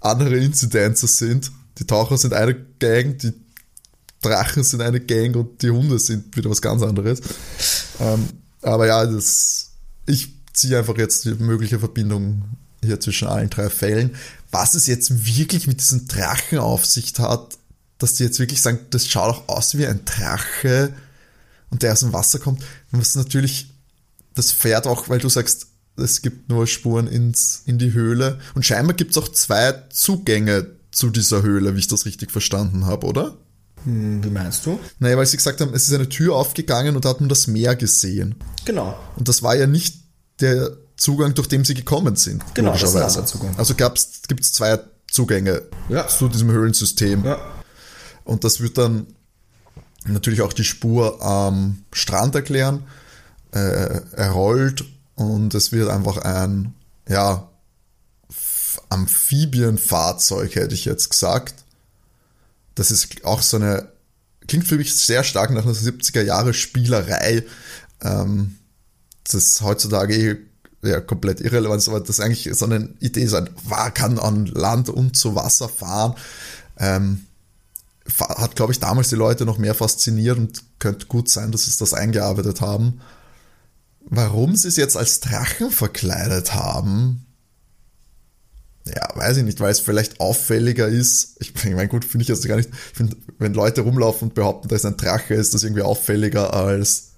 andere 0.00 0.36
Inzidenzen 0.36 1.08
sind. 1.08 1.52
Die 1.78 1.86
Taucher 1.86 2.16
sind 2.16 2.32
eine 2.32 2.54
Gang, 2.78 3.18
die 3.18 3.32
Drachen 4.22 4.64
sind 4.64 4.80
eine 4.80 5.00
Gang 5.00 5.36
und 5.36 5.62
die 5.62 5.70
Hunde 5.70 5.98
sind 5.98 6.36
wieder 6.36 6.50
was 6.50 6.62
ganz 6.62 6.82
anderes. 6.82 7.20
Ähm, 8.00 8.28
aber 8.62 8.86
ja, 8.86 9.06
das, 9.06 9.72
ich 10.06 10.32
ziehe 10.52 10.78
einfach 10.78 10.96
jetzt 10.96 11.24
die 11.24 11.34
mögliche 11.34 11.78
Verbindung 11.78 12.42
hier 12.82 12.98
zwischen 13.00 13.28
allen 13.28 13.50
drei 13.50 13.68
Fällen. 13.70 14.16
Was 14.50 14.74
es 14.74 14.86
jetzt 14.86 15.26
wirklich 15.26 15.66
mit 15.66 15.80
diesen 15.80 16.08
Drachen 16.08 16.58
auf 16.58 16.86
sich 16.86 17.12
hat, 17.18 17.58
dass 17.98 18.14
die 18.14 18.24
jetzt 18.24 18.38
wirklich 18.38 18.60
sagen, 18.60 18.78
das 18.90 19.08
schaut 19.08 19.34
auch 19.34 19.48
aus 19.48 19.76
wie 19.76 19.86
ein 19.86 20.04
Drache 20.04 20.92
und 21.70 21.82
der 21.82 21.92
aus 21.92 22.00
dem 22.00 22.12
Wasser 22.12 22.38
kommt, 22.38 22.62
was 22.90 23.14
natürlich 23.14 23.70
das 24.34 24.52
Pferd 24.52 24.86
auch, 24.86 25.08
weil 25.08 25.18
du 25.18 25.28
sagst, 25.28 25.66
es 25.96 26.22
gibt 26.22 26.48
nur 26.48 26.66
Spuren 26.66 27.06
ins, 27.06 27.62
in 27.66 27.78
die 27.78 27.92
Höhle 27.92 28.38
und 28.54 28.64
scheinbar 28.64 28.94
gibt 28.94 29.12
es 29.12 29.16
auch 29.18 29.28
zwei 29.28 29.72
Zugänge 29.90 30.66
zu 30.90 31.10
dieser 31.10 31.42
Höhle, 31.42 31.74
wie 31.74 31.78
ich 31.80 31.88
das 31.88 32.06
richtig 32.06 32.30
verstanden 32.30 32.86
habe, 32.86 33.06
oder? 33.06 33.36
Hm, 33.84 34.22
wie 34.24 34.30
meinst 34.30 34.64
du? 34.66 34.78
Naja, 34.98 35.16
weil 35.16 35.26
sie 35.26 35.36
gesagt 35.36 35.60
haben, 35.60 35.74
es 35.74 35.88
ist 35.88 35.94
eine 35.94 36.08
Tür 36.08 36.34
aufgegangen 36.36 36.96
und 36.96 37.04
da 37.04 37.10
hat 37.10 37.20
man 37.20 37.28
das 37.28 37.46
Meer 37.46 37.76
gesehen. 37.76 38.34
Genau. 38.64 38.98
Und 39.16 39.28
das 39.28 39.42
war 39.42 39.54
ja 39.56 39.66
nicht 39.66 39.96
der 40.40 40.76
Zugang, 40.96 41.34
durch 41.34 41.48
den 41.48 41.64
sie 41.64 41.74
gekommen 41.74 42.16
sind. 42.16 42.42
Genau, 42.54 42.72
das 42.72 42.82
logischerweise. 42.82 43.18
anderer 43.18 43.26
Zugang. 43.26 43.54
Also 43.58 43.74
gibt 43.74 43.98
es 44.40 44.52
zwei 44.52 44.78
Zugänge 45.10 45.62
Ja. 45.88 46.08
zu 46.08 46.28
diesem 46.28 46.50
Höhlensystem. 46.50 47.24
Ja. 47.24 47.38
Und 48.24 48.44
das 48.44 48.60
wird 48.60 48.78
dann 48.78 49.06
natürlich 50.06 50.40
auch 50.40 50.52
die 50.52 50.64
Spur 50.64 51.22
am 51.22 51.82
Strand 51.92 52.34
erklären. 52.34 52.84
Äh, 53.52 54.00
er 54.12 54.30
rollt 54.30 54.84
und 55.16 55.54
es 55.54 55.72
wird 55.72 55.88
einfach 55.88 56.18
ein, 56.18 56.74
ja, 57.08 57.48
Amphibienfahrzeug, 58.88 60.54
hätte 60.54 60.74
ich 60.74 60.84
jetzt 60.84 61.10
gesagt. 61.10 61.54
Das 62.74 62.90
ist 62.90 63.24
auch 63.24 63.42
so 63.42 63.56
eine, 63.56 63.88
klingt 64.46 64.68
für 64.68 64.76
mich 64.76 64.94
sehr 64.94 65.24
stark 65.24 65.50
nach 65.50 65.64
einer 65.64 65.74
70er 65.74 66.22
Jahre 66.22 66.54
Spielerei. 66.54 67.44
Ähm, 68.02 68.58
das 69.24 69.34
ist 69.34 69.62
heutzutage 69.62 70.14
eh 70.14 70.36
ja, 70.86 71.00
komplett 71.00 71.40
irrelevant, 71.40 71.86
aber 71.88 72.00
das 72.00 72.10
ist 72.10 72.20
eigentlich 72.20 72.48
so 72.52 72.66
eine 72.66 72.90
Idee 73.00 73.26
sein, 73.26 73.50
war, 73.64 73.90
kann 73.90 74.18
an 74.18 74.46
Land 74.46 74.88
und 74.88 75.16
zu 75.16 75.34
Wasser 75.34 75.68
fahren. 75.68 76.14
Ähm, 76.78 77.26
hat, 78.20 78.54
glaube 78.54 78.72
ich, 78.72 78.78
damals 78.78 79.08
die 79.08 79.16
Leute 79.16 79.44
noch 79.46 79.58
mehr 79.58 79.74
fasziniert 79.74 80.38
und 80.38 80.62
könnte 80.78 81.06
gut 81.06 81.28
sein, 81.28 81.50
dass 81.50 81.64
sie 81.64 81.76
das 81.76 81.92
eingearbeitet 81.92 82.60
haben. 82.60 83.00
Warum 84.08 84.54
sie 84.56 84.68
es 84.68 84.76
jetzt 84.76 84.96
als 84.96 85.20
Drachen 85.20 85.70
verkleidet 85.70 86.54
haben, 86.54 87.26
ja, 88.86 89.08
weiß 89.16 89.38
ich 89.38 89.44
nicht, 89.44 89.58
weil 89.58 89.72
es 89.72 89.80
vielleicht 89.80 90.20
auffälliger 90.20 90.86
ist. 90.86 91.36
Ich 91.40 91.52
meine, 91.64 91.88
gut, 91.88 92.04
finde 92.04 92.22
ich 92.22 92.28
jetzt 92.28 92.46
gar 92.46 92.56
nicht. 92.56 92.70
Ich 92.70 92.96
finde, 92.96 93.16
wenn 93.38 93.54
Leute 93.54 93.80
rumlaufen 93.80 94.28
und 94.28 94.34
behaupten, 94.34 94.68
da 94.68 94.76
ist 94.76 94.86
ein 94.86 94.96
Drache, 94.96 95.34
ist 95.34 95.54
das 95.54 95.64
irgendwie 95.64 95.82
auffälliger 95.82 96.54
als, 96.54 97.12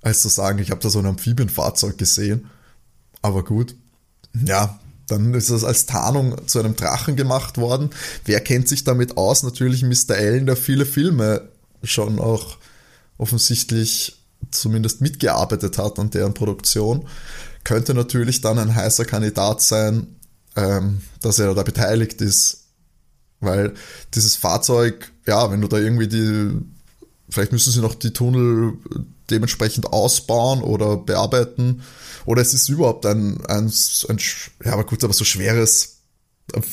als 0.00 0.22
zu 0.22 0.28
sagen, 0.28 0.58
ich 0.60 0.70
habe 0.70 0.80
da 0.80 0.88
so 0.88 0.98
ein 0.98 1.06
Amphibienfahrzeug 1.06 1.98
gesehen. 1.98 2.46
Aber 3.20 3.44
gut, 3.44 3.74
ja, 4.46 4.80
dann 5.08 5.34
ist 5.34 5.50
es 5.50 5.64
als 5.64 5.86
Tarnung 5.86 6.46
zu 6.46 6.58
einem 6.58 6.76
Drachen 6.76 7.16
gemacht 7.16 7.58
worden. 7.58 7.90
Wer 8.24 8.40
kennt 8.40 8.68
sich 8.68 8.84
damit 8.84 9.16
aus? 9.16 9.42
Natürlich 9.42 9.82
Mr. 9.82 10.14
Allen, 10.16 10.46
der 10.46 10.56
viele 10.56 10.86
Filme 10.86 11.48
schon 11.82 12.18
auch 12.18 12.56
offensichtlich 13.18 14.17
zumindest 14.50 15.00
mitgearbeitet 15.00 15.78
hat 15.78 15.98
an 15.98 16.10
deren 16.10 16.34
Produktion. 16.34 17.06
Könnte 17.64 17.94
natürlich 17.94 18.40
dann 18.40 18.58
ein 18.58 18.74
heißer 18.74 19.04
Kandidat 19.04 19.60
sein, 19.60 20.16
ähm, 20.56 21.02
dass 21.20 21.38
er 21.38 21.54
da 21.54 21.62
beteiligt 21.62 22.20
ist. 22.20 22.64
Weil 23.40 23.74
dieses 24.14 24.36
Fahrzeug, 24.36 25.12
ja, 25.26 25.50
wenn 25.50 25.60
du 25.60 25.68
da 25.68 25.78
irgendwie 25.78 26.08
die, 26.08 26.50
vielleicht 27.28 27.52
müssen 27.52 27.72
sie 27.72 27.80
noch 27.80 27.94
die 27.94 28.12
Tunnel 28.12 28.74
dementsprechend 29.30 29.86
ausbauen 29.92 30.62
oder 30.62 30.96
bearbeiten. 30.96 31.82
Oder 32.24 32.42
es 32.42 32.54
ist 32.54 32.68
überhaupt 32.68 33.06
ein, 33.06 33.44
ein, 33.46 33.72
ein 34.08 34.18
ja, 34.64 34.72
aber 34.72 34.84
gut, 34.84 35.04
aber 35.04 35.12
so 35.12 35.24
schweres, 35.24 35.98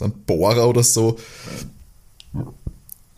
ein 0.00 0.12
Bohrer 0.26 0.68
oder 0.68 0.82
so, 0.82 1.18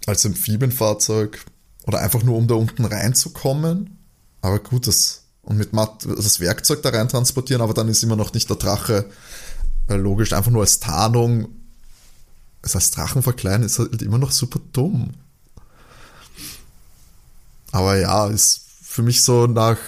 als 0.07 0.27
Amphibienfahrzeug. 0.27 1.45
Oder 1.87 2.01
einfach 2.01 2.23
nur, 2.23 2.37
um 2.37 2.49
da 2.49 2.55
unten 2.55 2.85
reinzukommen. 2.85 3.99
Aber 4.41 4.59
gut, 4.59 4.87
das, 4.87 5.23
und 5.43 5.57
mit 5.59 5.73
Matt, 5.73 6.07
das 6.07 6.41
Werkzeug 6.41 6.83
da 6.83 6.91
rein 6.91 7.09
transportieren, 7.09 7.63
aber 7.63 7.75
dann 7.75 7.89
ist 7.89 8.03
immer 8.03 8.17
noch 8.17 8.33
nicht 8.33 8.49
der 8.49 8.57
Drache 8.57 9.07
äh, 9.89 9.95
logisch, 9.95 10.33
einfach 10.33 10.51
nur 10.51 10.63
als 10.63 10.81
Tarnung. 10.81 11.49
Es 12.63 12.75
als 12.75 12.91
Drachen 12.91 13.23
verkleiden 13.23 13.65
ist 13.65 13.79
halt 13.79 14.01
immer 14.01 14.19
noch 14.19 14.33
super 14.33 14.61
dumm. 14.73 15.13
Aber 17.73 17.97
ja, 17.99 18.29
ist 18.29 18.63
für 18.83 19.03
mich 19.03 19.23
so 19.23 19.47
nach. 19.47 19.79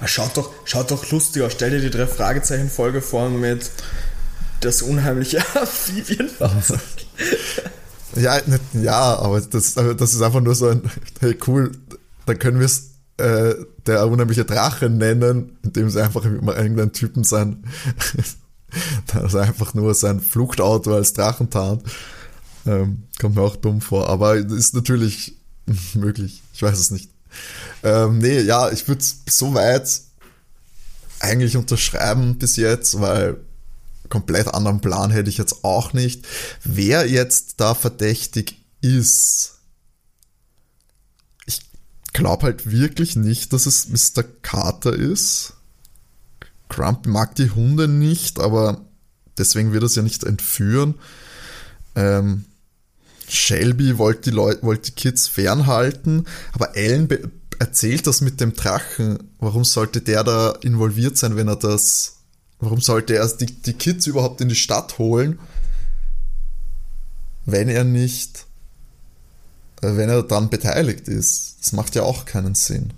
Ah, 0.00 0.06
Schaut 0.06 0.36
doch, 0.36 0.50
schaut 0.64 0.90
doch 0.90 1.10
lustig 1.10 1.42
aus. 1.42 1.52
Stell 1.52 1.70
dir 1.70 1.80
die 1.80 1.90
drei 1.90 2.06
Fragezeichen-Folge 2.06 3.00
vor 3.00 3.30
mit 3.30 3.70
das 4.60 4.82
unheimliche 4.82 5.38
Amphibienfahrzeug. 5.54 6.80
Ja, 8.16 8.40
ja, 8.74 9.18
aber 9.18 9.40
das, 9.40 9.78
aber 9.78 9.94
das 9.94 10.12
ist 10.12 10.22
einfach 10.22 10.40
nur 10.40 10.54
so 10.54 10.68
ein, 10.68 10.82
hey 11.20 11.36
cool, 11.46 11.72
dann 12.26 12.38
können 12.38 12.58
wir 12.58 12.66
es 12.66 12.90
äh, 13.16 13.54
der 13.86 14.06
unheimliche 14.06 14.44
Drache 14.44 14.90
nennen, 14.90 15.58
indem 15.62 15.88
sie 15.90 16.02
einfach 16.02 16.24
immer 16.24 16.56
irgendeinen 16.56 16.92
Typen 16.92 17.24
sein, 17.24 17.64
das 19.12 19.34
einfach 19.34 19.74
nur 19.74 19.94
sein 19.94 20.20
Fluchtauto 20.20 20.94
als 20.94 21.12
Drachen 21.12 21.50
tarnt. 21.50 21.82
Ähm, 22.66 23.04
kommt 23.20 23.36
mir 23.36 23.42
auch 23.42 23.56
dumm 23.56 23.80
vor, 23.80 24.08
aber 24.08 24.36
ist 24.36 24.74
natürlich 24.74 25.36
möglich, 25.94 26.42
ich 26.52 26.62
weiß 26.62 26.78
es 26.78 26.90
nicht. 26.90 27.10
Ähm, 27.82 28.18
nee, 28.18 28.40
ja, 28.40 28.70
ich 28.70 28.86
würde 28.88 29.00
es 29.00 29.20
soweit 29.26 29.88
eigentlich 31.20 31.56
unterschreiben 31.56 32.36
bis 32.36 32.56
jetzt, 32.56 33.00
weil 33.00 33.38
komplett 34.12 34.48
anderen 34.48 34.82
Plan 34.82 35.10
hätte 35.10 35.30
ich 35.30 35.38
jetzt 35.38 35.64
auch 35.64 35.94
nicht. 35.94 36.26
Wer 36.62 37.08
jetzt 37.08 37.54
da 37.60 37.74
verdächtig 37.74 38.62
ist, 38.82 39.54
ich 41.46 41.62
glaube 42.12 42.42
halt 42.42 42.70
wirklich 42.70 43.16
nicht, 43.16 43.54
dass 43.54 43.64
es 43.64 43.88
Mr. 43.88 44.22
Carter 44.42 44.92
ist. 44.92 45.54
Crump 46.68 47.06
mag 47.06 47.34
die 47.36 47.52
Hunde 47.52 47.88
nicht, 47.88 48.38
aber 48.38 48.84
deswegen 49.38 49.72
wird 49.72 49.82
er 49.82 49.88
ja 49.88 50.02
nicht 50.02 50.24
entführen. 50.24 50.96
Ähm, 51.94 52.44
Shelby 53.26 53.96
wollte 53.96 54.28
die 54.28 54.36
Leute, 54.36 54.62
wollte 54.62 54.90
die 54.90 54.94
Kids 54.94 55.26
fernhalten, 55.26 56.26
aber 56.52 56.76
Ellen 56.76 57.08
erzählt 57.58 58.06
das 58.06 58.20
mit 58.20 58.42
dem 58.42 58.52
Drachen. 58.52 59.30
Warum 59.38 59.64
sollte 59.64 60.02
der 60.02 60.22
da 60.22 60.50
involviert 60.60 61.16
sein, 61.16 61.34
wenn 61.34 61.48
er 61.48 61.56
das, 61.56 62.18
warum 62.62 62.80
sollte 62.80 63.16
er 63.16 63.26
die, 63.28 63.46
die 63.46 63.74
Kids 63.74 64.06
überhaupt 64.06 64.40
in 64.40 64.48
die 64.48 64.54
Stadt 64.54 64.98
holen, 64.98 65.38
wenn 67.44 67.68
er 67.68 67.84
nicht, 67.84 68.46
äh, 69.82 69.96
wenn 69.96 70.08
er 70.08 70.22
dann 70.22 70.48
beteiligt 70.48 71.08
ist? 71.08 71.56
Das 71.60 71.72
macht 71.72 71.94
ja 71.96 72.04
auch 72.04 72.24
keinen 72.24 72.54
Sinn. 72.54 72.92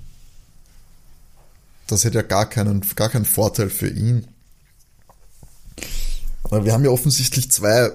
Das 1.87 2.05
hätte 2.05 2.19
ja 2.19 2.23
gar 2.23 2.49
keinen, 2.49 2.83
gar 2.95 3.09
keinen 3.09 3.25
Vorteil 3.25 3.71
für 3.71 3.89
ihn. 3.89 4.29
Wir 6.51 6.73
haben 6.73 6.85
ja 6.85 6.91
offensichtlich 6.91 7.51
zwei 7.51 7.91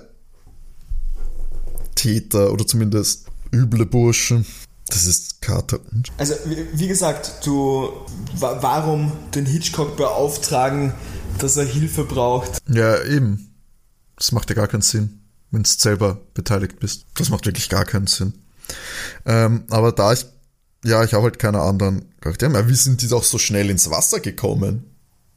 Täter 1.94 2.52
oder 2.52 2.66
zumindest 2.66 3.28
üble 3.54 3.86
Burschen. 3.86 4.46
Das 4.88 5.06
ist 5.06 5.30
und. 5.48 6.12
Also, 6.18 6.34
wie, 6.74 6.88
gesagt, 6.88 7.46
du, 7.46 7.90
wa 8.36 8.58
warum 8.62 9.12
den 9.36 9.46
Hitchcock 9.46 9.98
beauftragen, 9.98 10.94
dass 11.40 11.58
er 11.58 11.66
Hilfe 11.66 12.04
braucht? 12.04 12.60
Ja, 12.70 13.04
eben. 13.04 13.54
Das 14.16 14.32
macht 14.32 14.50
ja 14.50 14.56
gar 14.56 14.68
keinen 14.68 14.82
Sinn, 14.82 15.22
wenn 15.52 15.64
du 15.64 15.70
selber 15.70 16.20
beteiligt 16.34 16.80
bist. 16.80 17.06
Das 17.16 17.30
macht 17.30 17.46
wirklich 17.46 17.70
gar 17.70 17.86
keinen 17.86 18.08
Sinn. 18.08 18.34
Ähm, 19.26 19.64
aber 19.70 19.92
da 19.92 20.14
ich, 20.14 20.26
ja, 20.84 21.04
ich 21.04 21.14
habe 21.14 21.24
halt 21.24 21.40
keine 21.40 21.62
anderen 21.62 22.06
Charaktere 22.22 22.50
mehr. 22.50 22.68
Wie 22.68 22.76
sind 22.76 23.02
die 23.02 23.08
doch 23.08 23.24
so 23.24 23.38
schnell 23.38 23.70
ins 23.70 23.90
Wasser 23.90 24.20
gekommen? 24.20 24.84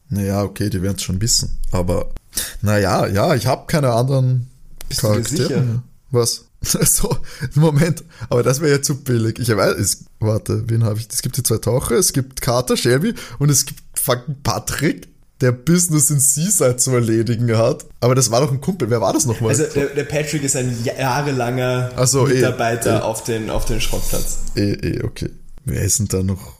Naja, 0.08 0.42
okay, 0.42 0.68
die 0.68 0.82
werden 0.82 0.96
es 0.96 1.02
schon 1.02 1.20
wissen. 1.20 1.58
Aber, 1.70 2.12
naja, 2.60 3.06
ja, 3.06 3.34
ich 3.34 3.46
habe 3.46 3.66
keine 3.66 3.92
anderen 3.92 4.50
Bist 4.88 5.02
du 5.02 5.14
dir 5.14 5.24
sicher? 5.24 5.60
mehr. 5.60 5.82
Was? 6.10 6.44
so, 6.62 7.16
Moment, 7.54 8.04
aber 8.28 8.42
das 8.42 8.60
wäre 8.60 8.72
ja 8.76 8.82
zu 8.82 9.02
billig. 9.02 9.38
Ich 9.38 9.48
weiß, 9.48 9.74
es, 9.78 10.04
warte, 10.20 10.68
wen 10.68 10.84
habe 10.84 10.98
ich? 10.98 11.08
Es 11.10 11.22
gibt 11.22 11.36
die 11.36 11.42
zwei 11.42 11.58
Taucher, 11.58 11.96
es 11.96 12.12
gibt 12.12 12.40
Carter, 12.40 12.76
Shelby 12.76 13.14
und 13.38 13.50
es 13.50 13.66
gibt 13.66 13.82
fucking 13.94 14.36
Patrick, 14.42 15.08
der 15.42 15.52
Business 15.52 16.10
in 16.10 16.20
Seaside 16.20 16.76
zu 16.76 16.92
erledigen 16.92 17.56
hat. 17.58 17.84
Aber 18.00 18.14
das 18.14 18.30
war 18.30 18.40
doch 18.40 18.52
ein 18.52 18.60
Kumpel. 18.60 18.88
Wer 18.88 19.00
war 19.00 19.12
das 19.12 19.26
nochmal? 19.26 19.50
Also, 19.50 19.64
der, 19.64 19.86
der 19.86 20.04
Patrick 20.04 20.44
ist 20.44 20.56
ein 20.56 20.74
jahrelanger 20.84 21.90
so, 22.06 22.26
eh, 22.26 22.34
Mitarbeiter 22.34 23.00
eh. 23.00 23.02
auf, 23.02 23.24
den, 23.24 23.50
auf 23.50 23.64
den 23.64 23.80
Schrottplatz. 23.80 24.38
eh, 24.54 24.72
eh, 24.72 25.04
okay. 25.04 25.30
Wer 25.64 25.82
ist 25.82 25.98
denn 25.98 26.08
da 26.08 26.22
noch? 26.22 26.54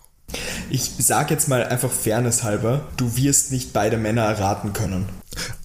Ich 0.71 0.91
sag 0.99 1.31
jetzt 1.31 1.49
mal 1.49 1.65
einfach 1.65 1.91
Fairness 1.91 2.43
halber, 2.43 2.89
du 2.97 3.17
wirst 3.17 3.53
nicht 3.53 3.73
beide 3.73 3.97
Männer 3.97 4.23
erraten 4.23 4.73
können. 4.73 5.07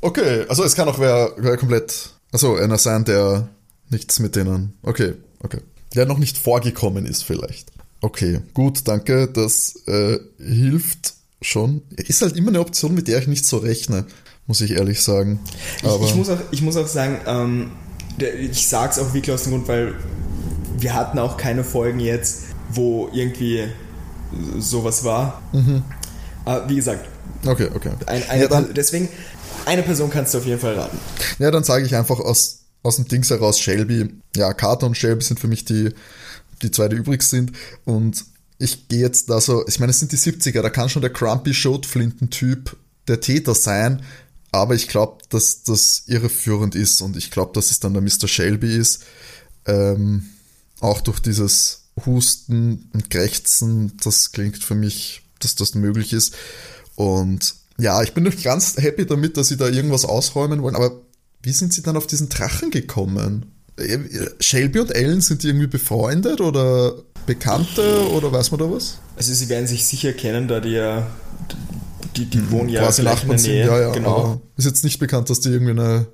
Okay, 0.01 0.45
also 0.47 0.63
es 0.63 0.76
kann 0.76 0.88
auch 0.88 0.99
wer, 0.99 1.32
wer 1.38 1.57
komplett. 1.57 2.11
Achso, 2.32 2.55
einer 2.55 2.78
sein, 2.78 3.05
der 3.05 3.49
nichts 3.89 4.20
mit 4.20 4.36
denen. 4.36 4.78
Okay, 4.84 5.13
okay. 5.41 5.59
Der 5.95 6.05
noch 6.05 6.18
nicht 6.18 6.38
vorgekommen 6.38 7.05
ist, 7.05 7.24
vielleicht. 7.24 7.72
Okay, 8.01 8.41
gut, 8.53 8.88
danke. 8.88 9.28
Das 9.28 9.76
äh, 9.88 10.20
hilft 10.38 11.13
schon. 11.42 11.82
Ist 11.96 12.22
halt 12.22 12.36
immer 12.36 12.50
eine 12.50 12.60
Option, 12.60 12.94
mit 12.94 13.08
der 13.08 13.20
ich 13.20 13.28
nicht 13.28 13.46
so 13.46 13.58
rechne, 13.58 14.06
muss 14.48 14.62
ich 14.62 14.72
ehrlich 14.72 15.02
sagen. 15.02 15.40
Ich, 15.84 16.10
ich, 16.10 16.16
muss, 16.16 16.30
auch, 16.30 16.40
ich 16.52 16.62
muss 16.62 16.78
auch 16.78 16.88
sagen, 16.88 17.20
ähm, 17.26 17.72
ich 18.20 18.68
sag's 18.68 19.00
auch 19.00 19.14
wirklich 19.14 19.34
aus 19.34 19.44
dem 19.44 19.54
Grund, 19.54 19.68
weil 19.68 19.96
wir 20.80 20.94
hatten 20.94 21.20
auch 21.20 21.38
keine 21.38 21.64
Folgen 21.64 22.00
jetzt, 22.00 22.44
wo 22.70 23.10
irgendwie 23.14 23.68
sowas 24.58 25.04
war. 25.04 25.42
Aber 26.46 26.70
wie 26.70 26.76
gesagt, 26.76 27.08
okay, 27.46 27.70
okay. 27.74 27.92
ein, 28.06 28.30
eine, 28.30 28.44
ja, 28.44 28.48
dann, 28.48 28.74
deswegen, 28.74 29.10
eine 29.66 29.84
Person 29.84 30.10
kannst 30.10 30.34
du 30.34 30.40
auf 30.40 30.46
jeden 30.46 30.60
Fall 30.60 30.76
raten. 30.76 30.98
ja, 31.40 31.52
dann 31.52 31.64
sage 31.64 31.86
ich 31.86 31.96
einfach 31.96 32.20
aus, 32.20 32.60
aus 32.84 32.96
dem 32.96 33.08
Dings 33.08 33.30
heraus 33.30 33.60
Shelby. 33.60 34.10
Ja, 34.36 34.54
Carter 34.54 34.88
und 34.88 34.96
Shelby 34.96 35.24
sind 35.24 35.40
für 35.40 35.48
mich 35.48 35.66
die, 35.66 35.90
die 36.62 36.72
zwei, 36.72 36.88
die 36.88 36.96
übrig 36.96 37.22
sind. 37.24 37.52
Und 37.86 38.26
ich 38.60 38.88
gehe 38.88 39.01
jetzt 39.01 39.30
da 39.30 39.39
so, 39.39 39.66
ich 39.68 39.80
meine, 39.80 39.91
es 39.91 39.99
sind 39.99 40.12
die 40.12 40.18
70er, 40.18 40.62
da 40.62 40.70
kann 40.70 40.89
schon 40.89 41.01
der 41.01 41.14
Crumpy 41.14 41.53
Schrotflinten-Typ 41.53 42.76
der 43.08 43.22
Täter 43.22 43.55
sein, 43.55 44.03
aber 44.51 44.76
ich 44.76 44.88
glaube, 44.88 45.24
dass 45.30 45.64
das 45.64 46.03
irreführend 46.08 46.76
ist 46.76 47.01
und 47.01 47.16
ich 47.18 47.32
glaube, 47.32 47.53
dass 47.53 47.72
es 47.72 47.80
dann 47.80 47.93
der 47.93 48.01
Mr. 48.01 48.28
Shelby 48.28 48.76
ist. 48.76 49.03
Ähm, 49.66 50.26
auch 50.80 51.01
durch 51.01 51.20
dieses 51.20 51.89
Husten 52.05 52.89
und 52.93 53.10
Krächzen, 53.10 53.97
das 54.03 54.32
klingt 54.32 54.64
für 54.64 54.76
mich, 54.76 55.24
dass 55.39 55.55
das 55.55 55.76
möglich 55.76 56.14
ist. 56.14 56.36
Und 56.95 57.55
ja, 57.78 58.01
ich 58.01 58.14
bin 58.14 58.24
nicht 58.24 58.43
ganz 58.43 58.78
happy 58.78 59.05
damit, 59.05 59.38
dass 59.38 59.49
sie 59.49 59.58
da 59.58 59.68
irgendwas 59.68 60.05
ausräumen 60.05 60.62
wollen, 60.62 60.76
aber 60.76 61.01
wie 61.43 61.51
sind 61.51 61.74
sie 61.74 61.84
dann 61.84 61.97
auf 61.97 62.08
diesen 62.08 62.30
Drachen 62.30 62.72
gekommen? 62.72 63.57
Shelby 64.40 64.80
und 64.80 64.92
Ellen 64.92 65.22
sind 65.22 65.44
die 65.44 65.48
irgendwie 65.48 65.68
befreundet 65.68 66.42
oder 66.42 66.94
Bekannte 67.26 68.10
oder 68.12 68.32
weiß 68.32 68.52
man 68.52 68.60
da 68.60 68.72
was? 68.72 69.00
Also 69.16 69.34
sie 69.34 69.50
werden 69.50 69.68
sich 69.68 69.86
sicher 69.86 70.14
kennen, 70.14 70.48
da 70.48 70.60
die 70.60 70.72
ja 70.72 71.08
die, 72.16 72.26
die 72.26 72.38
Mhm, 72.38 72.52
wohnen 72.52 72.70
ja 72.70 72.82
quasi 72.82 73.04
Nachbarn 73.04 73.38
sind. 73.38 73.54
Ja, 73.54 73.80
ja, 73.80 73.92
genau. 73.92 74.42
ist 74.56 74.66
jetzt 74.66 74.84
nicht 74.84 75.00
bekannt, 75.00 75.30
dass 75.30 75.40
die 75.40 75.50
irgendwie 75.50 75.72
eine 75.72 76.08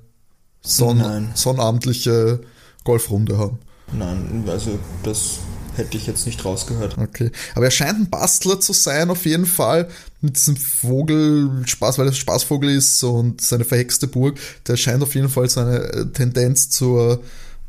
Nein. 0.79 1.31
sonnabendliche 1.33 2.41
Golfrunde 2.83 3.37
haben. 3.37 3.59
Nein, 3.91 4.43
also 4.47 4.79
das 5.03 5.39
hätte 5.75 5.97
ich 5.97 6.07
jetzt 6.07 6.25
nicht 6.25 6.43
rausgehört. 6.45 6.97
Okay. 6.97 7.31
Aber 7.55 7.65
er 7.65 7.71
scheint 7.71 7.99
ein 7.99 8.09
Bastler 8.09 8.59
zu 8.59 8.73
sein, 8.73 9.09
auf 9.09 9.25
jeden 9.25 9.45
Fall. 9.45 9.89
Mit 10.21 10.35
diesem 10.37 10.55
Vogel, 10.55 11.49
Spaß, 11.65 11.97
weil 11.97 12.07
er 12.07 12.13
Spaßvogel 12.13 12.69
ist 12.69 13.03
und 13.03 13.41
seine 13.41 13.65
verhexte 13.65 14.07
Burg. 14.07 14.39
Der 14.67 14.77
scheint 14.77 15.03
auf 15.03 15.15
jeden 15.15 15.29
Fall 15.29 15.49
seine 15.49 15.79
äh, 15.79 16.05
Tendenz 16.07 16.69
zur, 16.69 17.21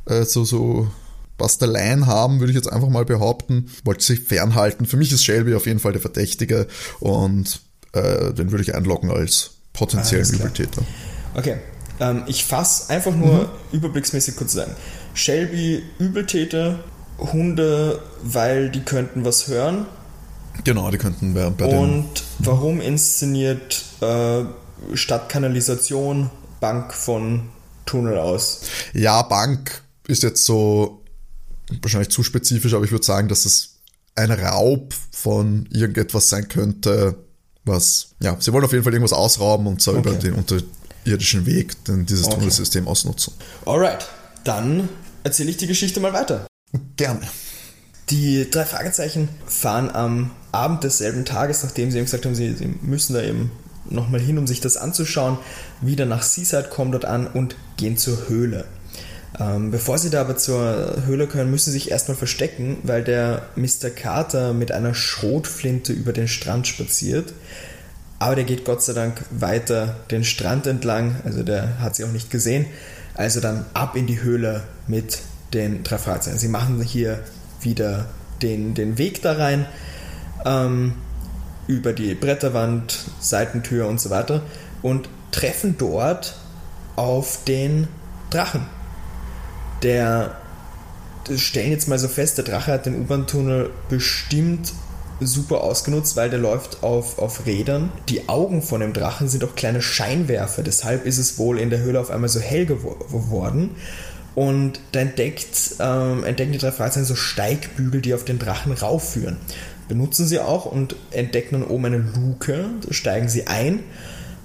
äh, 0.07 0.25
so, 0.25 0.45
so 0.45 0.89
Basteleien 1.39 2.07
haben, 2.07 2.41
würde 2.41 2.53
ich 2.53 2.57
jetzt 2.57 2.73
einfach 2.73 2.89
mal 2.89 3.05
behaupten. 3.05 3.71
Wollte 3.85 4.05
sich 4.05 4.21
fernhalten. 4.21 4.87
Für 4.87 4.97
mich 4.97 5.13
ist 5.13 5.25
Shelby 5.25 5.55
auf 5.55 5.67
jeden 5.67 5.81
Fall 5.81 5.93
der 5.93 6.01
Verdächtige 6.01 6.67
und 7.01 7.61
äh, 7.93 8.33
den 8.33 8.51
würde 8.51 8.63
ich 8.63 8.75
einloggen 8.75 9.11
als 9.11 9.53
potenziellen. 9.73 10.29
Übeltäter. 10.31 10.83
Okay, 11.35 11.57
ähm, 12.01 12.23
ich 12.27 12.45
fasse 12.45 12.91
einfach 12.91 13.15
nur 13.15 13.43
Mhm. 13.43 13.49
überblicksmäßig 13.73 14.37
kurz 14.37 14.53
zusammen. 14.53 14.75
Shelby, 15.15 15.83
Übeltäter, 15.99 16.81
Hunde, 17.19 18.01
weil 18.23 18.71
die 18.71 18.81
könnten 18.81 19.25
was 19.25 19.49
hören. 19.49 19.87
Genau, 20.63 20.91
die 20.91 20.99
könnten 20.99 21.35
bei, 21.35 21.51
bei 21.51 21.65
Und 21.65 22.23
warum 22.39 22.81
inszeniert 22.81 23.85
äh, 24.01 24.45
Stadtkanalisation 24.95 26.31
Bank 26.61 26.93
von 26.95 27.49
Tunnel 27.87 28.19
aus? 28.19 28.63
Ja, 28.93 29.23
Bank 29.23 29.83
ist 30.07 30.23
jetzt 30.23 30.45
so 30.45 31.03
wahrscheinlich 31.81 32.11
zu 32.11 32.23
spezifisch, 32.23 32.75
aber 32.75 32.85
ich 32.85 32.91
würde 32.93 33.05
sagen, 33.05 33.29
dass 33.29 33.45
es 33.45 33.77
ein 34.17 34.31
Raub 34.31 34.95
von 35.11 35.67
irgendetwas 35.71 36.29
sein 36.29 36.49
könnte, 36.49 37.17
was, 37.65 38.09
ja, 38.21 38.37
sie 38.39 38.53
wollen 38.53 38.65
auf 38.65 38.73
jeden 38.73 38.85
Fall 38.85 38.93
irgendwas 38.93 39.13
ausrauben 39.15 39.67
und 39.67 39.81
zwar 39.83 39.95
Okay. 39.97 40.09
über 40.11 40.19
den 40.19 40.35
unterirdischen 40.35 41.47
Weg, 41.47 41.83
den 41.87 42.07
dieses 42.07 42.27
Okay. 42.27 42.37
Tunnelsystem 42.37 42.87
ausnutzen. 42.87 43.33
Alright, 43.65 44.07
dann 44.45 44.89
erzähle 45.25 45.51
ich 45.51 45.57
die 45.57 45.67
Geschichte 45.67 46.01
mal 46.01 46.13
weiter. 46.13 46.47
Gerne. 46.97 47.23
Die 48.11 48.49
drei 48.51 48.67
Fragezeichen 48.67 49.31
fahren 49.47 49.89
am 49.91 50.31
Abend 50.53 50.85
desselben 50.85 51.25
Tages, 51.25 51.63
nachdem 51.63 51.91
sie 51.91 51.97
eben 51.97 52.05
gesagt 52.05 52.27
haben, 52.27 52.35
sie, 52.35 52.53
sie 52.55 52.67
müssen 52.83 53.15
da 53.15 53.23
eben 53.23 53.51
nochmal 53.89 54.21
hin, 54.21 54.37
um 54.37 54.47
sich 54.47 54.61
das 54.61 54.77
anzuschauen, 54.77 55.39
wieder 55.81 56.05
nach 56.05 56.23
Seaside, 56.23 56.69
kommen 56.69 56.93
dort 56.93 57.07
an 57.07 57.27
und 57.27 57.57
gehen 57.79 57.97
zur 57.97 58.29
Höhle. 58.29 58.67
Ähm, 59.39 59.71
bevor 59.71 59.99
sie 59.99 60.11
da 60.11 60.21
aber 60.21 60.37
zur 60.37 61.03
Höhle 61.07 61.27
können, 61.27 61.51
müssen 61.51 61.73
sie 61.73 61.79
sich 61.79 61.91
erstmal 61.91 62.17
verstecken, 62.17 62.79
weil 62.85 63.03
der 63.03 63.43
Mr. 63.57 63.91
Carter 63.91 64.53
mit 64.53 64.71
einer 64.71 64.95
Schrotflinte 64.95 65.93
über 65.93 66.13
den 66.13 66.29
Strand 66.29 66.69
spaziert. 66.69 67.35
Aber 68.21 68.37
der 68.37 68.45
geht 68.45 68.65
Gott 68.65 68.83
sei 68.83 68.93
Dank 68.93 69.25
weiter 69.31 69.97
den 70.11 70.25
Strand 70.25 70.67
entlang, 70.67 71.17
also 71.25 71.43
der 71.43 71.81
hat 71.81 71.97
sie 71.97 72.05
auch 72.05 72.13
nicht 72.13 72.31
gesehen. 72.31 72.67
Also 73.15 73.41
dann 73.41 73.67
ab 73.75 73.97
in 73.97 74.07
die 74.07 74.23
Höhle 74.23 74.63
mit 74.87 75.21
den 75.53 75.83
drei 75.83 75.99
Fragezeichen. 75.99 76.39
Sie 76.39 76.49
machen 76.49 76.81
hier 76.81 77.21
wieder 77.61 78.07
den, 78.43 78.75
den 78.75 78.99
Weg 78.99 79.23
da 79.23 79.33
rein, 79.33 79.67
ähm, 80.45 80.95
über 81.67 81.93
die 81.93 82.15
Bretterwand, 82.15 82.99
Seitentür 83.21 83.89
und 83.89 84.01
so 84.01 84.11
weiter 84.11 84.43
und 84.83 85.09
treffen 85.33 85.77
dort 85.79 86.37
auf 86.97 87.45
den 87.45 87.89
Drachen. 88.31 88.67
Der, 89.85 90.37
stellen 91.37 91.71
jetzt 91.71 91.89
mal 91.89 91.99
so 91.99 92.09
fest, 92.09 92.39
der 92.39 92.45
Drache 92.45 92.73
hat 92.73 92.87
den 92.87 93.01
U-Bahn-Tunnel 93.01 93.71
bestimmt 93.89 94.73
super 95.21 95.63
ausgenutzt, 95.63 96.17
weil 96.17 96.29
der 96.29 96.41
läuft 96.41 96.83
auf, 96.83 97.19
auf 97.19 97.47
Rädern. 97.47 97.93
Die 98.09 98.29
Augen 98.29 98.63
von 98.63 98.81
dem 98.81 98.93
Drachen 98.93 99.29
sind 99.29 99.45
auch 99.45 99.55
kleine 99.55 99.81
Scheinwerfer, 99.81 100.63
deshalb 100.63 101.07
ist 101.07 101.19
es 101.19 101.39
wohl 101.39 101.59
in 101.59 101.71
der 101.71 101.79
Höhle 101.81 102.01
auf 102.01 102.11
einmal 102.11 102.29
so 102.29 102.41
hell 102.41 102.65
gewo- 102.65 102.99
geworden. 103.11 103.71
Und 104.35 104.81
da 104.91 105.01
entdeckt, 105.01 105.77
ähm, 105.79 106.25
entdecken 106.25 106.51
die 106.53 106.59
drei 106.59 106.73
Fragezeichen 106.73 107.05
so 107.07 107.15
Steigbügel, 107.15 108.01
die 108.01 108.15
auf 108.15 108.25
den 108.25 108.41
Drachen 108.41 108.73
raufführen. 108.73 109.37
Benutzen 109.87 110.27
sie 110.27 110.41
auch 110.41 110.65
und 110.67 110.97
entdecken 111.13 111.61
dann 111.61 111.69
oben 111.69 111.85
eine 111.85 111.99
Luke, 111.99 112.65
da 112.85 112.93
steigen 112.93 113.29
sie 113.29 113.47
ein. 113.47 113.81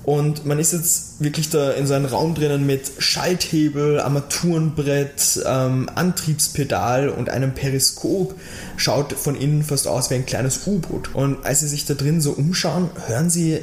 Und 0.09 0.43
man 0.43 0.57
ist 0.57 0.73
jetzt 0.73 1.21
wirklich 1.21 1.51
da 1.51 1.69
in 1.69 1.85
so 1.85 1.93
einem 1.93 2.07
Raum 2.07 2.33
drinnen 2.33 2.65
mit 2.65 2.93
Schalthebel, 2.97 3.99
Armaturenbrett, 3.99 5.43
ähm, 5.45 5.87
Antriebspedal 5.93 7.09
und 7.09 7.29
einem 7.29 7.53
Periskop. 7.53 8.33
Schaut 8.75 9.13
von 9.13 9.35
innen 9.35 9.61
fast 9.61 9.87
aus 9.87 10.09
wie 10.09 10.15
ein 10.15 10.25
kleines 10.25 10.65
U-Boot. 10.65 11.13
Und 11.13 11.45
als 11.45 11.59
sie 11.59 11.67
sich 11.67 11.85
da 11.85 11.93
drin 11.93 12.21
so 12.21 12.31
umschauen, 12.31 12.89
hören 13.05 13.29
sie 13.29 13.59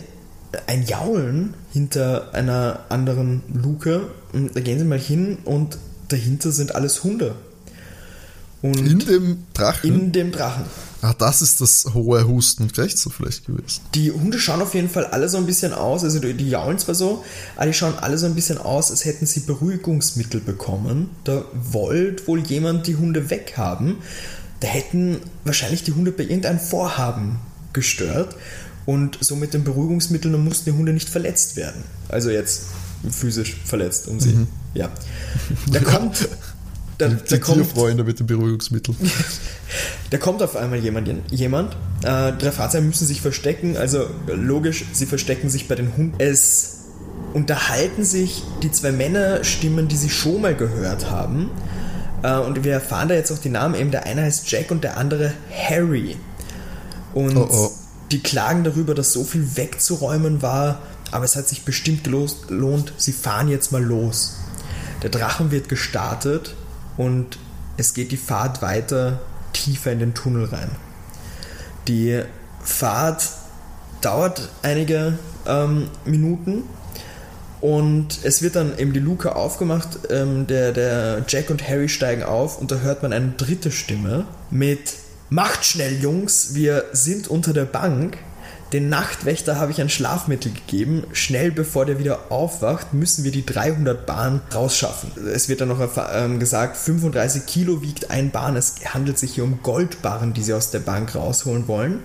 ein 0.69 0.85
Jaulen 0.87 1.55
hinter 1.73 2.33
einer 2.33 2.79
anderen 2.91 3.43
Luke. 3.53 4.03
Und 4.33 4.55
da 4.55 4.61
gehen 4.61 4.79
sie 4.79 4.85
mal 4.85 5.01
hin 5.01 5.39
und 5.45 5.79
dahinter 6.07 6.53
sind 6.53 6.77
alles 6.77 7.03
Hunde. 7.03 7.35
Und 8.63 8.79
In 8.79 8.99
dem 8.99 9.39
Drachen. 9.55 9.89
in 9.91 10.13
dem 10.13 10.33
Drachen. 10.33 10.65
ah, 11.03 11.15
das 11.19 11.43
ist 11.43 11.61
das 11.61 11.87
hohe 11.95 12.27
Husten 12.27 12.65
und 12.65 12.75
Krächzen 12.75 13.13
vielleicht 13.13 13.47
gewesen. 13.47 13.81
Die 13.95 14.11
Hunde 14.11 14.39
schauen 14.39 14.63
auf 14.63 14.75
jeden 14.75 14.89
Fall 14.89 15.05
alle 15.07 15.29
so 15.29 15.37
ein 15.37 15.47
bisschen 15.47 15.73
aus, 15.73 16.03
also 16.03 16.19
die, 16.19 16.33
die 16.35 16.49
jaulen 16.49 16.79
zwar 16.79 16.95
so, 16.95 17.23
aber 17.57 17.67
die 17.67 17.75
schauen 17.75 17.95
alle 18.01 18.17
so 18.19 18.27
ein 18.27 18.35
bisschen 18.35 18.59
aus, 18.59 18.91
als 18.91 19.05
hätten 19.05 19.27
sie 19.27 19.41
Beruhigungsmittel 19.41 20.41
bekommen. 20.41 21.11
Da 21.25 21.45
wollte 21.55 22.27
wohl 22.27 22.41
jemand 22.41 22.87
die 22.87 22.97
Hunde 22.97 23.29
weghaben. 23.31 23.97
Da 24.61 24.69
hätten 24.69 25.19
wahrscheinlich 25.45 25.85
die 25.85 25.93
Hunde 25.93 26.11
bei 26.11 26.23
irgendeinem 26.25 26.59
Vorhaben 26.59 27.39
gestört 27.75 28.35
und 28.87 29.19
so 29.21 29.37
mit 29.37 29.53
den 29.53 29.65
Beruhigungsmitteln 29.65 30.33
dann 30.33 30.45
mussten 30.45 30.71
die 30.71 30.77
Hunde 30.77 30.95
nicht 30.95 31.11
verletzt 31.11 31.57
werden. 31.57 31.85
Also 32.09 32.31
jetzt 32.31 32.63
physisch 33.11 33.55
verletzt, 33.67 34.09
um 34.09 34.19
sie. 34.19 34.47
Ja. 34.73 34.91
Da 35.71 35.81
kommt. 35.81 36.27
Da, 36.99 37.09
Die, 37.09 37.17
da 37.29 37.39
kommt 37.39 37.59
Tierfreunde 37.59 38.05
mit 38.05 38.19
den 38.19 38.27
Beruhigungsmitteln. 38.27 38.97
da 40.11 40.19
kommt 40.19 40.43
auf 40.43 40.57
einmal 40.57 40.79
jemand. 40.79 41.11
jemand. 41.31 41.75
Äh, 42.03 42.33
drei 42.33 42.53
Fahrzeuge 42.53 42.87
müssen 42.87 43.07
sich 43.07 43.21
verstecken. 43.21 43.77
Also 43.77 44.07
logisch, 44.27 44.85
sie 44.93 45.07
verstecken 45.07 45.51
sich 45.51 45.69
bei 45.69 45.75
den 45.75 45.95
Hunden. 45.97 46.15
Es 46.19 46.85
unterhalten 47.35 48.05
sich 48.05 48.43
die 48.63 48.73
zwei 48.73 48.93
Männerstimmen, 48.93 49.89
die 49.89 49.97
sie 49.97 50.09
schon 50.09 50.41
mal 50.41 50.55
gehört 50.55 51.11
haben. 51.11 51.51
Äh, 52.23 52.39
und 52.39 52.65
wir 52.65 52.73
erfahren 52.73 53.09
da 53.09 53.15
jetzt 53.15 53.31
auch 53.31 53.39
die 53.39 53.51
Namen. 53.51 53.75
Eben 53.75 53.91
der 53.91 54.07
eine 54.07 54.23
heißt 54.23 54.51
Jack 54.51 54.71
und 54.71 54.83
der 54.83 54.97
andere 54.97 55.35
Harry. 55.69 56.17
Und 57.13 57.37
Oh, 57.37 57.49
oh. 57.51 57.73
die 58.11 58.21
klagen 58.21 58.65
darüber, 58.65 58.95
dass 58.95 59.13
so 59.13 59.23
viel 59.23 59.57
wegzuräumen 59.57 60.41
war. 60.41 60.81
Aber 61.11 61.27
es 61.27 61.37
hat 61.37 61.47
sich 61.47 61.65
bestimmt 61.65 62.05
gelohnt. 62.05 62.93
Sie 62.97 63.13
fahren 63.13 63.49
jetzt 63.49 63.71
mal 63.71 63.85
los. 63.85 64.37
Der 65.03 65.11
Drachen 65.11 65.51
wird 65.51 65.69
gestartet 65.69 66.55
und 66.97 67.39
es 67.77 67.95
geht 67.95 68.13
die 68.13 68.17
Fahrt 68.17 68.63
weiter 68.63 69.21
tiefer 69.53 69.93
in 69.93 69.99
den 69.99 70.15
Tunnel 70.15 70.47
rein. 70.47 70.71
Die 71.89 72.23
Fahrt 72.63 73.29
dauert 74.01 74.49
einige 74.63 75.19
ähm, 75.47 75.89
Minuten 76.05 76.65
und 77.61 78.21
es 78.23 78.43
wird 78.43 78.57
dann 78.57 78.79
eben 78.79 78.93
die 78.93 79.01
Luke 79.01 79.35
aufgemacht. 79.35 79.99
Ähm, 80.11 80.47
der, 80.47 80.73
der 80.73 81.25
Jack 81.29 81.51
und 81.51 81.67
Harry 81.67 81.89
steigen 81.89 82.23
auf 82.23 82.59
und 82.59 82.71
da 82.71 82.77
hört 82.77 83.03
man 83.03 83.13
eine 83.13 83.33
dritte 83.37 83.71
Stimme 83.71 84.27
mit 84.51 84.95
Macht 85.29 85.65
schnell, 85.65 86.01
Jungs, 86.01 86.55
wir 86.55 86.85
sind 86.93 87.27
unter 87.27 87.53
der 87.53 87.65
Bank. 87.65 88.19
Den 88.73 88.89
Nachtwächter 88.89 89.61
habe 89.61 89.71
ich 89.71 89.81
ein 89.81 89.89
Schlafmittel 89.89 90.53
gegeben. 90.53 91.05
Schnell 91.13 91.53
bevor 91.53 91.87
der 91.87 91.99
wieder 91.99 92.33
aufwacht, 92.33 92.95
müssen 92.95 93.23
wir 93.23 93.31
die 93.31 93.47
300 93.47 94.07
Bahn 94.07 94.41
rausschaffen. 94.53 95.13
Es 95.29 95.49
wird 95.49 95.61
dann 95.61 95.69
noch 95.69 95.81
ähm, 96.13 96.41
gesagt, 96.41 96.77
35 96.77 97.47
Kilo 97.47 97.83
wiegt 97.83 98.11
ein 98.11 98.31
Bahn. 98.31 98.57
Es 98.57 98.75
handelt 98.93 99.19
sich 99.19 99.35
hier 99.35 99.45
um 99.45 99.61
Goldbarren, 99.63 100.33
die 100.33 100.43
sie 100.43 100.53
aus 100.53 100.73
der 100.73 100.81
Bank 100.81 101.15
rausholen 101.15 101.69
wollen. 101.69 102.01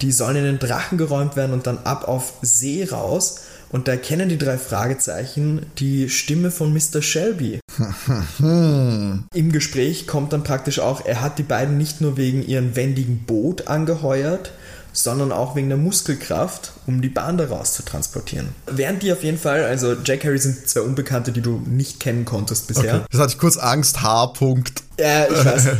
Die 0.00 0.12
sollen 0.12 0.36
in 0.36 0.44
den 0.44 0.58
Drachen 0.58 0.96
geräumt 0.96 1.36
werden 1.36 1.52
und 1.52 1.66
dann 1.66 1.78
ab 1.84 2.08
auf 2.08 2.32
See 2.40 2.88
raus. 2.90 3.40
Und 3.68 3.86
da 3.86 3.96
kennen 3.96 4.28
die 4.28 4.38
drei 4.38 4.58
Fragezeichen 4.58 5.66
die 5.78 6.08
Stimme 6.08 6.50
von 6.50 6.72
Mr. 6.72 7.02
Shelby. 7.02 7.60
Im 8.40 9.52
Gespräch 9.52 10.06
kommt 10.08 10.32
dann 10.32 10.42
praktisch 10.42 10.80
auch, 10.80 11.04
er 11.04 11.20
hat 11.20 11.38
die 11.38 11.44
beiden 11.44 11.78
nicht 11.78 12.00
nur 12.00 12.16
wegen 12.16 12.44
ihren 12.44 12.74
wendigen 12.74 13.24
Boot 13.26 13.68
angeheuert, 13.68 14.52
sondern 14.92 15.32
auch 15.32 15.56
wegen 15.56 15.68
der 15.68 15.78
Muskelkraft, 15.78 16.72
um 16.86 17.00
die 17.00 17.08
Bahn 17.08 17.38
daraus 17.38 17.74
zu 17.74 17.84
transportieren. 17.84 18.48
Während 18.66 19.02
die 19.02 19.12
auf 19.12 19.22
jeden 19.22 19.38
Fall, 19.38 19.64
also 19.64 19.94
Jack 20.04 20.24
Harry 20.24 20.38
sind 20.38 20.68
zwei 20.68 20.80
Unbekannte, 20.80 21.32
die 21.32 21.40
du 21.40 21.62
nicht 21.66 22.00
kennen 22.00 22.24
konntest 22.24 22.66
bisher. 22.66 22.96
Okay. 22.96 23.04
Das 23.10 23.20
hatte 23.20 23.32
ich 23.32 23.38
kurz 23.38 23.56
Angst, 23.56 24.02
H. 24.02 24.32
-Punkt. 24.36 24.82
Ja, 24.98 25.26
ich 25.26 25.44
weiß. 25.44 25.68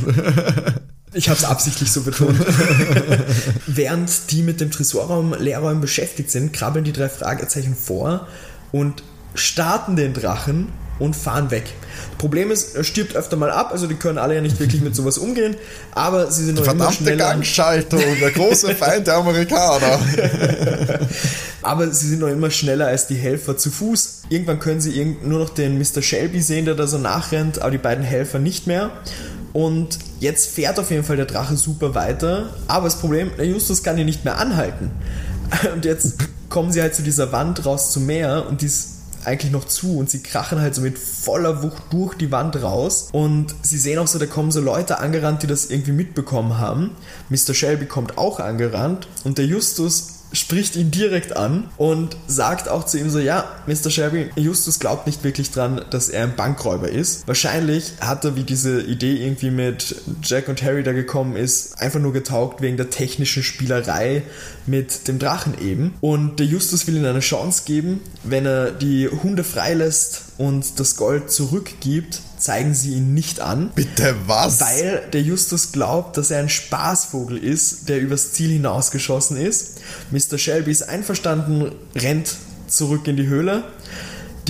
Ich 1.13 1.29
habe 1.29 1.39
es 1.39 1.45
absichtlich 1.45 1.91
so 1.91 2.03
betont. 2.03 2.39
Während 3.67 4.31
die 4.31 4.43
mit 4.43 4.61
dem 4.61 4.71
Tresorraum, 4.71 5.35
Leerräumen 5.37 5.81
beschäftigt 5.81 6.31
sind, 6.31 6.53
krabbeln 6.53 6.85
die 6.85 6.93
drei 6.93 7.09
Fragezeichen 7.09 7.75
vor 7.75 8.29
und 8.71 9.03
starten 9.35 9.97
den 9.97 10.15
Drachen 10.15 10.69
und 11.01 11.17
fahren 11.17 11.51
weg. 11.51 11.65
Problem 12.19 12.51
ist, 12.51 12.77
er 12.77 12.85
stirbt 12.85 13.17
öfter 13.17 13.37
mal 13.37 13.51
ab, 13.51 13.71
also 13.73 13.87
die 13.87 13.97
können 13.97 14.19
alle 14.19 14.37
ja 14.37 14.41
nicht 14.41 14.61
wirklich 14.61 14.83
mit 14.83 14.95
sowas 14.95 15.19
umgehen, 15.19 15.57
aber 15.93 16.31
sie 16.31 16.45
sind 16.45 16.57
noch 16.57 16.65
Verdammte 16.65 16.85
immer 16.85 16.93
schneller. 16.93 17.25
Gangschaltung, 17.31 18.03
der 18.21 18.31
große 18.31 18.75
Feind 18.77 19.07
der 19.07 19.17
Amerikaner. 19.17 19.99
aber 21.63 21.91
sie 21.91 22.09
sind 22.09 22.21
noch 22.21 22.29
immer 22.29 22.51
schneller 22.51 22.87
als 22.87 23.07
die 23.09 23.17
Helfer 23.17 23.57
zu 23.57 23.71
Fuß. 23.71 24.23
Irgendwann 24.29 24.61
können 24.61 24.81
sie 24.81 25.17
nur 25.25 25.41
noch 25.41 25.51
den 25.51 25.79
Mr. 25.79 26.03
Shelby 26.03 26.41
sehen, 26.41 26.67
der 26.67 26.75
da 26.75 26.87
so 26.87 26.99
nachrennt, 26.99 27.61
aber 27.61 27.73
die 27.73 27.79
beiden 27.79 28.05
Helfer 28.05 28.39
nicht 28.39 28.67
mehr. 28.67 28.91
Und 29.53 29.99
jetzt 30.21 30.51
fährt 30.51 30.79
auf 30.79 30.91
jeden 30.91 31.03
Fall 31.03 31.17
der 31.17 31.27
Drache 31.27 31.57
super 31.57 31.95
weiter, 31.95 32.51
aber 32.69 32.85
das 32.85 32.97
Problem, 32.97 33.33
der 33.37 33.47
Justus 33.47 33.83
kann 33.83 33.99
ihn 33.99 34.07
nicht 34.07 34.25
mehr 34.25 34.39
anhalten. 34.39 34.93
Und 35.75 35.85
jetzt 35.85 36.15
kommen 36.51 36.73
sie 36.73 36.83
halt 36.83 36.95
zu 36.95 37.03
dieser 37.03 37.33
Wand 37.33 37.65
raus 37.65 37.93
zum 37.93 38.07
Meer 38.07 38.47
und 38.49 38.61
die 38.61 38.67
ist 38.67 38.90
eigentlich 39.25 39.53
noch 39.53 39.67
zu 39.67 39.99
und 39.99 40.11
sie 40.11 40.23
krachen 40.23 40.61
halt 40.61 40.75
so 40.75 40.83
mit 40.83 40.99
voller 40.99 41.63
Wucht 41.63 41.83
durch 41.91 42.15
die 42.15 42.31
Wand 42.31 42.63
raus 42.63 43.09
und 43.13 43.55
sie 43.63 43.79
sehen 43.79 43.99
auch 43.99 44.07
so, 44.07 44.19
da 44.19 44.27
kommen 44.27 44.51
so 44.51 44.61
Leute 44.61 44.99
angerannt, 44.99 45.43
die 45.43 45.47
das 45.47 45.71
irgendwie 45.71 45.93
mitbekommen 45.93 46.59
haben. 46.59 46.93
Mr. 47.29 47.55
Shelby 47.55 47.87
kommt 47.87 48.19
auch 48.19 48.41
angerannt 48.41 49.09
und 49.25 49.39
der 49.39 49.47
Justus 49.47 50.20
spricht 50.33 50.77
ihn 50.77 50.91
direkt 50.91 51.37
an 51.37 51.69
und 51.77 52.17
sagt 52.27 52.69
auch 52.69 52.85
zu 52.85 52.99
ihm 52.99 53.11
so, 53.11 53.19
ja, 53.19 53.45
Mr. 53.67 53.91
Shelby, 53.91 54.31
Justus 54.37 54.79
glaubt 54.79 55.07
nicht 55.07 55.25
wirklich 55.25 55.51
dran, 55.51 55.85
dass 55.91 56.09
er 56.09 56.25
ein 56.25 56.37
Bankräuber 56.37 56.89
ist. 56.89 57.27
Wahrscheinlich 57.27 57.93
hat 58.01 58.25
er, 58.25 58.37
wie 58.37 58.45
diese 58.45 58.81
Idee 58.83 59.17
irgendwie 59.17 59.51
mit 59.51 59.97
Jack 60.23 60.49
und 60.49 60.63
Harry 60.63 60.83
da 60.83 60.93
gekommen 60.93 61.37
ist, 61.37 61.81
einfach 61.81 62.01
nur 62.01 62.13
getaugt 62.13 62.61
wegen 62.61 62.77
der 62.77 62.91
technischen 62.91 63.43
Spielerei 63.43 64.23
mit 64.67 65.09
dem 65.09 65.19
Drachen 65.19 65.61
eben. 65.61 65.95
Und 66.01 66.39
der 66.39 66.47
Justus 66.47 66.87
will 66.87 66.97
ihm 66.97 67.05
eine 67.05 67.21
Chance 67.21 67.63
geben, 67.67 68.01
wenn 68.23 68.47
er 68.47 68.71
die 68.71 69.09
Hunde 69.09 69.45
freilässt 69.45 70.30
und 70.41 70.81
das 70.81 70.97
Gold 70.97 71.31
zurückgibt, 71.31 72.23
zeigen 72.39 72.73
sie 72.73 72.95
ihn 72.95 73.13
nicht 73.13 73.41
an. 73.41 73.73
Bitte 73.75 74.17
was? 74.27 74.59
Weil 74.63 75.07
der 75.13 75.21
Justus 75.21 75.71
glaubt, 75.71 76.17
dass 76.17 76.31
er 76.31 76.39
ein 76.39 76.49
Spaßvogel 76.49 77.37
ist, 77.37 77.91
der 77.91 78.01
übers 78.01 78.33
Ziel 78.33 78.49
hinausgeschossen 78.51 79.37
ist. 79.37 79.81
Mr. 80.11 80.39
Shelby 80.39 80.71
ist 80.71 80.89
einverstanden, 80.89 81.73
rennt 81.95 82.37
zurück 82.69 83.07
in 83.07 83.19
die 83.19 83.27
Höhle. 83.27 83.65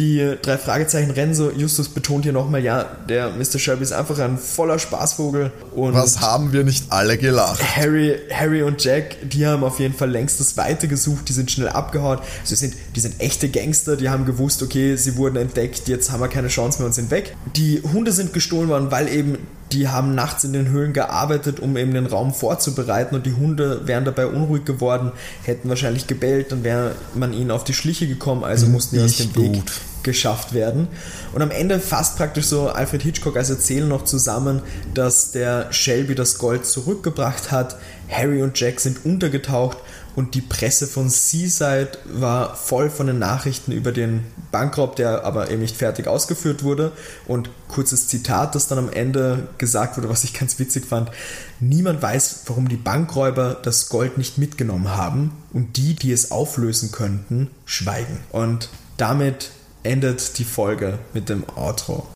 Die 0.01 0.37
drei 0.41 0.57
Fragezeichen 0.57 1.11
rennen 1.11 1.35
so. 1.35 1.51
Justus 1.51 1.91
betont 1.91 2.25
hier 2.25 2.33
nochmal, 2.33 2.65
ja, 2.65 2.85
der 3.07 3.33
Mr. 3.33 3.59
Shelby 3.59 3.83
ist 3.83 3.93
einfach 3.93 4.19
ein 4.19 4.39
voller 4.39 4.79
Spaßvogel. 4.79 5.53
Und 5.75 5.93
Was 5.93 6.23
haben 6.23 6.55
wir 6.55 6.65
nicht 6.65 6.87
alle 6.89 7.19
gelacht? 7.19 7.61
Harry, 7.77 8.17
Harry 8.33 8.63
und 8.63 8.83
Jack, 8.83 9.17
die 9.29 9.47
haben 9.47 9.63
auf 9.63 9.79
jeden 9.79 9.93
Fall 9.93 10.11
längst 10.11 10.41
das 10.41 10.57
Weite 10.57 10.89
gesucht, 10.89 11.29
die 11.29 11.35
sind 11.35 11.51
schnell 11.51 11.69
abgehauen. 11.69 12.19
Sie 12.45 12.55
sind, 12.55 12.77
die 12.97 13.01
sind 13.01 13.21
echte 13.21 13.51
Gangster, 13.51 13.95
die 13.95 14.09
haben 14.09 14.25
gewusst, 14.25 14.63
okay, 14.63 14.97
sie 14.97 15.19
wurden 15.19 15.37
entdeckt, 15.37 15.87
jetzt 15.87 16.11
haben 16.11 16.21
wir 16.21 16.29
keine 16.29 16.49
Chance 16.49 16.79
mehr 16.79 16.87
und 16.87 16.95
sind 16.95 17.11
weg. 17.11 17.37
Die 17.55 17.83
Hunde 17.83 18.13
sind 18.13 18.33
gestohlen 18.33 18.71
worden, 18.71 18.91
weil 18.91 19.07
eben 19.07 19.37
die 19.73 19.89
haben 19.89 20.15
nachts 20.15 20.45
in 20.45 20.53
den 20.53 20.69
Höhlen 20.69 20.93
gearbeitet, 20.93 21.61
um 21.61 21.77
eben 21.77 21.95
den 21.95 22.07
Raum 22.07 22.35
vorzubereiten 22.35 23.15
und 23.15 23.27
die 23.27 23.35
Hunde 23.35 23.87
wären 23.87 24.05
dabei 24.05 24.27
unruhig 24.27 24.65
geworden, 24.65 25.13
hätten 25.43 25.69
wahrscheinlich 25.69 26.07
gebellt, 26.07 26.53
dann 26.53 26.65
wäre 26.65 26.95
man 27.15 27.33
ihnen 27.33 27.51
auf 27.51 27.65
die 27.65 27.75
Schliche 27.75 28.07
gekommen, 28.07 28.45
also 28.45 28.67
mussten 28.67 28.97
die 28.97 29.03
aus 29.03 29.17
dem 29.17 29.27
nicht 29.27 29.37
Weg 29.39 29.53
gut. 29.53 29.73
geschafft 30.03 30.53
werden. 30.53 30.89
Und 31.33 31.43
am 31.43 31.51
Ende 31.51 31.79
fasst 31.79 32.17
praktisch 32.17 32.47
so 32.47 32.69
Alfred 32.69 33.03
Hitchcock 33.03 33.37
als 33.37 33.51
Erzähler 33.51 33.87
noch 33.87 34.05
zusammen, 34.05 34.63
dass 34.95 35.31
der 35.31 35.73
Shelby 35.73 36.15
das 36.15 36.39
Gold 36.39 36.67
zurückgebracht 36.67 37.51
hat, 37.51 37.77
Harry 38.09 38.43
und 38.43 38.59
Jack 38.59 38.81
sind 38.81 39.05
untergetaucht 39.05 39.79
und 40.21 40.35
die 40.35 40.43
Presse 40.43 40.87
von 40.87 41.09
Seaside 41.09 41.93
war 42.05 42.55
voll 42.55 42.91
von 42.91 43.07
den 43.07 43.19
Nachrichten 43.19 43.73
über 43.73 43.91
den 43.91 44.27
Bankraub, 44.53 44.95
der 44.95 45.25
aber 45.25 45.51
eben 45.51 45.63
nicht 45.63 45.79
fertig 45.79 46.07
ausgeführt 46.09 46.63
wurde. 46.63 46.93
Und 47.27 47.49
kurzes 47.69 48.07
Zitat, 48.07 48.55
das 48.55 48.69
dann 48.69 48.77
am 48.77 48.93
Ende 48.93 49.49
gesagt 49.57 49.97
wurde, 49.97 50.11
was 50.11 50.25
ich 50.25 50.35
ganz 50.35 50.59
witzig 50.59 50.85
fand. 50.85 51.11
Niemand 51.59 52.03
weiß, 52.03 52.43
warum 52.49 52.69
die 52.69 52.77
Bankräuber 52.77 53.57
das 53.63 53.89
Gold 53.89 54.19
nicht 54.19 54.37
mitgenommen 54.37 54.95
haben 54.95 55.33
und 55.55 55.79
die, 55.79 55.95
die 55.95 56.13
es 56.13 56.31
auflösen 56.31 56.93
könnten, 56.93 57.51
schweigen. 57.65 58.21
Und 58.31 58.69
damit 58.99 59.53
endet 59.85 60.37
die 60.37 60.45
Folge 60.45 60.99
mit 61.15 61.31
dem 61.31 61.49
Outro. 61.57 62.07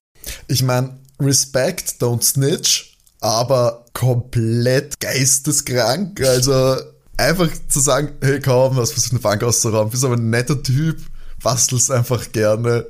Ich 0.46 0.62
meine, 0.62 0.98
Respect, 1.18 2.02
don't 2.02 2.22
snitch, 2.22 2.98
aber 3.22 3.86
komplett 3.94 5.00
geisteskrank. 5.00 6.20
Also 6.20 6.76
einfach 7.16 7.48
zu 7.68 7.80
sagen, 7.80 8.12
hey 8.22 8.40
komm, 8.40 8.76
was 8.76 8.92
versucht 8.92 9.12
eine 9.12 9.20
Bank 9.20 9.42
auszurauben, 9.42 9.90
bist 9.90 10.04
aber 10.04 10.16
ein 10.16 10.30
netter 10.30 10.62
Typ, 10.62 10.98
bastelst 11.42 11.90
einfach 11.90 12.32
gerne. 12.32 12.86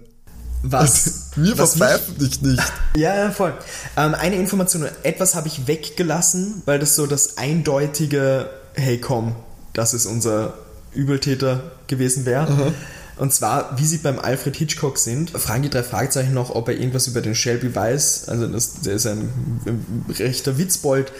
Was, 0.62 1.30
mich- 1.36 1.54
verpfeifen 1.54 2.18
dich 2.18 2.40
nicht. 2.40 2.62
Ja, 2.96 3.14
ja, 3.14 3.30
voll. 3.30 3.52
Ähm, 3.96 4.14
eine 4.14 4.36
Information, 4.36 4.86
etwas 5.02 5.34
habe 5.34 5.48
ich 5.48 5.66
weggelassen, 5.66 6.62
weil 6.64 6.78
das 6.78 6.96
so 6.96 7.06
das 7.06 7.36
eindeutige, 7.36 8.48
hey 8.74 8.98
komm, 8.98 9.34
das 9.74 9.92
ist 9.94 10.06
unser 10.06 10.54
Übeltäter 10.94 11.72
gewesen 11.86 12.24
wäre. 12.24 12.72
Und 13.16 13.32
zwar, 13.32 13.78
wie 13.78 13.84
sie 13.84 13.98
beim 13.98 14.18
Alfred 14.18 14.56
Hitchcock 14.56 14.98
sind, 14.98 15.30
fragen 15.30 15.62
die 15.62 15.70
drei 15.70 15.82
Fragezeichen 15.84 16.32
noch, 16.34 16.50
ob 16.50 16.68
er 16.68 16.74
irgendwas 16.74 17.06
über 17.06 17.20
den 17.20 17.34
Shelby 17.34 17.72
weiß. 17.74 18.28
Also 18.28 18.46
das, 18.48 18.80
der 18.80 18.94
ist 18.94 19.06
ein, 19.06 19.28
ein 19.66 20.04
rechter 20.18 20.56
Witzbold. 20.58 21.12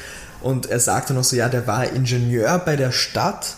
Und 0.45 0.66
er 0.66 0.78
sagte 0.78 1.14
noch 1.14 1.24
so, 1.24 1.36
ja, 1.36 1.49
der 1.49 1.66
war 1.66 1.90
Ingenieur 1.90 2.59
bei 2.59 2.76
der 2.76 2.92
Stadt 2.92 3.57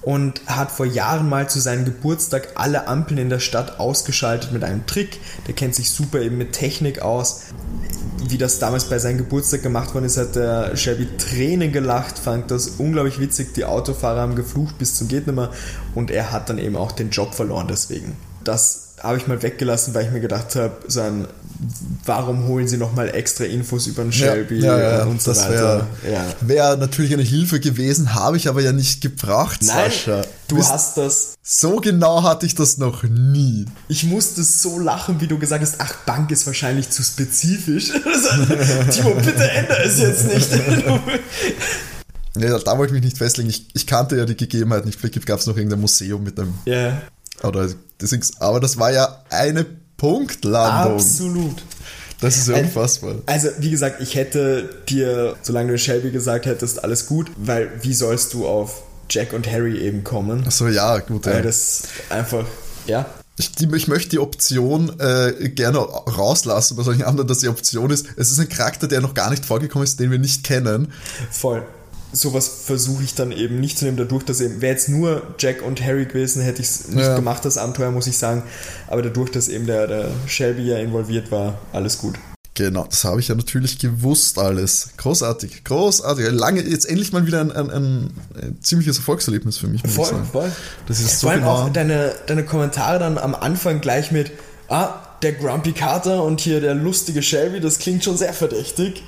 und 0.00 0.40
hat 0.46 0.72
vor 0.72 0.86
Jahren 0.86 1.28
mal 1.28 1.48
zu 1.48 1.60
seinem 1.60 1.84
Geburtstag 1.84 2.48
alle 2.54 2.88
Ampeln 2.88 3.18
in 3.18 3.28
der 3.28 3.38
Stadt 3.38 3.78
ausgeschaltet 3.78 4.50
mit 4.50 4.64
einem 4.64 4.86
Trick. 4.86 5.20
Der 5.46 5.54
kennt 5.54 5.74
sich 5.74 5.90
super 5.90 6.20
eben 6.20 6.38
mit 6.38 6.52
Technik 6.52 7.02
aus. 7.02 7.42
Wie 8.26 8.38
das 8.38 8.58
damals 8.58 8.84
bei 8.86 8.98
seinem 8.98 9.18
Geburtstag 9.18 9.62
gemacht 9.62 9.92
worden 9.92 10.06
ist, 10.06 10.16
hat 10.16 10.34
der 10.34 10.74
Shelby 10.74 11.06
Tränen 11.18 11.70
gelacht, 11.70 12.18
fand 12.18 12.50
das 12.50 12.68
unglaublich 12.78 13.20
witzig. 13.20 13.52
Die 13.52 13.66
Autofahrer 13.66 14.22
haben 14.22 14.34
geflucht 14.34 14.78
bis 14.78 14.94
zum 14.94 15.08
geht 15.08 15.26
nimmer 15.26 15.50
und 15.94 16.10
er 16.10 16.32
hat 16.32 16.48
dann 16.48 16.58
eben 16.58 16.76
auch 16.76 16.92
den 16.92 17.10
Job 17.10 17.34
verloren 17.34 17.68
deswegen. 17.68 18.16
Das 18.42 18.94
habe 19.02 19.18
ich 19.18 19.26
mal 19.26 19.42
weggelassen, 19.42 19.94
weil 19.94 20.06
ich 20.06 20.12
mir 20.12 20.20
gedacht 20.20 20.56
habe, 20.56 20.76
so 20.88 21.00
ein, 21.00 21.26
warum 22.04 22.46
holen 22.46 22.68
sie 22.68 22.76
nochmal 22.76 23.14
extra 23.14 23.44
Infos 23.44 23.86
über 23.86 24.02
den 24.02 24.12
Shelby 24.12 24.58
ja, 24.60 24.78
ja, 24.78 24.98
ja, 24.98 25.04
und 25.04 25.20
so 25.22 25.30
das 25.32 25.44
weiter. 25.44 25.52
wäre 25.52 25.86
ja. 26.12 26.24
wär 26.40 26.76
natürlich 26.76 27.12
eine 27.12 27.22
Hilfe 27.22 27.60
gewesen, 27.60 28.14
habe 28.14 28.36
ich 28.36 28.48
aber 28.48 28.60
ja 28.62 28.72
nicht 28.72 29.00
gebraucht, 29.00 29.60
Nein, 29.62 29.90
Sascha. 29.90 30.22
du 30.48 30.56
Bist- 30.56 30.70
hast 30.70 30.96
das 30.96 31.34
So 31.42 31.76
genau 31.76 32.22
hatte 32.22 32.46
ich 32.46 32.54
das 32.54 32.78
noch 32.78 33.02
nie. 33.04 33.66
Ich 33.88 34.04
musste 34.04 34.42
so 34.42 34.78
lachen, 34.78 35.20
wie 35.20 35.26
du 35.26 35.38
gesagt 35.38 35.62
hast, 35.62 35.76
ach, 35.78 35.94
Bank 36.06 36.30
ist 36.30 36.46
wahrscheinlich 36.46 36.90
zu 36.90 37.02
spezifisch. 37.02 37.90
Timo, 38.90 39.14
bitte 39.14 39.50
ändere 39.50 39.84
es 39.84 39.98
jetzt 39.98 40.24
nicht. 40.32 40.48
Nee, 42.34 42.46
da, 42.46 42.78
wollte 42.78 42.94
ich 42.94 43.00
mich 43.00 43.04
nicht 43.04 43.18
festlegen. 43.18 43.50
Ich, 43.50 43.66
ich 43.74 43.86
kannte 43.86 44.16
ja 44.16 44.24
die 44.24 44.36
Gegebenheit 44.36 44.86
nicht. 44.86 44.98
Vielleicht 44.98 45.26
gab 45.26 45.40
es 45.40 45.46
noch 45.46 45.56
irgendein 45.56 45.80
Museum 45.80 46.22
mit 46.22 46.38
einem. 46.40 46.54
Ja, 46.64 47.02
Oder 47.42 47.68
deswegen, 48.00 48.22
aber 48.38 48.58
das 48.58 48.78
war 48.78 48.90
ja 48.90 49.22
eine 49.28 49.66
Punktlandung. 50.02 50.94
absolut. 50.94 51.62
Das 52.20 52.36
ist 52.36 52.48
ja 52.48 52.56
unfassbar. 52.56 53.16
Also, 53.26 53.48
wie 53.58 53.70
gesagt, 53.70 54.00
ich 54.00 54.16
hätte 54.16 54.68
dir, 54.88 55.36
solange 55.42 55.70
du 55.72 55.78
Shelby 55.78 56.10
gesagt 56.10 56.46
hättest, 56.46 56.82
alles 56.82 57.06
gut, 57.06 57.30
weil 57.36 57.70
wie 57.82 57.94
sollst 57.94 58.34
du 58.34 58.46
auf 58.46 58.82
Jack 59.08 59.32
und 59.32 59.50
Harry 59.50 59.78
eben 59.78 60.02
kommen? 60.02 60.44
Achso, 60.44 60.66
ja, 60.66 60.98
gut. 60.98 61.26
Ja. 61.26 61.34
Weil 61.34 61.42
das 61.42 61.84
einfach, 62.10 62.44
ja, 62.86 63.06
Ich, 63.38 63.52
die, 63.52 63.68
ich 63.76 63.86
möchte 63.86 64.10
die 64.10 64.18
Option 64.18 64.92
äh, 64.98 65.48
gerne 65.50 65.78
rauslassen 65.78 66.76
bei 66.76 66.82
solchen 66.82 67.04
anderen, 67.04 67.28
dass 67.28 67.38
die 67.38 67.48
Option 67.48 67.90
ist, 67.90 68.06
es 68.16 68.30
ist 68.32 68.40
ein 68.40 68.48
Charakter, 68.48 68.88
der 68.88 69.00
noch 69.00 69.14
gar 69.14 69.30
nicht 69.30 69.44
vorgekommen 69.44 69.84
ist, 69.84 70.00
den 70.00 70.10
wir 70.10 70.18
nicht 70.18 70.42
kennen. 70.42 70.92
voll. 71.30 71.64
Sowas 72.12 72.48
versuche 72.66 73.02
ich 73.04 73.14
dann 73.14 73.32
eben 73.32 73.58
nicht 73.60 73.78
zu 73.78 73.84
nehmen, 73.86 73.96
dadurch, 73.96 74.24
dass 74.24 74.40
eben, 74.40 74.60
wäre 74.60 74.72
jetzt 74.72 74.88
nur 74.88 75.22
Jack 75.38 75.62
und 75.62 75.82
Harry 75.82 76.04
gewesen, 76.04 76.42
hätte 76.42 76.60
ich 76.60 76.68
es 76.68 76.88
nicht 76.88 77.00
Ja. 77.06 77.16
gemacht, 77.16 77.44
das 77.44 77.56
Abenteuer, 77.56 77.90
muss 77.90 78.06
ich 78.06 78.18
sagen. 78.18 78.42
Aber 78.88 79.02
dadurch, 79.02 79.30
dass 79.30 79.48
eben 79.48 79.66
der, 79.66 79.86
der 79.86 80.08
Shelby 80.26 80.62
ja 80.68 80.78
involviert 80.78 81.30
war, 81.30 81.58
alles 81.72 81.98
gut. 81.98 82.16
Genau, 82.54 82.84
das 82.88 83.02
habe 83.04 83.18
ich 83.18 83.28
ja 83.28 83.34
natürlich 83.34 83.78
gewusst 83.78 84.38
alles. 84.38 84.90
Großartig, 84.98 85.64
großartig. 85.64 86.30
Lange, 86.32 86.60
jetzt 86.60 86.84
endlich 86.86 87.10
mal 87.12 87.26
wieder 87.26 87.40
ein, 87.40 87.50
ein, 87.50 87.70
ein, 87.70 88.10
ein 88.34 88.58
ziemliches 88.60 88.98
Erfolgserlebnis 88.98 89.56
für 89.56 89.68
mich. 89.68 89.80
Voll, 89.88 90.22
voll. 90.30 90.52
Das 90.86 91.00
ist 91.00 91.20
so 91.20 91.28
Vor 91.28 91.30
allem 91.30 91.40
genau. 91.40 91.52
auch 91.54 91.68
deine, 91.70 92.14
deine 92.26 92.44
Kommentare 92.44 92.98
dann 92.98 93.16
am 93.16 93.34
Anfang 93.34 93.80
gleich 93.80 94.12
mit, 94.12 94.32
ah, 94.68 95.00
der 95.22 95.32
Grumpy 95.32 95.72
Carter 95.72 96.22
und 96.24 96.40
hier 96.42 96.60
der 96.60 96.74
lustige 96.74 97.22
Shelby, 97.22 97.60
das 97.60 97.78
klingt 97.78 98.04
schon 98.04 98.18
sehr 98.18 98.34
verdächtig. 98.34 99.02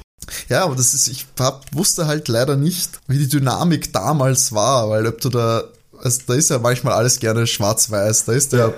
Ja, 0.49 0.65
aber 0.65 0.77
das 0.77 0.95
ist, 0.95 1.09
ich 1.09 1.27
hab, 1.39 1.65
wusste 1.75 2.07
halt 2.07 2.29
leider 2.29 2.57
nicht, 2.57 3.01
wie 3.07 3.19
die 3.19 3.29
Dynamik 3.29 3.93
damals 3.93 4.53
war, 4.53 4.89
weil 4.91 5.07
ob 5.07 5.21
du 5.21 5.29
da, 5.29 5.65
also 6.03 6.21
da 6.27 6.35
ist 6.35 6.51
ja 6.51 6.59
manchmal 6.59 6.95
alles 6.95 7.19
gerne 7.21 7.47
schwarz-weiß, 7.47 8.25
da 8.25 8.33
ist 8.33 8.53
der 8.53 8.69
ja. 8.69 8.75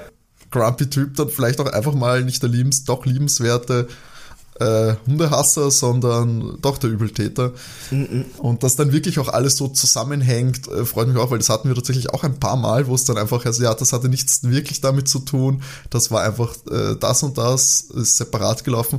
Grumpy-Typ 0.50 1.16
dann 1.16 1.28
vielleicht 1.28 1.60
auch 1.60 1.66
einfach 1.66 1.94
mal 1.94 2.22
nicht 2.24 2.42
der 2.42 2.50
liebens, 2.50 2.84
doch 2.84 3.04
liebenswerte 3.04 3.88
äh, 4.60 4.94
Hundehasser, 5.06 5.70
sondern 5.70 6.58
doch 6.62 6.78
der 6.78 6.90
Übeltäter. 6.90 7.52
Mhm. 7.90 8.26
Und 8.38 8.62
dass 8.62 8.76
dann 8.76 8.92
wirklich 8.92 9.18
auch 9.18 9.28
alles 9.28 9.56
so 9.56 9.68
zusammenhängt, 9.68 10.68
äh, 10.68 10.84
freut 10.84 11.08
mich 11.08 11.16
auch, 11.16 11.30
weil 11.30 11.38
das 11.38 11.48
hatten 11.48 11.68
wir 11.68 11.74
tatsächlich 11.74 12.10
auch 12.10 12.24
ein 12.24 12.38
paar 12.38 12.56
Mal, 12.56 12.86
wo 12.86 12.94
es 12.94 13.04
dann 13.04 13.18
einfach, 13.18 13.44
also 13.44 13.62
ja, 13.62 13.74
das 13.74 13.92
hatte 13.92 14.08
nichts 14.08 14.42
wirklich 14.44 14.80
damit 14.80 15.08
zu 15.08 15.20
tun, 15.20 15.62
das 15.90 16.10
war 16.10 16.22
einfach 16.22 16.54
äh, 16.70 16.96
das 16.98 17.22
und 17.22 17.36
das, 17.38 17.82
ist 17.82 18.16
separat 18.16 18.64
gelaufen. 18.64 18.98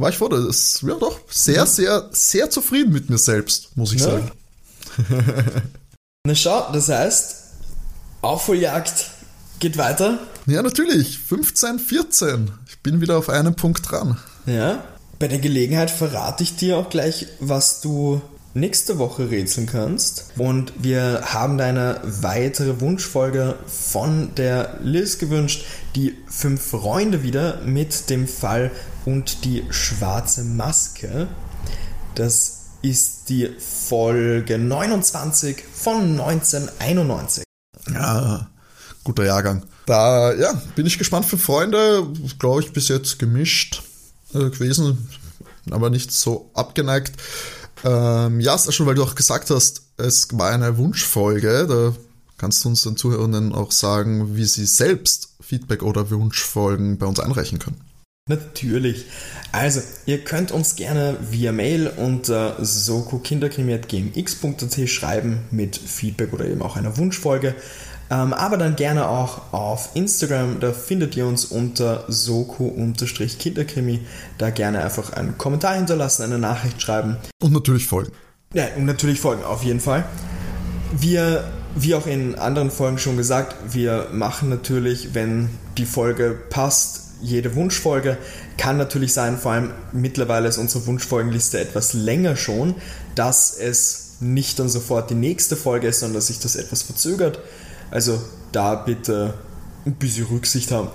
War 0.00 0.08
ich 0.08 0.16
vor, 0.16 0.30
das 0.30 0.80
ja 0.80 0.94
doch 0.94 1.20
sehr, 1.28 1.66
sehr, 1.66 2.08
sehr 2.12 2.48
zufrieden 2.48 2.90
mit 2.90 3.10
mir 3.10 3.18
selbst, 3.18 3.76
muss 3.76 3.92
ich 3.92 4.00
ja. 4.00 4.06
sagen. 4.06 4.30
Na 6.26 6.34
schau, 6.34 6.72
das 6.72 6.88
heißt, 6.88 7.36
Aufholjagd 8.22 9.10
geht 9.58 9.76
weiter. 9.76 10.18
Ja, 10.46 10.62
natürlich. 10.62 11.18
15, 11.18 11.78
14. 11.78 12.50
Ich 12.66 12.78
bin 12.78 13.02
wieder 13.02 13.18
auf 13.18 13.28
einen 13.28 13.54
Punkt 13.54 13.90
dran. 13.90 14.16
Ja. 14.46 14.82
Bei 15.18 15.28
der 15.28 15.38
Gelegenheit 15.38 15.90
verrate 15.90 16.44
ich 16.44 16.56
dir 16.56 16.78
auch 16.78 16.88
gleich, 16.88 17.26
was 17.38 17.82
du 17.82 18.22
nächste 18.54 18.98
Woche 18.98 19.30
rätseln 19.30 19.66
kannst. 19.66 20.32
Und 20.38 20.72
wir 20.78 21.24
haben 21.24 21.58
da 21.58 21.66
eine 21.66 22.00
weitere 22.04 22.80
Wunschfolge 22.80 23.56
von 23.66 24.34
der 24.34 24.78
Liz 24.82 25.18
gewünscht. 25.18 25.66
Die 25.94 26.16
fünf 26.26 26.62
Freunde 26.62 27.22
wieder 27.22 27.60
mit 27.66 28.08
dem 28.08 28.26
Fall 28.26 28.70
und 29.04 29.44
die 29.44 29.64
schwarze 29.70 30.44
Maske. 30.44 31.28
Das 32.14 32.60
ist 32.82 33.28
die 33.28 33.50
Folge 33.58 34.58
29 34.58 35.62
von 35.72 36.20
1991. 36.20 37.44
Ja, 37.92 38.48
guter 39.04 39.24
Jahrgang. 39.24 39.64
Da, 39.86 40.32
ja, 40.34 40.60
bin 40.76 40.86
ich 40.86 40.98
gespannt 40.98 41.26
für 41.26 41.38
Freunde. 41.38 42.06
Glaube 42.38 42.62
ich, 42.62 42.72
bis 42.72 42.88
jetzt 42.88 43.18
gemischt 43.18 43.82
äh, 44.34 44.50
gewesen, 44.50 45.08
aber 45.70 45.90
nicht 45.90 46.12
so 46.12 46.50
abgeneigt. 46.54 47.16
Ähm, 47.84 48.40
ja, 48.40 48.58
schon 48.58 48.86
weil 48.86 48.94
du 48.94 49.02
auch 49.02 49.14
gesagt 49.14 49.50
hast, 49.50 49.82
es 49.96 50.28
war 50.32 50.50
eine 50.50 50.76
Wunschfolge. 50.76 51.66
Da 51.66 51.94
kannst 52.38 52.64
du 52.64 52.68
uns 52.68 52.82
den 52.82 52.96
Zuhörenden 52.96 53.54
auch 53.54 53.72
sagen, 53.72 54.36
wie 54.36 54.44
sie 54.44 54.66
selbst 54.66 55.34
Feedback 55.40 55.82
oder 55.82 56.10
Wunschfolgen 56.10 56.98
bei 56.98 57.06
uns 57.06 57.20
einreichen 57.20 57.58
können. 57.58 57.80
Natürlich. 58.30 59.04
Also, 59.50 59.80
ihr 60.06 60.18
könnt 60.18 60.52
uns 60.52 60.76
gerne 60.76 61.16
via 61.30 61.50
Mail 61.50 61.90
unter 61.96 62.64
sokokinderkrimi.gmx.at 62.64 64.88
schreiben 64.88 65.40
mit 65.50 65.76
Feedback 65.76 66.32
oder 66.32 66.44
eben 66.44 66.62
auch 66.62 66.76
einer 66.76 66.96
Wunschfolge. 66.96 67.56
Ähm, 68.08 68.32
aber 68.32 68.56
dann 68.56 68.76
gerne 68.76 69.08
auch 69.08 69.52
auf 69.52 69.88
Instagram, 69.94 70.60
da 70.60 70.72
findet 70.72 71.16
ihr 71.16 71.26
uns 71.26 71.44
unter 71.44 72.04
soko-kinderkrimi. 72.06 73.98
Da 74.38 74.50
gerne 74.50 74.84
einfach 74.84 75.12
einen 75.12 75.36
Kommentar 75.36 75.74
hinterlassen, 75.74 76.22
eine 76.22 76.38
Nachricht 76.38 76.80
schreiben. 76.80 77.16
Und 77.42 77.52
natürlich 77.52 77.88
folgen. 77.88 78.12
Ja, 78.54 78.66
und 78.76 78.84
natürlich 78.84 79.18
folgen, 79.18 79.42
auf 79.42 79.64
jeden 79.64 79.80
Fall. 79.80 80.04
Wir, 80.92 81.42
wie 81.74 81.96
auch 81.96 82.06
in 82.06 82.36
anderen 82.36 82.70
Folgen 82.70 82.98
schon 82.98 83.16
gesagt, 83.16 83.74
wir 83.74 84.06
machen 84.12 84.48
natürlich, 84.48 85.14
wenn 85.14 85.48
die 85.76 85.86
Folge 85.86 86.38
passt, 86.50 87.09
jede 87.22 87.54
Wunschfolge. 87.54 88.18
Kann 88.56 88.76
natürlich 88.76 89.12
sein, 89.12 89.38
vor 89.38 89.52
allem 89.52 89.72
mittlerweile 89.92 90.48
ist 90.48 90.58
unsere 90.58 90.86
Wunschfolgenliste 90.86 91.60
etwas 91.60 91.92
länger 91.92 92.36
schon, 92.36 92.74
dass 93.14 93.56
es 93.56 94.16
nicht 94.20 94.58
dann 94.58 94.68
sofort 94.68 95.10
die 95.10 95.14
nächste 95.14 95.56
Folge 95.56 95.88
ist, 95.88 96.00
sondern 96.00 96.16
dass 96.16 96.26
sich 96.28 96.38
das 96.38 96.56
etwas 96.56 96.82
verzögert. 96.82 97.40
Also 97.90 98.20
da 98.52 98.74
bitte 98.74 99.34
ein 99.86 99.94
bisschen 99.94 100.26
Rücksicht 100.26 100.70
haben. 100.70 100.88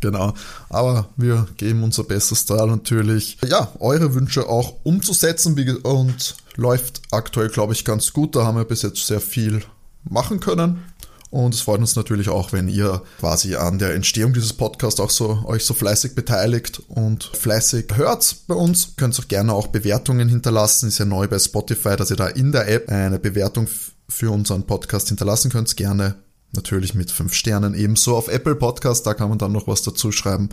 Genau, 0.00 0.32
aber 0.70 1.10
wir 1.16 1.46
geben 1.58 1.82
unser 1.82 2.04
Bestes 2.04 2.46
da 2.46 2.64
natürlich, 2.64 3.36
ja, 3.46 3.70
eure 3.80 4.14
Wünsche 4.14 4.48
auch 4.48 4.76
umzusetzen 4.82 5.54
und 5.82 6.36
läuft 6.56 7.02
aktuell, 7.10 7.50
glaube 7.50 7.74
ich, 7.74 7.84
ganz 7.84 8.12
gut. 8.14 8.34
Da 8.34 8.44
haben 8.44 8.56
wir 8.56 8.64
bis 8.64 8.80
jetzt 8.80 9.06
sehr 9.06 9.20
viel 9.20 9.62
machen 10.04 10.40
können. 10.40 10.82
Und 11.30 11.54
es 11.54 11.60
freut 11.60 11.80
uns 11.80 11.94
natürlich 11.94 12.28
auch, 12.28 12.52
wenn 12.52 12.68
ihr 12.68 13.02
quasi 13.20 13.54
an 13.54 13.78
der 13.78 13.94
Entstehung 13.94 14.32
dieses 14.32 14.52
Podcasts 14.52 14.98
auch 14.98 15.10
so 15.10 15.44
euch 15.46 15.64
so 15.64 15.74
fleißig 15.74 16.16
beteiligt 16.16 16.82
und 16.88 17.30
fleißig 17.34 17.86
hört 17.94 18.36
bei 18.48 18.56
uns. 18.56 18.96
Könnt 18.96 19.18
auch 19.18 19.28
gerne 19.28 19.54
auch 19.54 19.68
Bewertungen 19.68 20.28
hinterlassen. 20.28 20.88
Ist 20.88 20.98
ja 20.98 21.04
neu 21.04 21.28
bei 21.28 21.38
Spotify, 21.38 21.94
dass 21.96 22.10
ihr 22.10 22.16
da 22.16 22.26
in 22.26 22.50
der 22.50 22.68
App 22.68 22.88
eine 22.88 23.20
Bewertung 23.20 23.68
für 24.08 24.32
unseren 24.32 24.66
Podcast 24.66 25.08
hinterlassen 25.08 25.52
könnt. 25.52 25.76
Gerne 25.76 26.16
natürlich 26.52 26.94
mit 26.94 27.12
fünf 27.12 27.34
Sternen. 27.34 27.74
Ebenso 27.74 28.16
auf 28.16 28.26
Apple 28.26 28.56
Podcast, 28.56 29.06
da 29.06 29.14
kann 29.14 29.28
man 29.28 29.38
dann 29.38 29.52
noch 29.52 29.68
was 29.68 29.82
dazu 29.82 30.10
schreiben. 30.10 30.48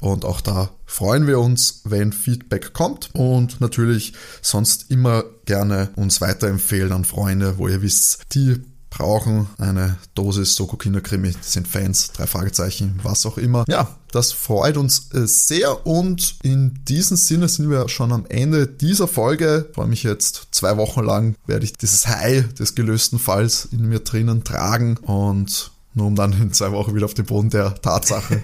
Und 0.00 0.26
auch 0.26 0.42
da 0.42 0.70
freuen 0.84 1.26
wir 1.26 1.40
uns, 1.40 1.80
wenn 1.84 2.12
Feedback 2.12 2.74
kommt. 2.74 3.08
Und 3.14 3.62
natürlich 3.62 4.12
sonst 4.42 4.90
immer 4.90 5.24
gerne 5.46 5.88
uns 5.96 6.20
weiterempfehlen 6.20 6.92
an 6.92 7.04
Freunde, 7.04 7.56
wo 7.56 7.68
ihr 7.68 7.80
wisst, 7.80 8.20
die 8.34 8.60
brauchen 8.90 9.48
eine 9.58 9.98
Dosis 10.14 10.54
Soko 10.54 10.76
Kinderkrimi, 10.76 11.32
sind 11.40 11.68
Fans, 11.68 12.12
drei 12.12 12.26
Fragezeichen, 12.26 12.98
was 13.02 13.26
auch 13.26 13.38
immer. 13.38 13.64
Ja, 13.68 13.96
das 14.12 14.32
freut 14.32 14.76
uns 14.76 15.10
äh, 15.12 15.26
sehr 15.26 15.86
und 15.86 16.36
in 16.42 16.84
diesem 16.84 17.16
Sinne 17.16 17.48
sind 17.48 17.70
wir 17.70 17.88
schon 17.88 18.12
am 18.12 18.26
Ende 18.28 18.66
dieser 18.66 19.08
Folge. 19.08 19.66
Ich 19.68 19.74
freue 19.74 19.88
mich 19.88 20.02
jetzt 20.02 20.48
zwei 20.52 20.76
Wochen 20.76 21.02
lang, 21.04 21.34
werde 21.46 21.64
ich 21.64 21.74
dieses 21.74 22.06
High 22.06 22.52
des 22.54 22.74
gelösten 22.74 23.18
Falls 23.18 23.68
in 23.70 23.88
mir 23.88 24.00
drinnen 24.00 24.44
tragen 24.44 24.96
und 24.98 25.70
nur 25.94 26.06
um 26.06 26.14
dann 26.14 26.32
in 26.32 26.52
zwei 26.52 26.72
Wochen 26.72 26.94
wieder 26.94 27.06
auf 27.06 27.14
den 27.14 27.26
Boden 27.26 27.50
der 27.50 27.74
Tatsache 27.74 28.40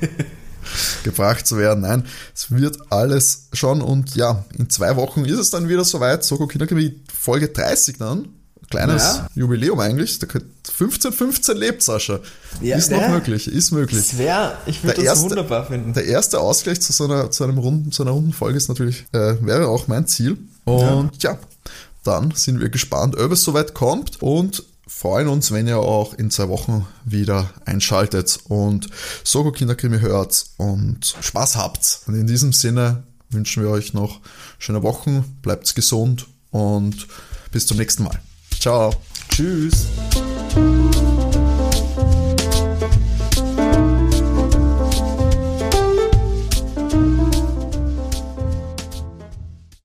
gebracht 1.05 1.47
zu 1.47 1.57
werden. 1.57 1.83
Nein, 1.83 2.05
es 2.35 2.51
wird 2.51 2.79
alles 2.91 3.49
schon 3.53 3.81
und 3.81 4.17
ja, 4.17 4.45
in 4.57 4.69
zwei 4.71 4.97
Wochen 4.97 5.25
ist 5.25 5.39
es 5.39 5.51
dann 5.51 5.69
wieder 5.69 5.85
soweit. 5.85 6.25
Soko 6.25 6.47
Kinderkrimi 6.47 7.01
Folge 7.13 7.49
30 7.49 7.99
dann 7.99 8.29
kleines 8.75 9.03
ja. 9.03 9.29
Jubiläum 9.35 9.81
eigentlich. 9.81 10.19
15, 10.73 11.13
15 11.13 11.57
lebt 11.57 11.83
Sascha. 11.83 12.21
Ja, 12.61 12.77
ist 12.77 12.91
noch 12.91 13.01
ja. 13.01 13.09
möglich, 13.09 13.49
ist 13.49 13.71
möglich. 13.71 14.01
Das 14.01 14.19
wäre, 14.19 14.57
ich 14.67 14.83
würde 14.83 14.97
das 14.97 15.05
erste, 15.05 15.31
wunderbar 15.31 15.67
finden. 15.67 15.93
Der 15.93 16.05
erste 16.05 16.41
Ausgleich 16.41 16.81
zu 16.81 16.93
so 16.93 17.05
einer, 17.05 17.31
zu 17.31 17.45
einem 17.45 17.59
runden, 17.59 17.93
zu 17.93 18.03
einer 18.03 18.13
runden 18.13 18.33
Folge 18.33 18.57
ist 18.57 18.69
natürlich, 18.69 19.07
äh, 19.13 19.37
wäre 19.41 19.69
auch 19.69 19.87
mein 19.87 20.07
Ziel. 20.07 20.39
Und 20.65 21.23
ja. 21.23 21.39
dann 22.03 22.33
sind 22.33 22.61
wir 22.61 22.69
gespannt, 22.69 23.17
ob 23.17 23.33
es 23.33 23.43
soweit 23.43 23.75
kommt 23.75 24.23
und 24.23 24.65
freuen 24.87 25.29
uns, 25.29 25.53
wenn 25.53 25.67
ihr 25.67 25.79
auch 25.79 26.15
in 26.15 26.31
zwei 26.31 26.49
Wochen 26.49 26.87
wieder 27.05 27.51
einschaltet 27.65 28.39
und 28.49 28.89
Soko 29.23 29.53
Kinderkrimi 29.53 30.01
hört 30.01 30.47
und 30.57 31.17
Spaß 31.21 31.57
habt. 31.57 32.01
Und 32.07 32.15
in 32.15 32.27
diesem 32.27 32.53
Sinne 32.53 33.05
wünschen 33.31 33.63
wir 33.63 33.71
euch 33.71 33.95
noch 33.95 34.21
schöne 34.59 34.83
Wochen, 34.83 35.39
bleibt 35.43 35.75
gesund 35.75 36.27
und 36.51 37.07
bis 37.51 37.67
zum 37.67 37.77
nächsten 37.77 38.05
Mal. 38.05 38.19
Ciao. 38.65 38.91
Tschüss. 39.29 39.89